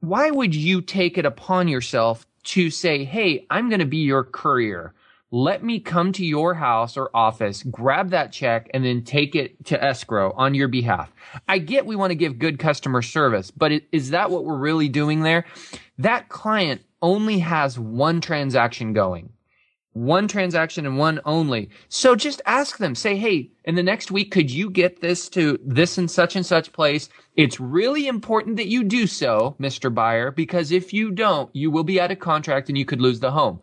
Why 0.00 0.30
would 0.30 0.54
you 0.54 0.80
take 0.80 1.18
it 1.18 1.26
upon 1.26 1.68
yourself 1.68 2.26
to 2.42 2.70
say 2.70 3.04
hey 3.04 3.46
i'm 3.50 3.68
going 3.68 3.80
to 3.80 3.86
be 3.86 3.98
your 3.98 4.24
courier 4.24 4.94
let 5.32 5.62
me 5.62 5.78
come 5.78 6.12
to 6.12 6.24
your 6.24 6.54
house 6.54 6.96
or 6.96 7.10
office, 7.14 7.62
grab 7.62 8.10
that 8.10 8.32
check, 8.32 8.68
and 8.74 8.84
then 8.84 9.04
take 9.04 9.36
it 9.36 9.64
to 9.66 9.82
escrow 9.82 10.32
on 10.32 10.54
your 10.54 10.68
behalf. 10.68 11.12
I 11.48 11.58
get 11.58 11.86
we 11.86 11.96
want 11.96 12.10
to 12.10 12.16
give 12.16 12.38
good 12.38 12.58
customer 12.58 13.00
service, 13.02 13.50
but 13.50 13.72
is 13.92 14.10
that 14.10 14.30
what 14.30 14.44
we're 14.44 14.58
really 14.58 14.88
doing 14.88 15.22
there? 15.22 15.44
That 15.98 16.28
client 16.28 16.82
only 17.00 17.38
has 17.38 17.78
one 17.78 18.20
transaction 18.20 18.92
going. 18.92 19.30
One 19.92 20.28
transaction 20.28 20.86
and 20.86 20.98
one 20.98 21.20
only. 21.24 21.70
So 21.88 22.14
just 22.14 22.40
ask 22.46 22.78
them, 22.78 22.94
say, 22.94 23.16
hey, 23.16 23.50
in 23.64 23.74
the 23.74 23.82
next 23.82 24.12
week, 24.12 24.30
could 24.30 24.50
you 24.50 24.70
get 24.70 25.00
this 25.00 25.28
to 25.30 25.58
this 25.64 25.98
and 25.98 26.08
such 26.08 26.36
and 26.36 26.46
such 26.46 26.72
place? 26.72 27.08
It's 27.36 27.58
really 27.58 28.06
important 28.06 28.56
that 28.56 28.68
you 28.68 28.84
do 28.84 29.08
so, 29.08 29.56
Mr. 29.60 29.92
Buyer, 29.92 30.30
because 30.30 30.70
if 30.70 30.92
you 30.92 31.10
don't, 31.10 31.54
you 31.54 31.72
will 31.72 31.82
be 31.82 32.00
out 32.00 32.12
of 32.12 32.20
contract 32.20 32.68
and 32.68 32.78
you 32.78 32.84
could 32.84 33.00
lose 33.00 33.18
the 33.18 33.32
home. 33.32 33.60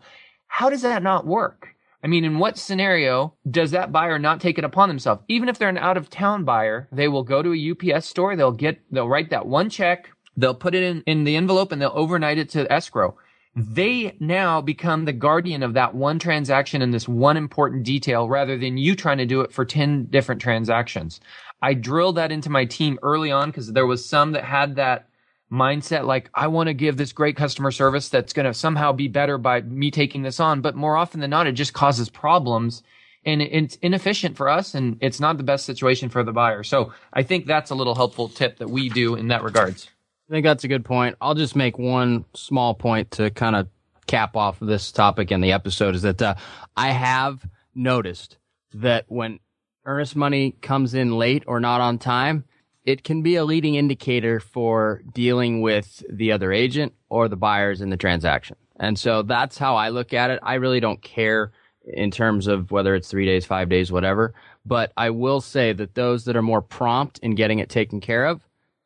How 0.47 0.69
does 0.69 0.81
that 0.81 1.03
not 1.03 1.25
work? 1.25 1.75
I 2.03 2.07
mean, 2.07 2.23
in 2.23 2.39
what 2.39 2.57
scenario 2.57 3.33
does 3.49 3.71
that 3.71 3.91
buyer 3.91 4.19
not 4.19 4.39
take 4.39 4.57
it 4.57 4.63
upon 4.63 4.87
themselves? 4.87 5.23
Even 5.27 5.49
if 5.49 5.57
they're 5.57 5.69
an 5.69 5.77
out 5.77 5.97
of 5.97 6.09
town 6.09 6.43
buyer, 6.43 6.87
they 6.91 7.07
will 7.07 7.23
go 7.23 7.41
to 7.41 7.53
a 7.53 7.95
UPS 7.95 8.05
store, 8.05 8.35
they'll 8.35 8.51
get, 8.51 8.79
they'll 8.91 9.07
write 9.07 9.31
that 9.31 9.47
one 9.47 9.69
check, 9.69 10.09
they'll 10.35 10.53
put 10.53 10.75
it 10.75 10.83
in, 10.83 11.01
in 11.05 11.23
the 11.23 11.35
envelope 11.35 11.71
and 11.71 11.81
they'll 11.81 11.91
overnight 11.93 12.37
it 12.37 12.49
to 12.51 12.71
escrow. 12.71 13.17
They 13.55 14.15
now 14.19 14.61
become 14.61 15.05
the 15.05 15.13
guardian 15.13 15.63
of 15.63 15.73
that 15.73 15.95
one 15.95 16.19
transaction 16.19 16.83
and 16.83 16.93
this 16.93 17.07
one 17.07 17.37
important 17.37 17.83
detail 17.83 18.29
rather 18.29 18.55
than 18.55 18.77
you 18.77 18.95
trying 18.95 19.17
to 19.17 19.25
do 19.25 19.41
it 19.41 19.51
for 19.51 19.65
10 19.65 20.05
different 20.11 20.39
transactions. 20.39 21.19
I 21.61 21.73
drilled 21.73 22.17
that 22.17 22.31
into 22.31 22.51
my 22.51 22.65
team 22.65 22.99
early 23.01 23.31
on 23.31 23.49
because 23.49 23.73
there 23.73 23.87
was 23.87 24.05
some 24.05 24.33
that 24.33 24.43
had 24.43 24.75
that 24.75 25.06
mindset 25.51 26.05
like 26.05 26.29
I 26.33 26.47
want 26.47 26.67
to 26.67 26.73
give 26.73 26.97
this 26.97 27.13
great 27.13 27.35
customer 27.35 27.71
service 27.71 28.09
that's 28.09 28.33
going 28.33 28.45
to 28.45 28.53
somehow 28.53 28.91
be 28.91 29.07
better 29.07 29.37
by 29.37 29.61
me 29.61 29.91
taking 29.91 30.23
this 30.23 30.39
on, 30.39 30.61
but 30.61 30.75
more 30.75 30.97
often 30.97 31.19
than 31.21 31.29
not, 31.29 31.47
it 31.47 31.53
just 31.53 31.73
causes 31.73 32.09
problems 32.09 32.83
and 33.25 33.41
it's 33.41 33.75
inefficient 33.81 34.37
for 34.37 34.49
us 34.49 34.73
and 34.73 34.97
it's 35.01 35.19
not 35.19 35.37
the 35.37 35.43
best 35.43 35.65
situation 35.65 36.09
for 36.09 36.23
the 36.23 36.31
buyer. 36.31 36.63
So 36.63 36.93
I 37.13 37.23
think 37.23 37.45
that's 37.45 37.71
a 37.71 37.75
little 37.75 37.95
helpful 37.95 38.29
tip 38.29 38.57
that 38.59 38.69
we 38.69 38.89
do 38.89 39.15
in 39.15 39.29
that 39.29 39.43
regards. 39.43 39.89
I 40.29 40.33
think 40.33 40.45
that's 40.45 40.63
a 40.63 40.67
good 40.67 40.83
point. 40.83 41.15
I'll 41.21 41.35
just 41.35 41.55
make 41.55 41.77
one 41.77 42.25
small 42.33 42.73
point 42.73 43.11
to 43.11 43.29
kind 43.31 43.55
of 43.55 43.67
cap 44.07 44.35
off 44.35 44.59
this 44.59 44.91
topic 44.91 45.31
in 45.31 45.41
the 45.41 45.51
episode 45.51 45.95
is 45.95 46.01
that 46.01 46.21
uh, 46.21 46.35
I 46.75 46.91
have 46.91 47.45
noticed 47.75 48.37
that 48.73 49.05
when 49.07 49.39
earnest 49.85 50.15
money 50.15 50.51
comes 50.61 50.93
in 50.93 51.17
late 51.17 51.43
or 51.47 51.59
not 51.59 51.81
on 51.81 51.97
time, 51.97 52.45
it 52.87 53.03
can 53.03 53.21
be 53.21 53.35
a 53.35 53.43
leading 53.43 53.75
indicator 53.75 54.39
for 54.39 55.01
dealing 55.13 55.61
with 55.61 56.01
the 56.09 56.31
other 56.31 56.53
agent 56.53 56.93
or 57.09 57.27
the 57.27 57.35
buyers 57.35 57.81
in 57.81 57.89
the 57.89 57.97
transaction. 57.97 58.55
And 58.79 58.97
so 58.97 59.23
that's 59.23 59.57
how 59.57 59.75
I 59.75 59.89
look 59.89 60.13
at 60.13 60.31
it. 60.31 60.39
I 60.41 60.53
really 60.53 60.79
don't 60.79 61.01
care 61.01 61.51
in 61.85 62.11
terms 62.11 62.47
of 62.47 62.71
whether 62.71 62.95
it's 62.95 63.09
three 63.09 63.25
days, 63.25 63.45
five 63.45 63.67
days, 63.67 63.91
whatever. 63.91 64.33
But 64.65 64.93
I 64.95 65.09
will 65.09 65.41
say 65.41 65.73
that 65.73 65.95
those 65.95 66.23
that 66.25 66.37
are 66.37 66.41
more 66.41 66.61
prompt 66.61 67.19
in 67.19 67.35
getting 67.35 67.59
it 67.59 67.67
taken 67.67 67.99
care 67.99 68.25
of 68.25 68.41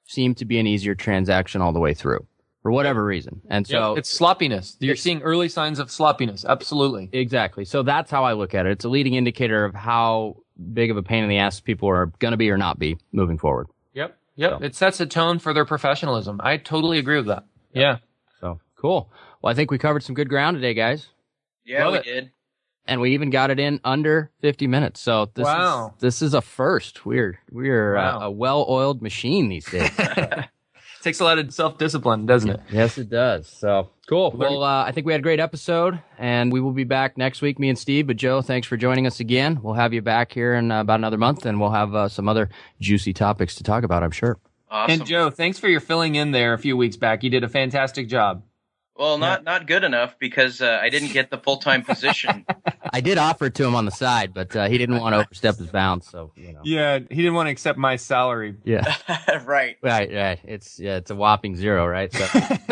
seem 0.05 0.33
to 0.35 0.45
be 0.45 0.57
an 0.57 0.65
easier 0.65 0.95
transaction 0.95 1.61
all 1.61 1.71
the 1.71 1.79
way 1.79 1.93
through 1.93 2.25
for 2.63 2.71
whatever 2.71 3.05
reason. 3.05 3.39
And 3.51 3.67
so 3.67 3.91
yep. 3.91 3.99
it's 3.99 4.09
sloppiness. 4.09 4.77
You're 4.79 4.95
seeing 4.95 5.21
early 5.21 5.47
signs 5.47 5.77
of 5.77 5.91
sloppiness. 5.91 6.43
Absolutely. 6.43 7.09
Exactly. 7.11 7.65
So 7.65 7.83
that's 7.83 8.09
how 8.09 8.23
I 8.23 8.33
look 8.33 8.55
at 8.55 8.65
it. 8.65 8.71
It's 8.71 8.85
a 8.85 8.89
leading 8.89 9.13
indicator 9.13 9.63
of 9.63 9.75
how 9.75 10.37
big 10.73 10.89
of 10.89 10.97
a 10.97 11.03
pain 11.03 11.23
in 11.23 11.29
the 11.29 11.37
ass 11.37 11.59
people 11.59 11.87
are 11.87 12.07
going 12.17 12.31
to 12.31 12.37
be 12.37 12.49
or 12.49 12.57
not 12.57 12.79
be 12.79 12.97
moving 13.11 13.37
forward. 13.37 13.67
Yep. 13.93 14.17
Yep. 14.35 14.51
So. 14.51 14.65
It 14.65 14.75
sets 14.75 14.99
a 14.99 15.05
tone 15.05 15.39
for 15.39 15.53
their 15.53 15.65
professionalism. 15.65 16.39
I 16.43 16.57
totally 16.57 16.97
agree 16.97 17.17
with 17.17 17.27
that. 17.27 17.45
Yep. 17.73 17.81
Yeah. 17.81 17.97
So 18.39 18.59
cool. 18.75 19.09
Well, 19.41 19.51
I 19.51 19.53
think 19.53 19.71
we 19.71 19.77
covered 19.77 20.03
some 20.03 20.15
good 20.15 20.29
ground 20.29 20.55
today, 20.55 20.73
guys. 20.73 21.07
Yeah, 21.65 21.85
Love 21.85 21.93
we 21.93 21.99
it. 21.99 22.03
did. 22.03 22.31
And 22.87 22.99
we 22.99 23.13
even 23.13 23.29
got 23.29 23.51
it 23.51 23.59
in 23.59 23.79
under 23.83 24.31
50 24.41 24.67
minutes. 24.67 24.99
So 24.99 25.29
this 25.33 25.45
wow. 25.45 25.93
is 25.95 26.01
this 26.01 26.21
is 26.21 26.33
a 26.33 26.41
first. 26.41 27.05
We're 27.05 27.39
we're 27.51 27.95
uh, 27.95 28.03
wow. 28.03 28.19
a, 28.19 28.25
a 28.25 28.31
well-oiled 28.31 29.01
machine 29.01 29.49
these 29.49 29.65
days. 29.65 29.91
takes 31.01 31.19
a 31.19 31.23
lot 31.23 31.39
of 31.39 31.53
self-discipline, 31.53 32.25
doesn't 32.25 32.49
it? 32.49 32.59
Yes, 32.71 32.97
it 32.97 33.09
does. 33.09 33.47
So 33.47 33.89
cool. 34.07 34.31
Well, 34.31 34.63
uh, 34.63 34.83
I 34.85 34.91
think 34.91 35.05
we 35.05 35.13
had 35.13 35.19
a 35.19 35.23
great 35.23 35.39
episode, 35.39 35.99
and 36.17 36.51
we 36.51 36.59
will 36.61 36.71
be 36.71 36.83
back 36.83 37.17
next 37.17 37.41
week, 37.41 37.59
me 37.59 37.69
and 37.69 37.77
Steve. 37.77 38.07
But 38.07 38.17
Joe, 38.17 38.41
thanks 38.41 38.67
for 38.67 38.77
joining 38.77 39.07
us 39.07 39.19
again. 39.19 39.59
We'll 39.61 39.75
have 39.75 39.93
you 39.93 40.01
back 40.01 40.31
here 40.31 40.53
in 40.53 40.71
uh, 40.71 40.81
about 40.81 40.99
another 40.99 41.17
month, 41.17 41.45
and 41.45 41.59
we'll 41.59 41.71
have 41.71 41.93
uh, 41.95 42.09
some 42.09 42.29
other 42.29 42.49
juicy 42.79 43.13
topics 43.13 43.55
to 43.55 43.63
talk 43.63 43.83
about. 43.83 44.03
I'm 44.03 44.11
sure. 44.11 44.39
Awesome. 44.69 45.01
And 45.01 45.05
Joe, 45.05 45.29
thanks 45.29 45.59
for 45.59 45.67
your 45.67 45.81
filling 45.81 46.15
in 46.15 46.31
there 46.31 46.53
a 46.53 46.57
few 46.57 46.77
weeks 46.77 46.95
back. 46.95 47.23
You 47.23 47.29
did 47.29 47.43
a 47.43 47.49
fantastic 47.49 48.07
job. 48.07 48.43
Well, 49.01 49.17
not 49.17 49.39
yeah. 49.39 49.51
not 49.51 49.65
good 49.65 49.83
enough 49.83 50.19
because 50.19 50.61
uh, 50.61 50.77
I 50.79 50.89
didn't 50.89 51.11
get 51.11 51.31
the 51.31 51.39
full 51.39 51.57
time 51.57 51.81
position. 51.81 52.45
I 52.93 53.01
did 53.01 53.17
offer 53.17 53.47
it 53.47 53.55
to 53.55 53.65
him 53.65 53.73
on 53.73 53.85
the 53.85 53.91
side, 53.91 54.31
but 54.31 54.55
uh, 54.55 54.69
he 54.69 54.77
didn't 54.77 54.99
want 54.99 55.13
to 55.15 55.21
overstep 55.21 55.57
his 55.57 55.69
bounds. 55.69 56.07
So 56.07 56.33
you 56.35 56.53
know. 56.53 56.61
Yeah, 56.63 56.99
he 56.99 57.15
didn't 57.15 57.33
want 57.33 57.47
to 57.47 57.51
accept 57.51 57.79
my 57.79 57.95
salary. 57.95 58.57
Yeah. 58.63 58.95
right. 59.43 59.77
Right. 59.81 60.13
Right. 60.13 60.39
It's 60.43 60.79
yeah, 60.79 60.97
it's 60.97 61.09
a 61.09 61.15
whopping 61.15 61.55
zero, 61.55 61.87
right? 61.87 62.13
So. 62.13 62.27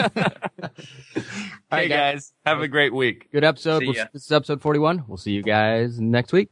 All 0.62 0.70
right, 1.72 1.90
guys. 1.90 2.32
Have 2.46 2.62
a 2.62 2.68
great 2.68 2.94
week. 2.94 3.32
Good 3.32 3.44
episode. 3.44 3.82
We'll, 3.82 3.94
this 3.94 4.26
is 4.26 4.32
episode 4.32 4.62
forty-one. 4.62 5.06
We'll 5.08 5.18
see 5.18 5.32
you 5.32 5.42
guys 5.42 6.00
next 6.00 6.32
week. 6.32 6.52